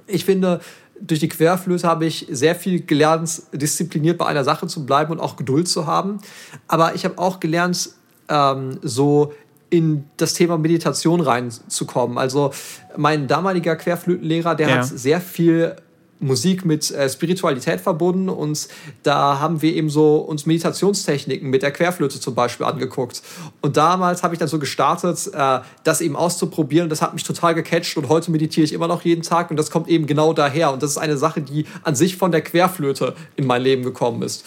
ich 0.07 0.25
finde, 0.25 0.59
durch 1.01 1.19
die 1.19 1.29
Querflöte 1.29 1.87
habe 1.87 2.05
ich 2.05 2.27
sehr 2.29 2.55
viel 2.55 2.85
gelernt, 2.85 3.41
diszipliniert 3.53 4.17
bei 4.17 4.25
einer 4.25 4.43
Sache 4.43 4.67
zu 4.67 4.85
bleiben 4.85 5.11
und 5.11 5.19
auch 5.19 5.35
Geduld 5.35 5.67
zu 5.67 5.87
haben. 5.87 6.19
Aber 6.67 6.95
ich 6.95 7.05
habe 7.05 7.17
auch 7.17 7.39
gelernt, 7.39 7.89
ähm, 8.27 8.79
so 8.81 9.33
in 9.69 10.05
das 10.17 10.33
Thema 10.33 10.57
Meditation 10.57 11.21
reinzukommen. 11.21 12.17
Also 12.17 12.51
mein 12.97 13.27
damaliger 13.27 13.75
Querflötenlehrer, 13.75 14.55
der 14.55 14.69
ja. 14.69 14.75
hat 14.77 14.85
sehr 14.85 15.21
viel 15.21 15.75
Musik 16.19 16.65
mit 16.65 16.91
äh, 16.91 17.09
Spiritualität 17.09 17.79
verbunden 17.79 18.27
und 18.29 18.67
da 19.03 19.39
haben 19.39 19.61
wir 19.61 19.73
eben 19.73 19.89
so 19.89 20.17
uns 20.17 20.45
Meditationstechniken 20.45 21.49
mit 21.49 21.63
der 21.63 21.71
Querflöte 21.71 22.19
zum 22.19 22.35
Beispiel 22.35 22.65
angeguckt. 22.65 23.21
Und 23.61 23.77
damals 23.77 24.21
habe 24.21 24.33
ich 24.33 24.39
dann 24.39 24.49
so 24.49 24.59
gestartet, 24.59 25.29
äh, 25.33 25.59
das 25.83 26.01
eben 26.01 26.15
auszuprobieren 26.15 26.85
und 26.85 26.89
das 26.89 27.01
hat 27.01 27.13
mich 27.13 27.23
total 27.23 27.55
gecatcht 27.55 27.95
und 27.97 28.09
heute 28.09 28.31
meditiere 28.31 28.65
ich 28.65 28.73
immer 28.73 28.87
noch 28.87 29.03
jeden 29.03 29.23
Tag 29.23 29.49
und 29.49 29.57
das 29.57 29.71
kommt 29.71 29.87
eben 29.87 30.07
genau 30.07 30.33
daher 30.33 30.73
und 30.73 30.83
das 30.83 30.91
ist 30.91 30.97
eine 30.97 31.17
Sache, 31.17 31.41
die 31.41 31.65
an 31.83 31.95
sich 31.95 32.17
von 32.17 32.31
der 32.31 32.41
Querflöte 32.41 33.15
in 33.37 33.47
mein 33.47 33.61
Leben 33.61 33.83
gekommen 33.83 34.21
ist. 34.21 34.45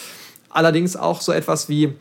Allerdings 0.51 0.97
auch 0.97 1.23
so 1.23 1.33
etwas 1.33 1.71
wie 1.71 1.95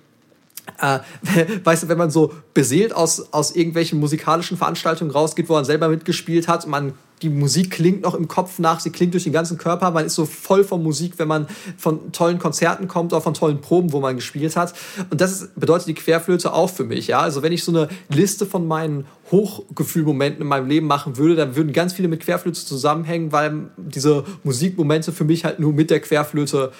äh, 0.82 1.00
weißt 1.64 1.84
du, 1.84 1.88
wenn 1.88 1.98
man 1.98 2.12
so 2.12 2.34
beseelt 2.54 2.94
aus, 2.94 3.34
aus 3.34 3.56
irgendwelchen 3.56 4.00
musikalischen 4.00 4.58
Veranstaltungen 4.58 5.12
rausgeht, 5.12 5.48
wo 5.50 5.54
man 5.54 5.66
selber 5.66 5.88
mitgespielt 5.88 6.48
hat, 6.48 6.68
man 6.68 6.94
die 7.22 7.30
Musik 7.30 7.72
klingt 7.72 8.02
noch 8.02 8.16
im 8.16 8.28
Kopf 8.28 8.58
nach, 8.60 8.80
sie 8.80 8.90
klingt 8.90 9.14
durch 9.14 9.24
den 9.24 9.34
ganzen 9.34 9.58
Körper, 9.58 9.92
man 9.92 10.06
ist 10.06 10.16
so 10.16 10.26
voll 10.26 10.64
von 10.64 10.82
Musik, 10.82 11.14
wenn 11.18 11.28
man 11.28 11.48
von 11.78 12.12
tollen 12.12 12.40
Konzerten 12.40 12.88
kommt 12.88 13.14
oder 13.14 13.22
von 13.22 13.34
tollen 13.34 13.62
Proben, 13.62 13.92
wo 13.92 14.00
man 14.00 14.16
gespielt 14.16 14.56
hat. 14.56 14.74
Und 15.10 15.22
das 15.22 15.50
bedeutet 15.56 15.88
die 15.88 15.94
Querflöte 15.94 16.54
auch 16.54 16.70
für 16.70 16.84
mich. 16.84 17.08
Ja? 17.08 17.20
Also 17.20 17.44
wenn 17.44 17.52
ich 17.52 17.64
so 17.64 17.72
eine 17.72 17.90
Liste 18.10 18.46
von 18.46 18.68
meinen 18.68 19.06
Hochgefühlmomenten 19.32 20.42
in 20.42 20.48
meinem 20.48 20.68
Leben 20.68 20.88
machen 20.88 21.18
würde, 21.18 21.36
dann 21.36 21.56
würden 21.56 21.74
ganz 21.74 21.94
viele 21.94 22.08
mit 22.08 22.22
Querflöte 22.22 22.66
zusammenhängen, 22.66 23.32
weil 23.32 23.70
diese 23.78 24.24
Musikmomente 24.44 25.12
für 25.12 25.24
mich 25.24 25.46
halt 25.46 25.60
nur 25.60 25.74
mit 25.74 25.90
der 25.90 26.00
Querflöte 26.00 26.72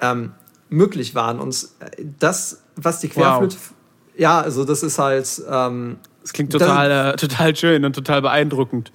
ähm, 0.00 0.32
möglich 0.68 1.14
waren. 1.14 1.38
Und 1.38 1.68
das, 2.18 2.62
was 2.76 3.00
die 3.00 3.08
Querflöte... 3.08 3.56
Wow. 3.56 3.74
Ja, 4.16 4.40
also 4.40 4.64
das 4.64 4.82
ist 4.82 4.98
halt... 4.98 5.42
Ähm, 5.48 5.98
das 6.22 6.32
klingt 6.34 6.52
total, 6.52 6.88
das, 6.88 7.14
äh, 7.14 7.28
total 7.28 7.56
schön 7.56 7.84
und 7.84 7.94
total 7.94 8.20
beeindruckend. 8.20 8.92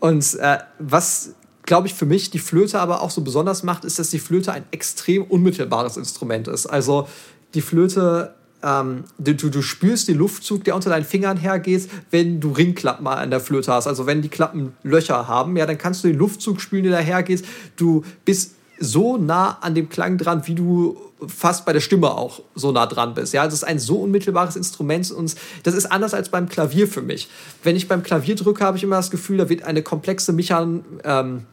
Und 0.00 0.34
äh, 0.40 0.58
was, 0.78 1.34
glaube 1.62 1.86
ich, 1.86 1.94
für 1.94 2.06
mich 2.06 2.30
die 2.30 2.38
Flöte 2.38 2.80
aber 2.80 3.02
auch 3.02 3.10
so 3.10 3.20
besonders 3.20 3.62
macht, 3.62 3.84
ist, 3.84 3.98
dass 3.98 4.10
die 4.10 4.18
Flöte 4.18 4.52
ein 4.52 4.64
extrem 4.70 5.22
unmittelbares 5.22 5.96
Instrument 5.96 6.48
ist. 6.48 6.66
Also 6.66 7.06
die 7.54 7.60
Flöte 7.60 8.34
ähm, 8.62 9.04
du, 9.18 9.34
du 9.34 9.62
spürst 9.62 10.08
den 10.08 10.18
Luftzug, 10.18 10.64
der 10.64 10.74
unter 10.74 10.90
deinen 10.90 11.04
Fingern 11.04 11.36
hergeht, 11.36 11.88
wenn 12.10 12.40
du 12.40 12.52
Ringklappen 12.52 13.06
an 13.06 13.30
der 13.30 13.40
Flöte 13.40 13.72
hast. 13.72 13.86
Also 13.86 14.06
wenn 14.06 14.22
die 14.22 14.28
Klappen 14.28 14.74
Löcher 14.82 15.28
haben, 15.28 15.56
ja, 15.56 15.66
dann 15.66 15.78
kannst 15.78 16.04
du 16.04 16.08
den 16.08 16.18
Luftzug 16.18 16.60
spüren, 16.60 16.84
der 16.84 16.92
dahergeht. 16.92 17.44
Du 17.76 18.04
bist 18.24 18.56
so 18.80 19.18
nah 19.18 19.58
an 19.60 19.74
dem 19.74 19.88
Klang 19.90 20.16
dran, 20.16 20.46
wie 20.46 20.54
du 20.54 20.98
fast 21.28 21.66
bei 21.66 21.72
der 21.72 21.80
Stimme 21.80 22.10
auch 22.10 22.40
so 22.54 22.72
nah 22.72 22.86
dran 22.86 23.12
bist. 23.14 23.34
Ja, 23.34 23.44
das 23.44 23.52
ist 23.52 23.64
ein 23.64 23.78
so 23.78 23.96
unmittelbares 23.96 24.56
Instrument 24.56 25.10
und 25.10 25.36
das 25.62 25.74
ist 25.74 25.86
anders 25.86 26.14
als 26.14 26.30
beim 26.30 26.48
Klavier 26.48 26.88
für 26.88 27.02
mich. 27.02 27.28
Wenn 27.62 27.76
ich 27.76 27.88
beim 27.88 28.02
Klavier 28.02 28.36
drücke, 28.36 28.64
habe 28.64 28.78
ich 28.78 28.82
immer 28.82 28.96
das 28.96 29.10
Gefühl, 29.10 29.36
da 29.36 29.48
wird 29.50 29.64
eine 29.64 29.82
komplexe 29.82 30.32
Mechan 30.32 30.82
ähm, 31.04 31.46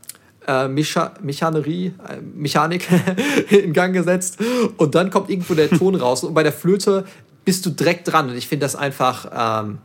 äh, 0.47 0.69
Mecha 0.69 1.13
Mechanerie, 1.21 1.87
äh, 2.07 2.21
Mechanik 2.21 2.87
in 3.49 3.73
Gang 3.73 3.93
gesetzt 3.93 4.37
und 4.77 4.95
dann 4.95 5.09
kommt 5.09 5.29
irgendwo 5.29 5.53
der 5.53 5.69
Ton 5.69 5.95
raus. 5.99 6.23
Und 6.23 6.33
bei 6.33 6.43
der 6.43 6.53
Flöte 6.53 7.03
bist 7.43 7.65
du 7.65 7.69
direkt 7.69 8.11
dran 8.11 8.29
und 8.29 8.37
ich 8.37 8.47
finde 8.47 8.65
das 8.65 8.77
einfach 8.77 9.63
ähm, 9.65 9.79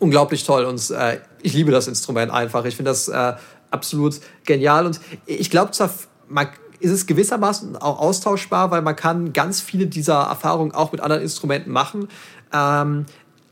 unglaublich 0.00 0.44
toll 0.44 0.64
und 0.64 0.90
äh, 0.90 1.18
ich 1.42 1.54
liebe 1.54 1.70
das 1.70 1.86
Instrument 1.86 2.32
einfach. 2.32 2.64
Ich 2.64 2.74
finde 2.74 2.90
das 2.90 3.06
äh, 3.06 3.34
absolut 3.70 4.20
genial 4.44 4.86
und 4.86 5.00
ich 5.26 5.50
glaube 5.50 5.70
zwar, 5.70 5.90
man 6.28 6.48
ist 6.80 6.90
es 6.90 7.06
gewissermaßen 7.06 7.76
auch 7.76 7.98
austauschbar, 7.98 8.70
weil 8.70 8.82
man 8.82 8.96
kann 8.96 9.32
ganz 9.32 9.60
viele 9.60 9.86
dieser 9.86 10.22
Erfahrungen 10.22 10.72
auch 10.72 10.92
mit 10.92 11.00
anderen 11.00 11.22
Instrumenten 11.22 11.72
machen. 11.72 12.08
Ähm, 12.52 13.06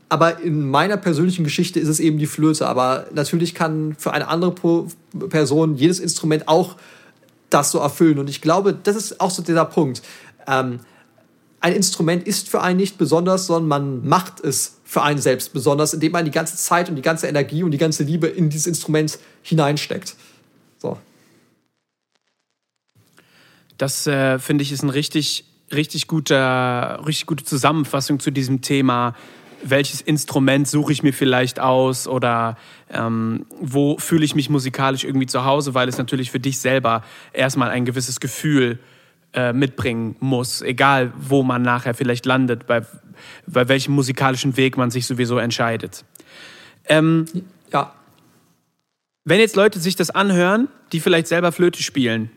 aber 0.09 0.39
in 0.41 0.69
meiner 0.69 0.97
persönlichen 0.97 1.43
Geschichte 1.43 1.79
ist 1.79 1.87
es 1.87 1.99
eben 1.99 2.19
die 2.19 2.27
Flöte. 2.27 2.67
Aber 2.67 3.07
natürlich 3.13 3.55
kann 3.55 3.95
für 3.97 4.13
eine 4.13 4.27
andere 4.27 4.53
Person 5.29 5.75
jedes 5.75 5.99
Instrument 5.99 6.47
auch 6.47 6.75
das 7.49 7.71
so 7.71 7.79
erfüllen. 7.79 8.19
Und 8.19 8.29
ich 8.29 8.41
glaube, 8.41 8.73
das 8.73 8.95
ist 8.95 9.19
auch 9.19 9.31
so 9.31 9.41
dieser 9.41 9.65
Punkt. 9.65 10.03
Ähm, 10.47 10.79
ein 11.59 11.73
Instrument 11.73 12.27
ist 12.27 12.49
für 12.49 12.61
einen 12.61 12.77
nicht 12.77 12.99
besonders, 12.99 13.47
sondern 13.47 13.67
man 13.67 14.07
macht 14.07 14.39
es 14.41 14.77
für 14.83 15.01
einen 15.01 15.19
selbst 15.19 15.51
besonders, 15.51 15.95
indem 15.95 16.11
man 16.11 16.23
die 16.23 16.31
ganze 16.31 16.57
Zeit 16.57 16.89
und 16.89 16.95
die 16.95 17.01
ganze 17.01 17.27
Energie 17.27 17.63
und 17.63 17.71
die 17.71 17.79
ganze 17.79 18.03
Liebe 18.03 18.27
in 18.27 18.49
dieses 18.51 18.67
Instrument 18.67 19.17
hineinsteckt. 19.41 20.15
So. 20.77 20.97
Das 23.77 24.07
äh, 24.07 24.39
finde 24.39 24.63
ich 24.63 24.71
ist 24.71 24.83
ein 24.83 24.89
richtig, 24.89 25.45
richtig 25.73 26.07
guter, 26.07 27.01
richtig 27.05 27.25
gute 27.25 27.43
Zusammenfassung 27.43 28.19
zu 28.19 28.31
diesem 28.31 28.61
Thema. 28.61 29.15
Welches 29.63 30.01
Instrument 30.01 30.67
suche 30.67 30.93
ich 30.93 31.01
mir 31.01 31.13
vielleicht 31.13 31.59
aus 31.59 32.07
oder 32.07 32.57
ähm, 32.89 33.45
wo 33.59 33.97
fühle 33.97 34.23
ich 34.23 34.35
mich 34.35 34.49
musikalisch 34.49 35.03
irgendwie 35.03 35.25
zu 35.25 35.43
Hause, 35.43 35.73
weil 35.73 35.89
es 35.89 35.97
natürlich 35.97 36.31
für 36.31 36.39
dich 36.39 36.59
selber 36.59 37.03
erstmal 37.33 37.69
ein 37.69 37.83
gewisses 37.83 38.19
Gefühl 38.19 38.79
äh, 39.33 39.53
mitbringen 39.53 40.15
muss, 40.19 40.61
egal 40.61 41.11
wo 41.17 41.43
man 41.43 41.61
nachher 41.61 41.93
vielleicht 41.93 42.25
landet, 42.25 42.67
bei, 42.67 42.83
bei 43.47 43.67
welchem 43.67 43.93
musikalischen 43.93 44.55
Weg 44.55 44.77
man 44.77 44.91
sich 44.91 45.07
sowieso 45.07 45.37
entscheidet. 45.39 46.05
Ähm, 46.87 47.25
ja. 47.73 47.93
Wenn 49.23 49.39
jetzt 49.39 49.55
Leute 49.55 49.79
sich 49.79 49.95
das 49.95 50.11
anhören, 50.11 50.67
die 50.91 50.99
vielleicht 50.99 51.27
selber 51.27 51.51
Flöte 51.51 51.81
spielen, 51.81 52.29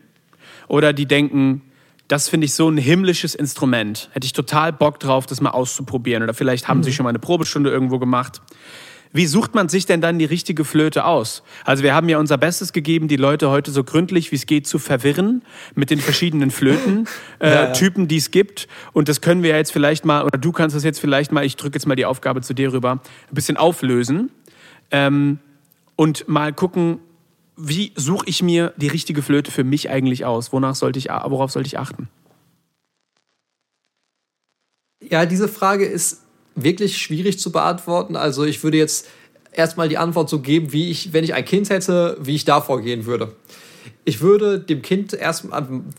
oder 0.69 0.93
die 0.93 1.05
denken, 1.05 1.61
das 2.07 2.29
finde 2.29 2.45
ich 2.45 2.53
so 2.53 2.69
ein 2.69 2.77
himmlisches 2.77 3.35
Instrument. 3.35 4.09
Hätte 4.13 4.25
ich 4.25 4.33
total 4.33 4.73
Bock 4.73 4.99
drauf, 4.99 5.25
das 5.25 5.41
mal 5.41 5.51
auszuprobieren. 5.51 6.23
Oder 6.23 6.33
vielleicht 6.33 6.67
haben 6.67 6.79
mhm. 6.79 6.83
sie 6.83 6.93
schon 6.93 7.03
mal 7.03 7.09
eine 7.09 7.19
Probestunde 7.19 7.69
irgendwo 7.69 7.99
gemacht. 7.99 8.41
Wie 9.11 9.25
sucht 9.25 9.55
man 9.55 9.69
sich 9.69 9.87
denn 9.87 10.01
dann 10.01 10.19
die 10.19 10.25
richtige 10.25 10.65
Flöte 10.65 11.05
aus? 11.05 11.43
Also 11.65 11.83
wir 11.83 11.95
haben 11.95 12.09
ja 12.09 12.19
unser 12.19 12.37
Bestes 12.37 12.73
gegeben, 12.73 13.07
die 13.07 13.15
Leute 13.15 13.49
heute 13.49 13.71
so 13.71 13.83
gründlich 13.83 14.31
wie 14.31 14.35
es 14.35 14.45
geht 14.45 14.67
zu 14.67 14.77
verwirren 14.77 15.43
mit 15.73 15.89
den 15.89 15.99
verschiedenen 15.99 16.51
Flöten, 16.51 17.07
äh, 17.39 17.49
ja, 17.49 17.63
ja. 17.65 17.71
Typen, 17.73 18.07
die 18.07 18.17
es 18.17 18.29
gibt. 18.29 18.67
Und 18.93 19.09
das 19.09 19.21
können 19.21 19.41
wir 19.41 19.55
jetzt 19.55 19.71
vielleicht 19.71 20.05
mal, 20.05 20.23
oder 20.23 20.37
du 20.37 20.51
kannst 20.51 20.75
das 20.75 20.83
jetzt 20.83 20.99
vielleicht 20.99 21.31
mal, 21.31 21.43
ich 21.43 21.55
drücke 21.55 21.75
jetzt 21.75 21.85
mal 21.85 21.95
die 21.95 22.05
Aufgabe 22.05 22.41
zu 22.41 22.53
dir 22.53 22.71
rüber, 22.71 22.91
ein 22.93 23.33
bisschen 23.35 23.57
auflösen 23.57 24.29
ähm, 24.91 25.39
und 25.95 26.27
mal 26.27 26.53
gucken, 26.53 26.99
wie 27.59 27.91
suche 27.95 28.25
ich 28.27 28.41
mir 28.41 28.73
die 28.77 28.87
richtige 28.87 29.21
Flöte 29.21 29.51
für 29.51 29.63
mich 29.63 29.89
eigentlich 29.89 30.25
aus? 30.25 30.51
Wonach 30.53 30.75
sollte 30.75 30.99
ich, 30.99 31.05
worauf 31.05 31.51
sollte 31.51 31.67
ich 31.67 31.77
achten? 31.77 32.07
Ja, 35.01 35.25
diese 35.25 35.47
Frage 35.47 35.85
ist 35.85 36.23
wirklich 36.55 36.97
schwierig 36.97 37.39
zu 37.39 37.51
beantworten. 37.51 38.15
Also 38.15 38.43
ich 38.45 38.63
würde 38.63 38.77
jetzt 38.77 39.07
erstmal 39.51 39.89
die 39.89 39.97
Antwort 39.97 40.29
so 40.29 40.39
geben, 40.39 40.71
wie 40.71 40.89
ich, 40.89 41.13
wenn 41.13 41.23
ich 41.23 41.33
ein 41.33 41.45
Kind 41.45 41.69
hätte, 41.69 42.17
wie 42.21 42.35
ich 42.35 42.45
da 42.45 42.61
vorgehen 42.61 43.05
würde 43.05 43.35
ich 44.09 44.21
würde 44.21 44.59
dem 44.59 44.81
Kind 44.81 45.13
erst 45.13 45.45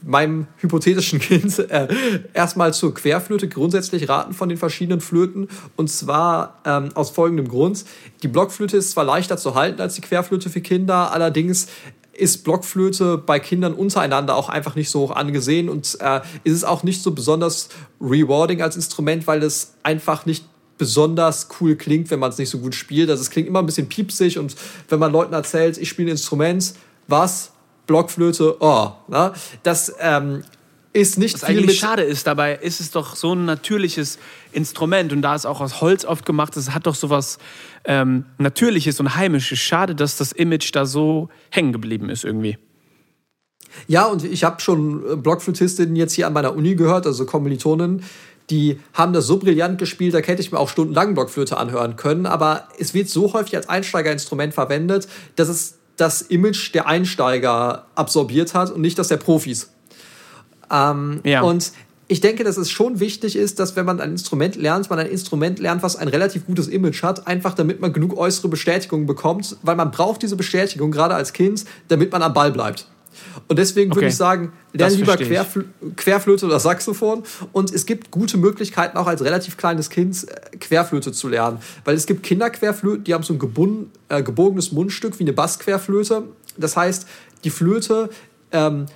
meinem 0.04 0.48
hypothetischen 0.56 1.20
Kind 1.20 1.58
äh, 1.60 1.86
erstmal 2.34 2.74
zur 2.74 2.92
Querflöte 2.92 3.48
grundsätzlich 3.48 4.08
raten 4.08 4.34
von 4.34 4.48
den 4.48 4.58
verschiedenen 4.58 5.00
Flöten 5.00 5.46
und 5.76 5.88
zwar 5.88 6.58
ähm, 6.66 6.88
aus 6.94 7.10
folgendem 7.10 7.46
Grund. 7.46 7.84
Die 8.24 8.28
Blockflöte 8.28 8.76
ist 8.76 8.90
zwar 8.90 9.04
leichter 9.04 9.36
zu 9.36 9.54
halten 9.54 9.80
als 9.80 9.94
die 9.94 10.00
Querflöte 10.00 10.50
für 10.50 10.60
Kinder, 10.60 11.12
allerdings 11.12 11.68
ist 12.12 12.42
Blockflöte 12.42 13.16
bei 13.16 13.38
Kindern 13.38 13.74
untereinander 13.74 14.34
auch 14.34 14.48
einfach 14.48 14.74
nicht 14.74 14.90
so 14.90 15.02
hoch 15.02 15.12
angesehen 15.12 15.68
und 15.68 15.96
äh, 16.00 16.20
ist 16.42 16.54
es 16.54 16.64
auch 16.64 16.82
nicht 16.82 17.04
so 17.04 17.12
besonders 17.12 17.68
rewarding 18.00 18.60
als 18.60 18.74
Instrument, 18.74 19.28
weil 19.28 19.44
es 19.44 19.74
einfach 19.84 20.26
nicht 20.26 20.44
besonders 20.78 21.46
cool 21.60 21.76
klingt, 21.76 22.10
wenn 22.10 22.18
man 22.18 22.30
es 22.30 22.38
nicht 22.38 22.50
so 22.50 22.58
gut 22.58 22.74
spielt. 22.74 23.08
Also 23.08 23.22
es 23.22 23.30
klingt 23.30 23.46
immer 23.46 23.60
ein 23.60 23.66
bisschen 23.66 23.88
piepsig 23.88 24.36
und 24.36 24.56
wenn 24.88 24.98
man 24.98 25.12
Leuten 25.12 25.32
erzählt, 25.32 25.78
ich 25.78 25.88
spiele 25.88 26.08
ein 26.08 26.12
Instrument, 26.12 26.74
was? 27.06 27.52
Blockflöte, 27.90 28.56
oh, 28.60 28.92
na, 29.08 29.34
das 29.64 29.92
ähm, 29.98 30.44
ist 30.92 31.18
nicht 31.18 31.34
Was 31.34 31.44
viel 31.44 31.58
eigentlich 31.58 31.80
schade 31.80 32.02
ist, 32.02 32.24
dabei 32.24 32.54
ist 32.54 32.80
es 32.80 32.92
doch 32.92 33.16
so 33.16 33.34
ein 33.34 33.46
natürliches 33.46 34.20
Instrument 34.52 35.12
und 35.12 35.22
da 35.22 35.34
es 35.34 35.44
auch 35.44 35.60
aus 35.60 35.80
Holz 35.80 36.04
oft 36.04 36.24
gemacht 36.24 36.56
ist, 36.56 36.72
hat 36.72 36.86
doch 36.86 36.94
sowas 36.94 37.38
ähm, 37.84 38.26
Natürliches 38.38 39.00
und 39.00 39.16
Heimisches. 39.16 39.58
Schade, 39.58 39.96
dass 39.96 40.16
das 40.16 40.30
Image 40.30 40.70
da 40.72 40.86
so 40.86 41.30
hängen 41.50 41.72
geblieben 41.72 42.10
ist 42.10 42.22
irgendwie. 42.22 42.58
Ja, 43.88 44.04
und 44.04 44.22
ich 44.22 44.44
habe 44.44 44.60
schon 44.60 45.02
äh, 45.04 45.16
Blockflötistinnen 45.16 45.96
jetzt 45.96 46.12
hier 46.12 46.28
an 46.28 46.32
meiner 46.32 46.54
Uni 46.54 46.76
gehört, 46.76 47.08
also 47.08 47.26
Kommilitonen, 47.26 48.04
die 48.50 48.78
haben 48.92 49.12
das 49.12 49.26
so 49.26 49.38
brillant 49.40 49.78
gespielt, 49.78 50.14
da 50.14 50.18
hätte 50.18 50.42
ich 50.42 50.52
mir 50.52 50.60
auch 50.60 50.68
stundenlang 50.68 51.14
Blockflöte 51.14 51.56
anhören 51.56 51.96
können, 51.96 52.26
aber 52.26 52.68
es 52.78 52.94
wird 52.94 53.08
so 53.08 53.32
häufig 53.32 53.56
als 53.56 53.68
Einsteigerinstrument 53.68 54.54
verwendet, 54.54 55.08
dass 55.34 55.48
es 55.48 55.79
das 56.00 56.22
Image 56.22 56.74
der 56.74 56.86
Einsteiger 56.86 57.86
absorbiert 57.94 58.54
hat 58.54 58.70
und 58.70 58.80
nicht 58.80 58.98
das 58.98 59.08
der 59.08 59.18
Profis. 59.18 59.70
Ähm, 60.70 61.20
ja. 61.24 61.42
Und 61.42 61.72
ich 62.08 62.20
denke, 62.20 62.42
dass 62.42 62.56
es 62.56 62.70
schon 62.70 62.98
wichtig 62.98 63.36
ist, 63.36 63.60
dass 63.60 63.76
wenn 63.76 63.86
man 63.86 64.00
ein 64.00 64.10
Instrument 64.10 64.56
lernt, 64.56 64.90
man 64.90 64.98
ein 64.98 65.06
Instrument 65.06 65.60
lernt, 65.60 65.82
was 65.82 65.94
ein 65.94 66.08
relativ 66.08 66.46
gutes 66.46 66.66
Image 66.66 67.02
hat, 67.02 67.26
einfach 67.28 67.54
damit 67.54 67.80
man 67.80 67.92
genug 67.92 68.16
äußere 68.16 68.48
Bestätigung 68.48 69.06
bekommt, 69.06 69.56
weil 69.62 69.76
man 69.76 69.92
braucht 69.92 70.22
diese 70.22 70.34
Bestätigung 70.34 70.90
gerade 70.90 71.14
als 71.14 71.32
Kind, 71.32 71.64
damit 71.88 72.10
man 72.10 72.22
am 72.22 72.32
Ball 72.32 72.50
bleibt. 72.50 72.88
Und 73.48 73.58
deswegen 73.58 73.90
okay. 73.90 74.00
würde 74.00 74.08
ich 74.08 74.16
sagen, 74.16 74.52
lerne 74.72 74.94
lieber 74.94 75.16
Querfl 75.16 75.64
Querflöte 75.96 76.46
oder 76.46 76.60
Saxophon. 76.60 77.22
Und 77.52 77.72
es 77.72 77.86
gibt 77.86 78.10
gute 78.10 78.36
Möglichkeiten, 78.36 78.96
auch 78.96 79.06
als 79.06 79.22
relativ 79.24 79.56
kleines 79.56 79.90
Kind 79.90 80.26
äh, 80.28 80.56
Querflöte 80.56 81.12
zu 81.12 81.28
lernen. 81.28 81.58
Weil 81.84 81.96
es 81.96 82.06
gibt 82.06 82.22
Kinderquerflöten, 82.22 83.04
die 83.04 83.14
haben 83.14 83.22
so 83.22 83.32
ein 83.32 83.38
gebunden, 83.38 83.90
äh, 84.08 84.22
gebogenes 84.22 84.72
Mundstück 84.72 85.18
wie 85.18 85.24
eine 85.24 85.32
Bassquerflöte. 85.32 86.24
Das 86.56 86.76
heißt, 86.76 87.06
die 87.44 87.50
Flöte 87.50 88.10
ähm, 88.52 88.86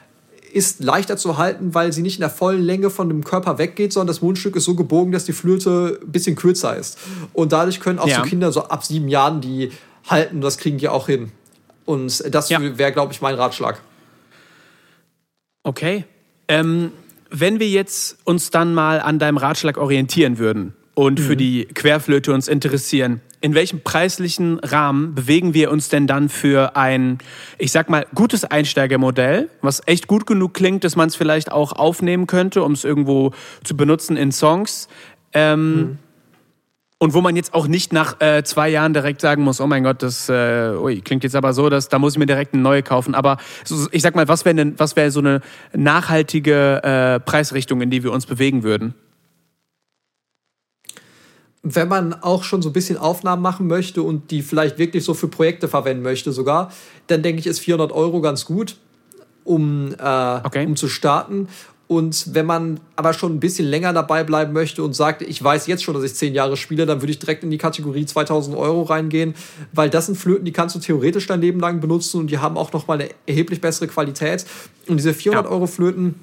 ist 0.52 0.84
leichter 0.84 1.16
zu 1.16 1.36
halten, 1.36 1.74
weil 1.74 1.92
sie 1.92 2.02
nicht 2.02 2.16
in 2.16 2.20
der 2.20 2.30
vollen 2.30 2.62
Länge 2.62 2.90
von 2.90 3.08
dem 3.08 3.24
Körper 3.24 3.58
weggeht, 3.58 3.92
sondern 3.92 4.08
das 4.08 4.22
Mundstück 4.22 4.54
ist 4.54 4.64
so 4.64 4.74
gebogen, 4.74 5.12
dass 5.12 5.24
die 5.24 5.32
Flöte 5.32 5.98
ein 6.00 6.12
bisschen 6.12 6.36
kürzer 6.36 6.76
ist. 6.76 6.98
Und 7.32 7.52
dadurch 7.52 7.80
können 7.80 7.98
auch 7.98 8.06
ja. 8.06 8.16
so 8.16 8.22
Kinder 8.22 8.52
so 8.52 8.62
ab 8.62 8.84
sieben 8.84 9.08
Jahren 9.08 9.40
die 9.40 9.72
halten. 10.06 10.40
Das 10.40 10.58
kriegen 10.58 10.78
die 10.78 10.88
auch 10.88 11.06
hin. 11.06 11.32
Und 11.84 12.22
das 12.32 12.48
ja. 12.50 12.60
wäre, 12.78 12.92
glaube 12.92 13.12
ich, 13.12 13.20
mein 13.20 13.34
Ratschlag. 13.34 13.80
Okay. 15.64 16.04
Ähm, 16.46 16.92
wenn 17.30 17.58
wir 17.58 17.68
jetzt 17.68 18.18
uns 18.24 18.50
dann 18.50 18.74
mal 18.74 19.00
an 19.00 19.18
deinem 19.18 19.38
Ratschlag 19.38 19.76
orientieren 19.76 20.38
würden 20.38 20.74
und 20.94 21.18
mhm. 21.18 21.24
für 21.24 21.36
die 21.36 21.64
Querflöte 21.64 22.32
uns 22.32 22.46
interessieren, 22.46 23.20
in 23.40 23.54
welchem 23.54 23.80
preislichen 23.80 24.58
Rahmen 24.60 25.14
bewegen 25.14 25.52
wir 25.52 25.70
uns 25.70 25.88
denn 25.88 26.06
dann 26.06 26.28
für 26.28 26.76
ein, 26.76 27.18
ich 27.58 27.72
sag 27.72 27.90
mal, 27.90 28.06
gutes 28.14 28.44
Einsteigermodell, 28.44 29.50
was 29.60 29.82
echt 29.86 30.06
gut 30.06 30.26
genug 30.26 30.54
klingt, 30.54 30.84
dass 30.84 30.96
man 30.96 31.08
es 31.08 31.16
vielleicht 31.16 31.50
auch 31.50 31.72
aufnehmen 31.72 32.26
könnte, 32.26 32.62
um 32.62 32.72
es 32.72 32.84
irgendwo 32.84 33.32
zu 33.64 33.76
benutzen 33.76 34.16
in 34.16 34.32
Songs? 34.32 34.88
Ähm, 35.34 35.76
mhm. 35.76 35.98
Und 36.98 37.12
wo 37.12 37.20
man 37.20 37.36
jetzt 37.36 37.54
auch 37.54 37.66
nicht 37.66 37.92
nach 37.92 38.20
äh, 38.20 38.44
zwei 38.44 38.68
Jahren 38.68 38.94
direkt 38.94 39.20
sagen 39.20 39.42
muss, 39.42 39.60
oh 39.60 39.66
mein 39.66 39.82
Gott, 39.82 40.02
das 40.02 40.28
äh, 40.28 40.74
ui, 40.76 41.00
klingt 41.00 41.24
jetzt 41.24 41.36
aber 41.36 41.52
so, 41.52 41.68
dass 41.68 41.88
da 41.88 41.98
muss 41.98 42.14
ich 42.14 42.18
mir 42.18 42.26
direkt 42.26 42.54
eine 42.54 42.62
neue 42.62 42.82
kaufen. 42.82 43.14
Aber 43.14 43.36
so, 43.64 43.88
ich 43.90 44.00
sag 44.00 44.14
mal, 44.14 44.28
was 44.28 44.44
wäre 44.44 44.72
was 44.78 44.96
wäre 44.96 45.10
so 45.10 45.20
eine 45.20 45.40
nachhaltige 45.74 46.82
äh, 46.82 47.20
Preisrichtung, 47.20 47.80
in 47.80 47.90
die 47.90 48.04
wir 48.04 48.12
uns 48.12 48.26
bewegen 48.26 48.62
würden? 48.62 48.94
Wenn 51.62 51.88
man 51.88 52.12
auch 52.14 52.44
schon 52.44 52.62
so 52.62 52.68
ein 52.68 52.72
bisschen 52.72 52.98
Aufnahmen 52.98 53.42
machen 53.42 53.66
möchte 53.66 54.02
und 54.02 54.30
die 54.30 54.42
vielleicht 54.42 54.78
wirklich 54.78 55.02
so 55.02 55.14
für 55.14 55.28
Projekte 55.28 55.66
verwenden 55.66 56.02
möchte 56.02 56.30
sogar, 56.30 56.70
dann 57.06 57.22
denke 57.22 57.40
ich, 57.40 57.46
ist 57.46 57.58
400 57.60 57.90
Euro 57.90 58.20
ganz 58.20 58.44
gut, 58.44 58.76
um, 59.44 59.94
äh, 59.98 60.40
okay. 60.44 60.66
um 60.66 60.76
zu 60.76 60.88
starten. 60.88 61.48
Und 61.86 62.34
wenn 62.34 62.46
man 62.46 62.80
aber 62.96 63.12
schon 63.12 63.34
ein 63.34 63.40
bisschen 63.40 63.66
länger 63.66 63.92
dabei 63.92 64.24
bleiben 64.24 64.52
möchte 64.54 64.82
und 64.82 64.94
sagt, 64.94 65.20
ich 65.20 65.42
weiß 65.42 65.66
jetzt 65.66 65.82
schon, 65.82 65.94
dass 65.94 66.02
ich 66.02 66.14
zehn 66.14 66.34
Jahre 66.34 66.56
spiele, 66.56 66.86
dann 66.86 67.02
würde 67.02 67.10
ich 67.10 67.18
direkt 67.18 67.44
in 67.44 67.50
die 67.50 67.58
Kategorie 67.58 68.06
2000 68.06 68.56
Euro 68.56 68.82
reingehen, 68.82 69.34
weil 69.72 69.90
das 69.90 70.06
sind 70.06 70.16
Flöten, 70.16 70.46
die 70.46 70.52
kannst 70.52 70.74
du 70.74 70.78
theoretisch 70.78 71.26
dein 71.26 71.42
Leben 71.42 71.60
lang 71.60 71.80
benutzen 71.80 72.20
und 72.20 72.30
die 72.30 72.38
haben 72.38 72.56
auch 72.56 72.72
nochmal 72.72 73.00
eine 73.00 73.10
erheblich 73.26 73.60
bessere 73.60 73.86
Qualität. 73.86 74.46
Und 74.88 74.96
diese 74.96 75.12
400 75.12 75.44
ja. 75.44 75.50
Euro 75.50 75.66
Flöten, 75.66 76.14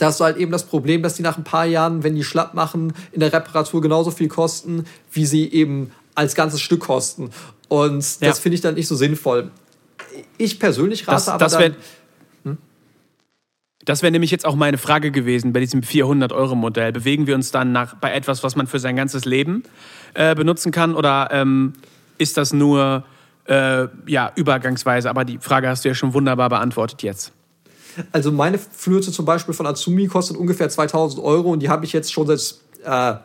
da 0.00 0.06
hast 0.06 0.18
du 0.18 0.24
halt 0.24 0.36
eben 0.36 0.50
das 0.50 0.64
Problem, 0.64 1.02
dass 1.02 1.14
die 1.14 1.22
nach 1.22 1.38
ein 1.38 1.44
paar 1.44 1.66
Jahren, 1.66 2.02
wenn 2.02 2.16
die 2.16 2.24
schlapp 2.24 2.54
machen, 2.54 2.92
in 3.12 3.20
der 3.20 3.32
Reparatur 3.32 3.80
genauso 3.82 4.10
viel 4.10 4.28
kosten, 4.28 4.84
wie 5.12 5.26
sie 5.26 5.48
eben 5.48 5.92
als 6.16 6.34
ganzes 6.34 6.60
Stück 6.60 6.80
kosten. 6.80 7.30
Und 7.68 7.98
das 7.98 8.20
ja. 8.20 8.34
finde 8.34 8.56
ich 8.56 8.60
dann 8.60 8.74
nicht 8.74 8.88
so 8.88 8.96
sinnvoll. 8.96 9.50
Ich 10.38 10.58
persönlich 10.58 11.06
rate 11.06 11.14
das, 11.14 11.28
aber 11.28 11.44
das 11.44 11.52
dann 11.52 11.76
das 13.84 14.02
wäre 14.02 14.12
nämlich 14.12 14.30
jetzt 14.30 14.46
auch 14.46 14.54
meine 14.54 14.78
Frage 14.78 15.10
gewesen 15.10 15.52
bei 15.52 15.60
diesem 15.60 15.80
400-Euro-Modell. 15.80 16.92
Bewegen 16.92 17.26
wir 17.26 17.34
uns 17.34 17.50
dann 17.50 17.72
nach, 17.72 17.94
bei 17.94 18.12
etwas, 18.12 18.42
was 18.44 18.54
man 18.54 18.66
für 18.66 18.78
sein 18.78 18.96
ganzes 18.96 19.24
Leben 19.24 19.64
äh, 20.14 20.34
benutzen 20.34 20.70
kann? 20.70 20.94
Oder 20.94 21.28
ähm, 21.32 21.72
ist 22.18 22.36
das 22.36 22.52
nur 22.52 23.04
äh, 23.46 23.88
ja, 24.06 24.32
übergangsweise. 24.36 25.10
Aber 25.10 25.24
die 25.24 25.38
Frage 25.38 25.68
hast 25.68 25.84
du 25.84 25.88
ja 25.88 25.94
schon 25.94 26.14
wunderbar 26.14 26.48
beantwortet 26.48 27.02
jetzt. 27.02 27.32
Also 28.10 28.32
meine 28.32 28.58
Flöte 28.58 29.12
zum 29.12 29.24
Beispiel 29.24 29.52
von 29.52 29.66
Azumi 29.66 30.06
kostet 30.06 30.36
ungefähr 30.36 30.68
2000 30.68 31.22
Euro 31.22 31.50
und 31.50 31.60
die 31.60 31.68
habe 31.68 31.84
ich 31.84 31.92
jetzt 31.92 32.12
schon 32.12 32.26
seit 32.26 32.54
äh, 32.84 33.18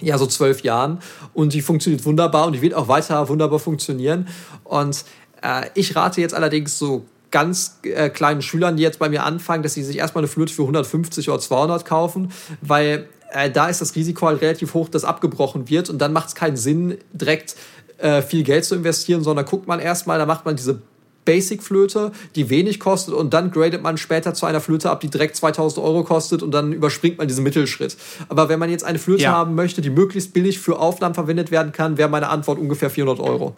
ja 0.00 0.18
so 0.18 0.26
zwölf 0.26 0.62
Jahren 0.62 1.00
und 1.34 1.52
die 1.52 1.60
funktioniert 1.60 2.04
wunderbar 2.04 2.46
und 2.46 2.54
die 2.54 2.62
wird 2.62 2.74
auch 2.74 2.88
weiter 2.88 3.28
wunderbar 3.28 3.58
funktionieren. 3.58 4.28
Und 4.64 5.04
äh, 5.42 5.68
ich 5.74 5.94
rate 5.94 6.20
jetzt 6.20 6.34
allerdings 6.34 6.78
so 6.78 7.04
ganz 7.30 7.78
äh, 7.82 8.08
kleinen 8.08 8.42
Schülern, 8.42 8.76
die 8.76 8.82
jetzt 8.82 8.98
bei 8.98 9.08
mir 9.08 9.24
anfangen, 9.24 9.62
dass 9.62 9.74
sie 9.74 9.82
sich 9.82 9.98
erstmal 9.98 10.22
eine 10.22 10.28
Flöte 10.28 10.52
für 10.52 10.62
150 10.62 11.28
oder 11.28 11.38
200 11.38 11.84
kaufen, 11.84 12.32
weil 12.60 13.08
äh, 13.32 13.50
da 13.50 13.68
ist 13.68 13.80
das 13.80 13.94
Risiko 13.94 14.26
halt 14.26 14.40
relativ 14.40 14.74
hoch, 14.74 14.88
dass 14.88 15.04
abgebrochen 15.04 15.68
wird 15.68 15.90
und 15.90 15.98
dann 15.98 16.12
macht 16.12 16.28
es 16.28 16.34
keinen 16.34 16.56
Sinn, 16.56 16.98
direkt 17.12 17.56
äh, 17.98 18.22
viel 18.22 18.42
Geld 18.42 18.64
zu 18.64 18.74
investieren, 18.74 19.22
sondern 19.22 19.44
guckt 19.44 19.66
man 19.66 19.80
erstmal, 19.80 20.18
da 20.18 20.26
macht 20.26 20.44
man 20.44 20.56
diese 20.56 20.80
Basic-Flöte, 21.24 22.12
die 22.36 22.48
wenig 22.48 22.80
kostet 22.80 23.12
und 23.12 23.34
dann 23.34 23.50
gradet 23.50 23.82
man 23.82 23.98
später 23.98 24.32
zu 24.32 24.46
einer 24.46 24.60
Flöte 24.60 24.90
ab, 24.90 25.00
die 25.00 25.10
direkt 25.10 25.36
2000 25.36 25.84
Euro 25.84 26.04
kostet 26.04 26.42
und 26.42 26.52
dann 26.52 26.72
überspringt 26.72 27.18
man 27.18 27.28
diesen 27.28 27.42
Mittelschritt. 27.42 27.96
Aber 28.28 28.48
wenn 28.48 28.58
man 28.58 28.70
jetzt 28.70 28.84
eine 28.84 28.98
Flöte 28.98 29.24
ja. 29.24 29.32
haben 29.32 29.54
möchte, 29.54 29.82
die 29.82 29.90
möglichst 29.90 30.32
billig 30.32 30.58
für 30.58 30.78
Aufnahmen 30.78 31.14
verwendet 31.14 31.50
werden 31.50 31.72
kann, 31.72 31.98
wäre 31.98 32.08
meine 32.08 32.28
Antwort 32.28 32.58
ungefähr 32.58 32.88
400 32.88 33.20
Euro. 33.20 33.56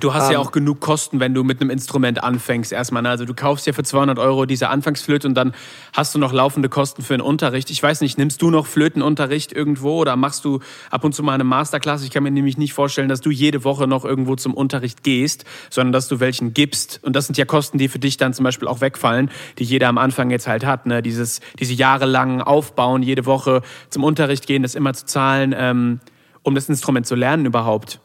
Du 0.00 0.12
hast 0.12 0.26
um, 0.26 0.32
ja 0.32 0.40
ähm. 0.40 0.46
auch 0.46 0.52
genug 0.52 0.80
Kosten, 0.80 1.20
wenn 1.20 1.34
du 1.34 1.42
mit 1.44 1.60
einem 1.60 1.70
Instrument 1.70 2.22
anfängst 2.22 2.72
erstmal. 2.72 3.02
Ne? 3.02 3.08
Also 3.08 3.24
du 3.24 3.34
kaufst 3.34 3.66
ja 3.66 3.72
für 3.72 3.82
200 3.82 4.18
Euro 4.18 4.46
diese 4.46 4.68
Anfangsflöte 4.68 5.26
und 5.26 5.34
dann 5.34 5.54
hast 5.92 6.14
du 6.14 6.18
noch 6.18 6.32
laufende 6.32 6.68
Kosten 6.68 7.02
für 7.02 7.14
den 7.14 7.20
Unterricht. 7.20 7.70
Ich 7.70 7.82
weiß 7.82 8.00
nicht, 8.00 8.18
nimmst 8.18 8.42
du 8.42 8.50
noch 8.50 8.66
Flötenunterricht 8.66 9.52
irgendwo 9.52 9.98
oder 9.98 10.16
machst 10.16 10.44
du 10.44 10.60
ab 10.90 11.04
und 11.04 11.14
zu 11.14 11.22
mal 11.22 11.32
eine 11.32 11.44
Masterclass? 11.44 12.02
Ich 12.02 12.10
kann 12.10 12.22
mir 12.22 12.30
nämlich 12.30 12.58
nicht 12.58 12.74
vorstellen, 12.74 13.08
dass 13.08 13.20
du 13.20 13.30
jede 13.30 13.64
Woche 13.64 13.86
noch 13.86 14.04
irgendwo 14.04 14.36
zum 14.36 14.54
Unterricht 14.54 15.02
gehst, 15.02 15.44
sondern 15.70 15.92
dass 15.92 16.08
du 16.08 16.20
welchen 16.20 16.52
gibst. 16.52 17.00
Und 17.02 17.16
das 17.16 17.26
sind 17.26 17.38
ja 17.38 17.44
Kosten, 17.44 17.78
die 17.78 17.88
für 17.88 17.98
dich 17.98 18.16
dann 18.16 18.34
zum 18.34 18.44
Beispiel 18.44 18.68
auch 18.68 18.80
wegfallen, 18.80 19.30
die 19.58 19.64
jeder 19.64 19.88
am 19.88 19.98
Anfang 19.98 20.30
jetzt 20.30 20.46
halt 20.46 20.66
hat. 20.66 20.86
Ne? 20.86 21.02
Dieses, 21.02 21.40
diese 21.58 21.72
jahrelangen 21.72 22.42
Aufbauen, 22.42 23.02
jede 23.02 23.26
Woche 23.26 23.62
zum 23.90 24.04
Unterricht 24.04 24.46
gehen, 24.46 24.62
das 24.62 24.74
immer 24.74 24.92
zu 24.94 25.06
zahlen, 25.06 25.54
ähm, 25.56 26.00
um 26.42 26.54
das 26.54 26.68
Instrument 26.68 27.06
zu 27.06 27.14
lernen 27.14 27.46
überhaupt. 27.46 28.00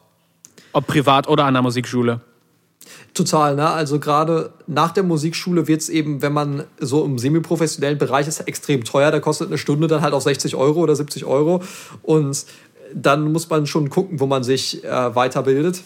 Ob 0.72 0.86
privat 0.86 1.28
oder 1.28 1.44
an 1.44 1.54
der 1.54 1.62
Musikschule. 1.62 2.20
Total, 3.14 3.54
ne? 3.54 3.68
Also 3.68 4.00
gerade 4.00 4.52
nach 4.66 4.92
der 4.92 5.02
Musikschule 5.02 5.68
wird 5.68 5.82
es 5.82 5.88
eben, 5.88 6.22
wenn 6.22 6.32
man 6.32 6.64
so 6.80 7.04
im 7.04 7.18
semiprofessionellen 7.18 7.98
Bereich 7.98 8.26
ist, 8.26 8.40
extrem 8.40 8.84
teuer. 8.84 9.10
Da 9.10 9.20
kostet 9.20 9.48
eine 9.48 9.58
Stunde 9.58 9.86
dann 9.86 10.00
halt 10.00 10.14
auch 10.14 10.20
60 10.20 10.56
Euro 10.56 10.80
oder 10.80 10.96
70 10.96 11.24
Euro. 11.24 11.62
Und 12.02 12.46
dann 12.94 13.32
muss 13.32 13.48
man 13.48 13.66
schon 13.66 13.90
gucken, 13.90 14.20
wo 14.20 14.26
man 14.26 14.42
sich 14.42 14.82
äh, 14.84 15.14
weiterbildet. 15.14 15.82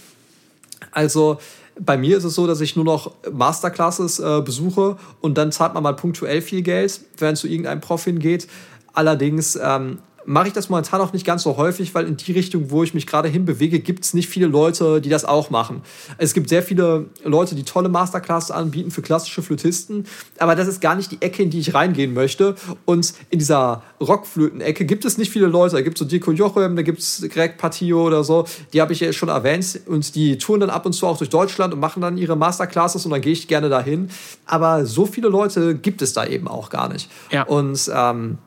Also 0.93 1.39
bei 1.79 1.97
mir 1.97 2.17
ist 2.17 2.25
es 2.25 2.35
so, 2.35 2.47
dass 2.47 2.61
ich 2.61 2.77
nur 2.77 2.85
noch 2.85 3.13
Masterclasses 3.31 4.19
äh, 4.19 4.41
besuche 4.41 4.97
und 5.21 5.37
dann 5.37 5.53
zahlt 5.53 5.75
man 5.75 5.83
mal 5.83 5.95
punktuell 5.95 6.41
viel 6.41 6.63
Geld, 6.63 7.01
wenn 7.19 7.35
es 7.35 7.41
zu 7.41 7.49
irgendeinem 7.49 7.81
Prof 7.81 8.05
hingeht. 8.05 8.47
Allerdings 8.95 9.59
ähm, 9.63 9.99
mache 10.27 10.49
ich 10.49 10.53
das 10.53 10.69
momentan 10.69 11.01
auch 11.01 11.13
nicht 11.13 11.25
ganz 11.25 11.45
so 11.45 11.57
häufig, 11.57 11.95
weil 11.95 12.07
in 12.07 12.17
die 12.17 12.33
Richtung, 12.33 12.71
wo 12.71 12.83
ich 12.83 12.95
mich 12.95 13.07
gerade 13.07 13.29
hinbewege, 13.29 13.81
gibt 13.81 14.05
es 14.05 14.13
nicht 14.13 14.29
viele 14.29 14.47
Leute, 14.47 15.01
die 15.01 15.09
das 15.09 15.25
auch 15.25 15.51
machen. 15.51 15.83
Es 16.19 16.35
gibt 16.35 16.49
sehr 16.49 16.63
viele 16.63 17.07
Leute, 17.25 17.55
die 17.55 17.63
tolle 17.63 17.89
Masterclasses 17.89 18.51
anbieten 18.51 18.91
für 18.91 19.03
klassische 19.03 19.43
Flötisten, 19.43 20.07
aber 20.39 20.57
das 20.57 20.69
ist 20.69 20.81
gar 20.81 20.97
nicht 20.97 21.13
die 21.13 21.23
Ecke, 21.23 21.43
in 21.43 21.51
die 21.51 21.61
ich 21.61 21.75
reingehen 21.75 22.13
möchte. 22.13 22.57
Und 22.85 23.15
in 23.31 23.39
dieser 23.39 23.83
Rockflöten-Ecke 24.01 24.85
gibt 24.85 25.05
es 25.05 25.17
nicht 25.17 25.31
viele 25.31 25.47
Leute. 25.47 25.77
Da 25.77 25.83
gibt 25.83 25.97
es 25.97 26.01
so 26.01 26.05
Dirko 26.05 26.33
Jochem, 26.33 26.77
da 26.77 26.83
gibt 26.83 26.99
es 26.99 27.25
Greg 27.31 27.57
Patio 27.57 28.05
oder 28.05 28.25
so, 28.25 28.47
die 28.73 28.81
habe 28.81 28.93
ich 28.93 29.01
ja 29.01 29.13
schon 29.13 29.29
erwähnt 29.29 29.81
und 29.87 30.15
die 30.15 30.39
touren 30.39 30.61
dann 30.61 30.71
ab 30.71 30.87
und 30.87 30.93
zu 30.93 31.07
auch 31.07 31.19
durch 31.19 31.31
Deutschland 31.31 31.73
und 31.73 31.81
machen 31.81 32.03
dann 32.03 32.19
ihre 32.19 32.37
Masterclasses 32.37 33.05
und 33.05 33.13
dann 33.13 33.21
gehe 33.21 33.33
ich 33.33 33.47
gerne 33.47 33.69
dahin. 33.69 34.11
Aber 34.45 34.87
so 34.87 35.07
viele 35.07 35.29
Leute 35.29 35.77
gibt 35.77 36.03
es 36.03 36.13
da 36.13 36.27
eben 36.27 36.49
auch 36.49 36.69
gar 36.69 36.89
nicht. 36.93 37.11
Ja. 37.31 37.45
Und 37.45 37.91
ähm, 37.95 38.39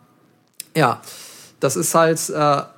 ja, 0.75 1.01
das 1.59 1.75
ist 1.75 1.95
halt 1.95 2.29
äh, 2.29 2.33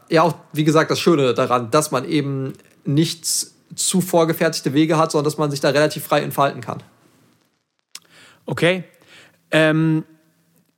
ja 0.10 0.22
auch, 0.22 0.36
wie 0.54 0.64
gesagt, 0.64 0.92
das 0.92 1.00
Schöne 1.00 1.34
daran, 1.34 1.72
dass 1.72 1.92
man 1.92 2.06
eben 2.06 2.54
nicht 2.86 3.26
zu 3.26 4.02
vorgefertigte 4.02 4.74
Wege 4.74 4.98
hat, 4.98 5.12
sondern 5.12 5.26
dass 5.26 5.38
man 5.38 5.52
sich 5.52 5.60
da 5.60 5.70
relativ 5.70 6.04
frei 6.04 6.22
entfalten 6.22 6.62
kann. 6.62 6.84
Okay. 8.46 8.84
Ähm, 9.52 10.04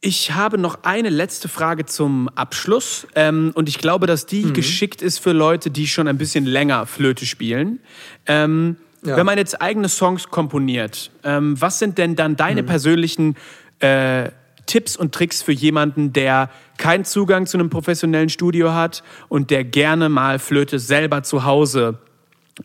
ich 0.01 0.33
habe 0.33 0.57
noch 0.57 0.79
eine 0.83 1.09
letzte 1.09 1.47
Frage 1.47 1.85
zum 1.85 2.27
Abschluss. 2.29 3.07
Ähm, 3.15 3.51
und 3.55 3.69
ich 3.69 3.77
glaube, 3.77 4.05
dass 4.05 4.25
die 4.25 4.45
mhm. 4.45 4.53
geschickt 4.53 5.01
ist 5.01 5.19
für 5.19 5.31
Leute, 5.31 5.71
die 5.71 5.87
schon 5.87 6.07
ein 6.07 6.17
bisschen 6.17 6.45
länger 6.45 6.85
Flöte 6.85 7.25
spielen. 7.25 7.79
Ähm, 8.25 8.75
ja. 9.05 9.17
Wenn 9.17 9.25
man 9.25 9.37
jetzt 9.37 9.61
eigene 9.61 9.89
Songs 9.89 10.29
komponiert, 10.29 11.11
ähm, 11.23 11.59
was 11.59 11.79
sind 11.79 11.97
denn 11.97 12.15
dann 12.15 12.35
deine 12.35 12.63
mhm. 12.63 12.67
persönlichen 12.67 13.35
äh, 13.79 14.29
Tipps 14.65 14.95
und 14.95 15.13
Tricks 15.13 15.41
für 15.41 15.51
jemanden, 15.51 16.13
der 16.13 16.49
keinen 16.77 17.05
Zugang 17.05 17.45
zu 17.45 17.57
einem 17.57 17.69
professionellen 17.69 18.29
Studio 18.29 18.73
hat 18.73 19.03
und 19.29 19.51
der 19.51 19.63
gerne 19.63 20.09
mal 20.09 20.39
Flöte 20.39 20.79
selber 20.79 21.23
zu 21.23 21.43
Hause 21.43 21.99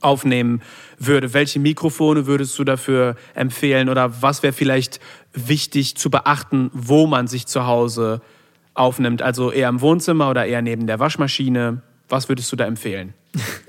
aufnehmen 0.00 0.62
würde? 0.98 1.34
Welche 1.34 1.58
Mikrofone 1.58 2.26
würdest 2.26 2.58
du 2.58 2.64
dafür 2.64 3.16
empfehlen 3.34 3.88
oder 3.88 4.22
was 4.22 4.42
wäre 4.42 4.52
vielleicht 4.52 5.00
wichtig 5.32 5.96
zu 5.96 6.10
beachten, 6.10 6.70
wo 6.72 7.06
man 7.06 7.26
sich 7.26 7.46
zu 7.46 7.66
Hause 7.66 8.20
aufnimmt? 8.74 9.22
Also 9.22 9.50
eher 9.50 9.68
im 9.68 9.80
Wohnzimmer 9.80 10.30
oder 10.30 10.46
eher 10.46 10.62
neben 10.62 10.86
der 10.86 10.98
Waschmaschine? 10.98 11.82
Was 12.08 12.28
würdest 12.28 12.50
du 12.52 12.56
da 12.56 12.64
empfehlen? 12.64 13.14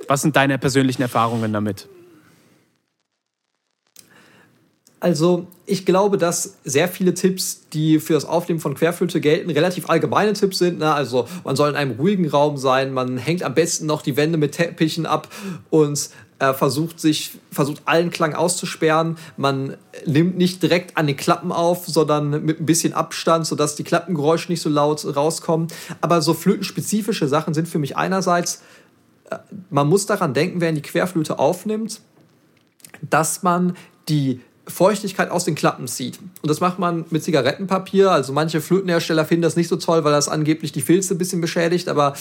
Was 0.08 0.22
sind 0.22 0.36
deine 0.36 0.58
persönlichen 0.58 1.02
Erfahrungen 1.02 1.52
damit? 1.52 1.88
Also 5.02 5.48
ich 5.66 5.86
glaube, 5.86 6.18
dass 6.18 6.58
sehr 6.66 6.90
viele 6.90 7.14
Tipps, 7.14 7.68
die 7.72 8.00
für 8.00 8.14
das 8.14 8.26
Aufnehmen 8.26 8.60
von 8.60 8.76
Querflöte 8.76 9.22
gelten, 9.22 9.50
relativ 9.50 9.90
allgemeine 9.90 10.34
Tipps 10.34 10.58
sind. 10.58 10.80
Ne? 10.80 10.94
Also 10.94 11.28
man 11.46 11.56
soll 11.56 11.70
in 11.70 11.76
einem 11.76 11.92
ruhigen 11.92 12.28
Raum 12.28 12.58
sein, 12.58 12.92
man 12.92 13.18
hängt 13.18 13.44
am 13.44 13.54
besten 13.54 13.86
noch 13.86 14.02
die 14.02 14.18
Wände 14.18 14.38
mit 14.38 14.54
Teppichen 14.54 15.06
ab 15.06 15.30
und 15.70 16.10
äh, 16.40 16.54
versucht 16.54 17.00
sich, 17.00 17.32
versucht 17.52 17.84
allen 17.86 18.10
Klang 18.10 18.34
auszusperren. 18.34 19.18
Man 19.38 19.78
nimmt 20.06 20.38
nicht 20.38 20.62
direkt 20.64 20.98
an 20.98 21.08
den 21.08 21.16
Klappen 21.16 21.52
auf, 21.52 21.86
sondern 21.86 22.44
mit 22.44 22.60
ein 22.60 22.66
bisschen 22.66 22.94
Abstand, 22.94 23.46
sodass 23.46 23.76
die 23.76 23.84
Klappengeräusche 23.84 24.52
nicht 24.52 24.62
so 24.62 24.70
laut 24.70 25.06
rauskommen. 25.16 25.68
Aber 26.02 26.22
so 26.22 26.34
flötenspezifische 26.34 27.28
Sachen 27.28 27.54
sind 27.54 27.70
für 27.70 27.80
mich 27.80 27.96
einerseits, 27.96 28.64
äh, 29.30 29.38
man 29.70 29.88
muss 29.88 30.06
daran 30.08 30.34
denken, 30.34 30.60
wer 30.60 30.70
in 30.70 30.76
die 30.76 30.82
Querflöte 30.82 31.40
aufnimmt, 31.40 32.02
dass 33.02 33.44
man 33.44 33.78
die 34.10 34.42
Feuchtigkeit 34.70 35.32
aus 35.32 35.46
den 35.46 35.56
Klappen 35.56 35.88
zieht. 35.88 36.20
Und 36.20 36.50
das 36.50 36.60
macht 36.60 36.80
man 36.80 37.06
mit 37.10 37.24
Zigarettenpapier. 37.24 38.12
Also 38.12 38.34
manche 38.34 38.62
Flötenhersteller 38.62 39.26
finden 39.26 39.44
das 39.44 39.56
nicht 39.56 39.68
so 39.68 39.76
toll, 39.76 40.04
weil 40.04 40.12
das 40.12 40.30
angeblich 40.30 40.72
die 40.72 40.82
Filze 40.82 41.16
ein 41.16 41.18
bisschen 41.18 41.42
beschädigt. 41.42 41.90
Aber 41.90 42.14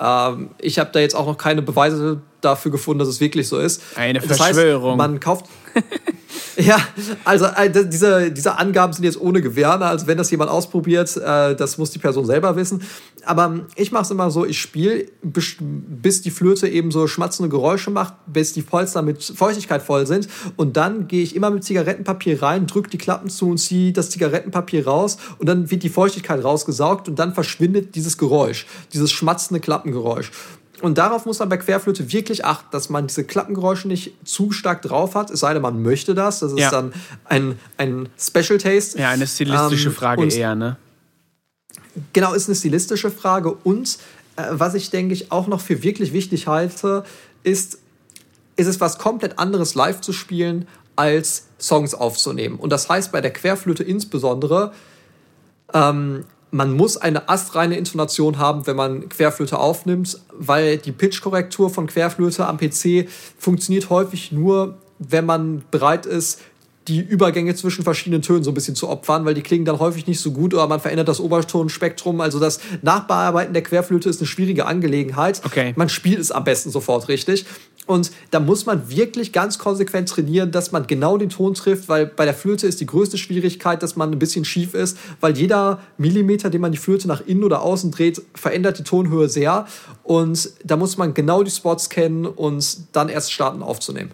ähm, 0.00 0.50
ich 0.58 0.78
habe 0.78 0.90
da 0.92 1.00
jetzt 1.00 1.14
auch 1.14 1.26
noch 1.26 1.38
keine 1.38 1.62
Beweise 1.62 2.20
dafür 2.44 2.70
gefunden, 2.70 3.00
dass 3.00 3.08
es 3.08 3.20
wirklich 3.20 3.48
so 3.48 3.58
ist. 3.58 3.82
Eine 3.96 4.20
Verschwörung. 4.20 4.98
Das 4.98 5.04
heißt, 5.04 5.10
man 5.10 5.20
kauft. 5.20 5.46
ja, 6.56 6.78
also 7.24 7.46
äh, 7.46 7.70
diese, 7.70 8.30
diese 8.30 8.58
Angaben 8.58 8.92
sind 8.92 9.04
jetzt 9.04 9.20
ohne 9.20 9.40
Gewähr. 9.40 9.76
Ne? 9.76 9.86
Also 9.86 10.06
wenn 10.06 10.18
das 10.18 10.30
jemand 10.30 10.50
ausprobiert, 10.50 11.16
äh, 11.16 11.54
das 11.54 11.78
muss 11.78 11.90
die 11.90 11.98
Person 11.98 12.26
selber 12.26 12.56
wissen. 12.56 12.82
Aber 13.24 13.46
ähm, 13.46 13.66
ich 13.76 13.92
mache 13.92 14.04
es 14.04 14.10
immer 14.10 14.30
so, 14.30 14.44
ich 14.44 14.60
spiele, 14.60 15.06
bis 15.22 16.22
die 16.22 16.30
Flöte 16.30 16.68
eben 16.68 16.90
so 16.90 17.06
schmatzende 17.06 17.48
Geräusche 17.48 17.90
macht, 17.90 18.14
bis 18.26 18.52
die 18.52 18.62
Polster 18.62 19.02
mit 19.02 19.22
Feuchtigkeit 19.22 19.82
voll 19.82 20.06
sind. 20.06 20.28
Und 20.56 20.76
dann 20.76 21.08
gehe 21.08 21.22
ich 21.22 21.34
immer 21.34 21.50
mit 21.50 21.64
Zigarettenpapier 21.64 22.42
rein, 22.42 22.66
drücke 22.66 22.90
die 22.90 22.98
Klappen 22.98 23.30
zu 23.30 23.48
und 23.50 23.58
ziehe 23.58 23.92
das 23.92 24.10
Zigarettenpapier 24.10 24.86
raus. 24.86 25.18
Und 25.38 25.48
dann 25.48 25.70
wird 25.70 25.82
die 25.82 25.88
Feuchtigkeit 25.88 26.42
rausgesaugt 26.42 27.08
und 27.08 27.18
dann 27.18 27.34
verschwindet 27.34 27.94
dieses 27.94 28.18
Geräusch, 28.18 28.66
dieses 28.92 29.10
schmatzende 29.10 29.60
Klappengeräusch. 29.60 30.30
Und 30.84 30.98
darauf 30.98 31.24
muss 31.24 31.38
man 31.38 31.48
bei 31.48 31.56
Querflöte 31.56 32.12
wirklich 32.12 32.44
achten, 32.44 32.66
dass 32.70 32.90
man 32.90 33.06
diese 33.06 33.24
Klappengeräusche 33.24 33.88
nicht 33.88 34.12
zu 34.22 34.52
stark 34.52 34.82
drauf 34.82 35.14
hat, 35.14 35.30
es 35.30 35.40
sei 35.40 35.54
denn, 35.54 35.62
man 35.62 35.82
möchte 35.82 36.14
das. 36.14 36.40
Das 36.40 36.52
ist 36.52 36.58
ja. 36.58 36.70
dann 36.70 36.92
ein, 37.24 37.58
ein 37.78 38.10
Special 38.18 38.58
Taste. 38.58 38.98
Ja, 38.98 39.08
eine 39.08 39.26
stilistische 39.26 39.88
ähm, 39.88 39.94
Frage 39.94 40.26
eher, 40.28 40.54
ne? 40.54 40.76
Genau, 42.12 42.34
ist 42.34 42.50
eine 42.50 42.54
stilistische 42.54 43.10
Frage. 43.10 43.50
Und 43.50 43.96
äh, 44.36 44.42
was 44.50 44.74
ich, 44.74 44.90
denke 44.90 45.14
ich, 45.14 45.32
auch 45.32 45.46
noch 45.46 45.62
für 45.62 45.82
wirklich 45.82 46.12
wichtig 46.12 46.48
halte, 46.48 47.04
ist, 47.44 47.78
ist 48.56 48.66
es 48.66 48.78
was 48.78 48.98
komplett 48.98 49.38
anderes 49.38 49.74
live 49.74 50.02
zu 50.02 50.12
spielen, 50.12 50.68
als 50.96 51.46
Songs 51.58 51.94
aufzunehmen. 51.94 52.58
Und 52.58 52.68
das 52.68 52.90
heißt 52.90 53.10
bei 53.10 53.22
der 53.22 53.32
Querflöte 53.32 53.82
insbesondere, 53.82 54.74
ähm, 55.72 56.26
man 56.54 56.72
muss 56.72 56.96
eine 56.96 57.28
astreine 57.28 57.76
Intonation 57.76 58.38
haben, 58.38 58.68
wenn 58.68 58.76
man 58.76 59.08
Querflöte 59.08 59.58
aufnimmt, 59.58 60.20
weil 60.32 60.78
die 60.78 60.92
Pitchkorrektur 60.92 61.68
von 61.68 61.88
Querflöte 61.88 62.46
am 62.46 62.58
PC 62.58 63.08
funktioniert 63.36 63.90
häufig 63.90 64.30
nur, 64.30 64.78
wenn 65.00 65.26
man 65.26 65.64
bereit 65.72 66.06
ist, 66.06 66.40
die 66.86 67.00
Übergänge 67.00 67.56
zwischen 67.56 67.82
verschiedenen 67.82 68.22
Tönen 68.22 68.44
so 68.44 68.52
ein 68.52 68.54
bisschen 68.54 68.76
zu 68.76 68.88
opfern, 68.88 69.24
weil 69.24 69.34
die 69.34 69.42
klingen 69.42 69.64
dann 69.64 69.80
häufig 69.80 70.06
nicht 70.06 70.20
so 70.20 70.30
gut 70.30 70.54
oder 70.54 70.68
man 70.68 70.78
verändert 70.78 71.08
das 71.08 71.18
Obertonspektrum. 71.18 72.20
Also 72.20 72.38
das 72.38 72.60
Nachbearbeiten 72.82 73.52
der 73.52 73.62
Querflöte 73.62 74.08
ist 74.08 74.20
eine 74.20 74.28
schwierige 74.28 74.66
Angelegenheit. 74.66 75.40
Okay. 75.44 75.72
Man 75.76 75.88
spielt 75.88 76.20
es 76.20 76.30
am 76.30 76.44
besten 76.44 76.70
sofort 76.70 77.08
richtig. 77.08 77.46
Und 77.86 78.10
da 78.30 78.40
muss 78.40 78.66
man 78.66 78.88
wirklich 78.88 79.32
ganz 79.32 79.58
konsequent 79.58 80.08
trainieren, 80.08 80.50
dass 80.50 80.72
man 80.72 80.86
genau 80.86 81.18
den 81.18 81.28
Ton 81.28 81.54
trifft, 81.54 81.88
weil 81.88 82.06
bei 82.06 82.24
der 82.24 82.34
Flöte 82.34 82.66
ist 82.66 82.80
die 82.80 82.86
größte 82.86 83.18
Schwierigkeit, 83.18 83.82
dass 83.82 83.96
man 83.96 84.12
ein 84.12 84.18
bisschen 84.18 84.44
schief 84.44 84.74
ist, 84.74 84.96
weil 85.20 85.36
jeder 85.36 85.80
Millimeter, 85.98 86.50
den 86.50 86.60
man 86.60 86.72
die 86.72 86.78
Flöte 86.78 87.08
nach 87.08 87.26
innen 87.26 87.44
oder 87.44 87.62
außen 87.62 87.90
dreht, 87.90 88.22
verändert 88.34 88.78
die 88.78 88.84
Tonhöhe 88.84 89.28
sehr. 89.28 89.66
Und 90.02 90.50
da 90.64 90.76
muss 90.76 90.96
man 90.96 91.14
genau 91.14 91.42
die 91.42 91.50
Spots 91.50 91.90
kennen 91.90 92.26
und 92.26 92.78
dann 92.92 93.08
erst 93.08 93.32
starten 93.32 93.62
aufzunehmen 93.62 94.10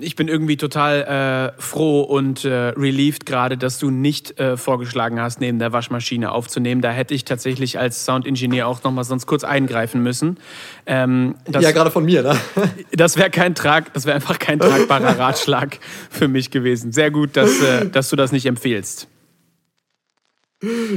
ich 0.00 0.16
bin 0.16 0.28
irgendwie 0.28 0.56
total 0.56 1.52
äh, 1.56 1.60
froh 1.60 2.02
und 2.02 2.44
äh, 2.44 2.68
relieved 2.70 3.26
gerade, 3.26 3.56
dass 3.56 3.78
du 3.78 3.90
nicht 3.90 4.38
äh, 4.38 4.56
vorgeschlagen 4.56 5.20
hast, 5.20 5.40
neben 5.40 5.58
der 5.58 5.72
Waschmaschine 5.72 6.32
aufzunehmen. 6.32 6.80
Da 6.80 6.90
hätte 6.90 7.14
ich 7.14 7.24
tatsächlich 7.24 7.78
als 7.78 8.04
Soundingenieur 8.04 8.66
auch 8.66 8.82
noch 8.82 8.92
mal 8.92 9.04
sonst 9.04 9.26
kurz 9.26 9.44
eingreifen 9.44 10.02
müssen. 10.02 10.38
Ähm, 10.86 11.36
das, 11.46 11.62
ja, 11.62 11.72
gerade 11.72 11.90
von 11.90 12.04
mir, 12.04 12.22
ne? 12.22 12.36
Das 12.92 13.16
wäre 13.16 13.30
kein 13.30 13.54
Trag, 13.54 13.92
das 13.92 14.06
wäre 14.06 14.14
einfach 14.14 14.38
kein 14.38 14.58
tragbarer 14.58 15.18
Ratschlag 15.18 15.78
für 16.10 16.28
mich 16.28 16.50
gewesen. 16.50 16.92
Sehr 16.92 17.10
gut, 17.10 17.36
dass, 17.36 17.60
äh, 17.60 17.88
dass 17.88 18.08
du 18.08 18.16
das 18.16 18.32
nicht 18.32 18.46
empfehlst. 18.46 19.08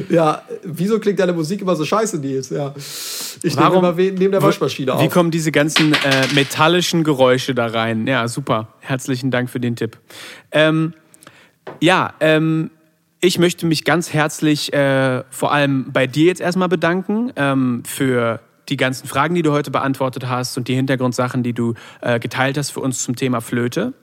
Ja, 0.10 0.44
wieso 0.64 1.00
klingt 1.00 1.20
deine 1.20 1.34
Musik 1.34 1.62
immer 1.62 1.76
so 1.76 1.86
scheiße, 1.86 2.20
Nils? 2.20 2.50
Ja. 2.50 2.74
Ich 3.44 3.56
Warum, 3.56 3.82
nehme 3.84 4.02
immer 4.02 4.20
neben 4.20 4.32
der 4.32 4.42
Waschmaschine 4.42 4.94
auf. 4.94 5.02
Wie 5.02 5.10
kommen 5.10 5.32
diese 5.32 5.52
ganzen 5.52 5.94
äh, 5.94 6.34
metallischen 6.34 7.04
Geräusche 7.04 7.54
da 7.54 7.68
rein? 7.68 8.08
Ja, 8.08 8.28
super. 8.28 8.70
Herzlichen 8.80 9.32
Dank 9.32 9.50
für 9.50 9.60
den 9.60 9.76
Tipp. 9.76 9.98
Ähm, 10.52 10.94
ja, 11.82 12.14
ähm, 12.20 12.72
ich 13.20 13.40
möchte 13.40 13.66
mich 13.66 13.84
ganz 13.84 14.14
herzlich 14.14 14.74
äh, 14.74 15.24
vor 15.30 15.52
allem 15.52 15.92
bei 15.92 16.08
dir 16.08 16.28
jetzt 16.28 16.42
erstmal 16.42 16.70
bedanken 16.70 17.32
ähm, 17.36 17.84
für 17.86 18.40
die 18.70 18.78
ganzen 18.78 19.08
Fragen, 19.08 19.36
die 19.36 19.42
du 19.42 19.52
heute 19.52 19.72
beantwortet 19.72 20.28
hast 20.28 20.58
und 20.58 20.68
die 20.68 20.76
Hintergrundsachen, 20.76 21.42
die 21.44 21.54
du 21.54 21.74
äh, 22.02 22.20
geteilt 22.20 22.58
hast 22.58 22.72
für 22.72 22.82
uns 22.82 23.04
zum 23.04 23.16
Thema 23.16 23.42
Flöte. 23.42 23.94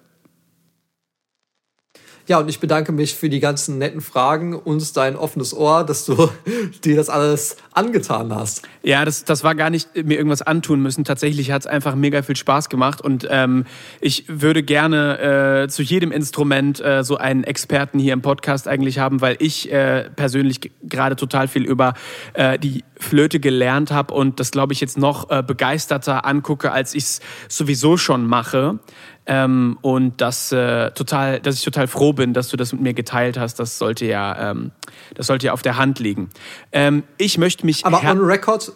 Ja, 2.27 2.39
und 2.39 2.49
ich 2.49 2.59
bedanke 2.59 2.91
mich 2.91 3.15
für 3.15 3.29
die 3.29 3.41
ganzen 3.41 3.77
netten 3.77 4.01
Fragen 4.01 4.55
und 4.55 4.97
dein 4.97 5.15
offenes 5.15 5.55
Ohr, 5.55 5.85
dass 5.85 6.07
du 6.07 6.31
dir 6.85 6.97
das 6.97 7.11
alles 7.11 7.57
angetan 7.73 8.35
hast. 8.35 8.63
Ja, 8.83 9.05
das, 9.05 9.25
das 9.25 9.45
war 9.45 9.55
gar 9.55 9.69
nicht 9.69 9.95
mir 9.95 10.17
irgendwas 10.17 10.41
antun 10.41 10.81
müssen. 10.81 11.05
Tatsächlich 11.05 11.51
hat 11.51 11.63
es 11.63 11.67
einfach 11.67 11.95
mega 11.95 12.23
viel 12.23 12.37
Spaß 12.37 12.71
gemacht 12.71 13.03
und 13.03 13.27
ähm, 13.31 13.65
ich 14.01 14.25
würde 14.29 14.63
gerne 14.63 15.65
äh, 15.65 15.69
zu 15.69 15.83
jedem 15.83 16.13
Instrument 16.13 16.81
äh, 16.81 17.05
so 17.05 17.17
einen 17.17 17.45
Experten 17.45 17.99
hier 17.99 18.15
im 18.15 18.23
Podcast 18.23 18.69
eigentlich 18.69 18.99
haben, 18.99 19.21
weil 19.21 19.37
ich 19.39 19.71
äh, 19.71 20.09
persönlich 20.17 20.73
gerade 20.83 21.17
total 21.17 21.47
viel 21.49 21.65
über 21.65 21.93
äh, 22.33 22.59
die 22.59 22.85
Flöte 22.97 23.39
gelernt 23.39 23.91
habe 23.91 24.15
und 24.15 24.41
das, 24.41 24.51
glaube 24.51 24.73
ich, 24.73 24.81
jetzt 24.81 24.97
noch 24.97 25.31
äh, 25.31 25.43
begeisterter 25.43 26.25
angucke, 26.25 26.73
als 26.73 26.95
ich 26.95 27.05
es 27.05 27.21
sowieso 27.49 27.97
schon 27.97 28.27
mache. 28.27 28.79
Ähm, 29.27 29.79
und 29.81 30.21
das, 30.21 30.53
äh, 30.53 30.91
total, 30.91 31.41
dass 31.41 31.57
ich 31.57 31.65
total 31.65 31.87
froh 31.87 32.13
bin, 32.13 32.35
dass 32.35 32.49
du 32.49 32.57
das 32.57 32.73
mit 32.73 32.83
mir 32.83 32.95
geteilt 32.95 33.39
hast. 33.39 33.59
Das 33.59 33.79
sollte 33.79 34.05
ja, 34.05 34.51
ähm, 34.51 34.73
das 35.15 35.29
sollte 35.29 35.47
ja 35.47 35.53
auf 35.53 35.63
der 35.63 35.79
Hand 35.79 35.99
liegen. 35.99 36.29
Ähm, 36.73 37.05
ich 37.17 37.39
möchte 37.39 37.65
mich. 37.65 37.87
Aber 37.87 38.03
on 38.03 38.21
record, 38.21 38.73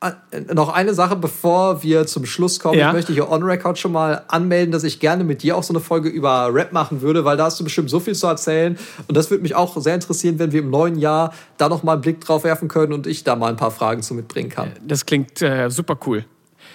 äh, 0.00 0.12
noch 0.52 0.68
eine 0.70 0.94
Sache, 0.94 1.14
bevor 1.14 1.82
wir 1.82 2.06
zum 2.06 2.26
Schluss 2.26 2.58
kommen. 2.58 2.78
Ja. 2.78 2.88
Ich 2.88 2.92
möchte 2.92 3.12
hier 3.12 3.30
on 3.30 3.42
record 3.44 3.78
schon 3.78 3.92
mal 3.92 4.22
anmelden, 4.28 4.72
dass 4.72 4.82
ich 4.82 4.98
gerne 4.98 5.22
mit 5.22 5.42
dir 5.42 5.56
auch 5.56 5.62
so 5.62 5.72
eine 5.72 5.80
Folge 5.80 6.08
über 6.08 6.52
Rap 6.52 6.72
machen 6.72 7.00
würde, 7.00 7.24
weil 7.24 7.36
da 7.36 7.44
hast 7.44 7.60
du 7.60 7.64
bestimmt 7.64 7.88
so 7.88 8.00
viel 8.00 8.14
zu 8.14 8.26
erzählen. 8.26 8.76
Und 9.06 9.16
das 9.16 9.30
würde 9.30 9.42
mich 9.42 9.54
auch 9.54 9.76
sehr 9.80 9.94
interessieren, 9.94 10.40
wenn 10.40 10.50
wir 10.52 10.60
im 10.60 10.70
neuen 10.70 10.98
Jahr 10.98 11.32
da 11.56 11.68
noch 11.68 11.84
mal 11.84 11.92
einen 11.92 12.00
Blick 12.02 12.20
drauf 12.20 12.42
werfen 12.42 12.66
können 12.66 12.92
und 12.92 13.06
ich 13.06 13.22
da 13.22 13.36
mal 13.36 13.48
ein 13.48 13.56
paar 13.56 13.70
Fragen 13.70 14.02
zu 14.02 14.14
mitbringen 14.14 14.50
kann. 14.50 14.72
Das 14.84 15.06
klingt 15.06 15.40
äh, 15.40 15.70
super 15.70 15.96
cool. 16.06 16.24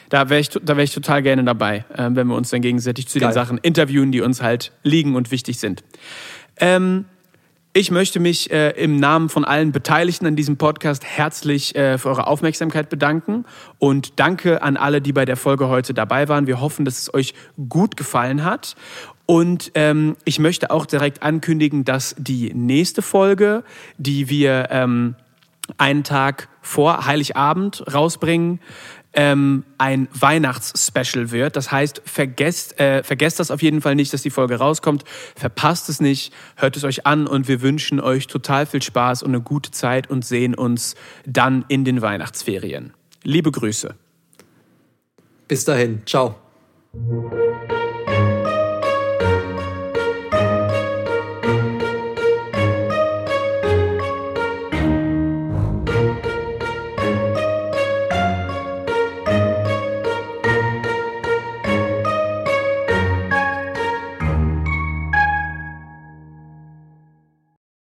Da 0.09 0.29
wäre 0.29 0.41
ich, 0.41 0.49
wär 0.61 0.77
ich 0.79 0.93
total 0.93 1.21
gerne 1.21 1.43
dabei, 1.43 1.85
äh, 1.95 2.09
wenn 2.11 2.27
wir 2.27 2.35
uns 2.35 2.49
dann 2.49 2.61
gegenseitig 2.61 3.07
zu 3.07 3.19
Geil. 3.19 3.29
den 3.29 3.33
Sachen 3.33 3.57
interviewen, 3.59 4.11
die 4.11 4.21
uns 4.21 4.41
halt 4.41 4.71
liegen 4.83 5.15
und 5.15 5.31
wichtig 5.31 5.59
sind. 5.59 5.83
Ähm, 6.57 7.05
ich 7.71 7.91
möchte 7.91 8.19
mich 8.19 8.51
äh, 8.51 8.71
im 8.71 8.99
Namen 8.99 9.29
von 9.29 9.45
allen 9.45 9.71
Beteiligten 9.71 10.25
an 10.25 10.35
diesem 10.35 10.57
Podcast 10.57 11.05
herzlich 11.05 11.75
äh, 11.75 11.99
für 11.99 12.09
eure 12.09 12.25
Aufmerksamkeit 12.25 12.89
bedanken 12.89 13.45
und 13.77 14.19
danke 14.19 14.63
an 14.63 14.75
alle, 14.75 15.01
die 15.01 15.13
bei 15.13 15.23
der 15.23 15.37
Folge 15.37 15.67
heute 15.67 15.93
dabei 15.93 16.27
waren. 16.27 16.47
Wir 16.47 16.61
hoffen, 16.61 16.83
dass 16.83 16.99
es 16.99 17.13
euch 17.13 17.35
gut 17.69 17.95
gefallen 17.95 18.43
hat. 18.43 18.75
Und 19.27 19.71
ähm, 19.75 20.17
ich 20.25 20.39
möchte 20.39 20.71
auch 20.71 20.87
direkt 20.87 21.21
ankündigen, 21.21 21.85
dass 21.85 22.15
die 22.17 22.51
nächste 22.55 23.03
Folge, 23.03 23.63
die 23.99 24.27
wir 24.29 24.69
ähm, 24.71 25.15
einen 25.77 26.03
Tag 26.03 26.49
vor 26.63 27.05
Heiligabend 27.05 27.83
rausbringen, 27.93 28.59
ähm, 29.13 29.63
ein 29.77 30.07
Weihnachtsspecial 30.13 31.31
wird. 31.31 31.55
Das 31.55 31.71
heißt, 31.71 32.01
vergesst, 32.05 32.79
äh, 32.79 33.03
vergesst 33.03 33.39
das 33.39 33.51
auf 33.51 33.61
jeden 33.61 33.81
Fall 33.81 33.95
nicht, 33.95 34.13
dass 34.13 34.21
die 34.21 34.29
Folge 34.29 34.55
rauskommt. 34.55 35.03
Verpasst 35.35 35.89
es 35.89 35.99
nicht, 35.99 36.33
hört 36.55 36.77
es 36.77 36.83
euch 36.83 37.05
an 37.05 37.27
und 37.27 37.47
wir 37.47 37.61
wünschen 37.61 37.99
euch 37.99 38.27
total 38.27 38.65
viel 38.65 38.81
Spaß 38.81 39.23
und 39.23 39.31
eine 39.31 39.41
gute 39.41 39.71
Zeit 39.71 40.09
und 40.09 40.25
sehen 40.25 40.53
uns 40.53 40.95
dann 41.25 41.65
in 41.67 41.85
den 41.85 42.01
Weihnachtsferien. 42.01 42.93
Liebe 43.23 43.51
Grüße. 43.51 43.95
Bis 45.47 45.65
dahin, 45.65 46.03
ciao. 46.05 46.35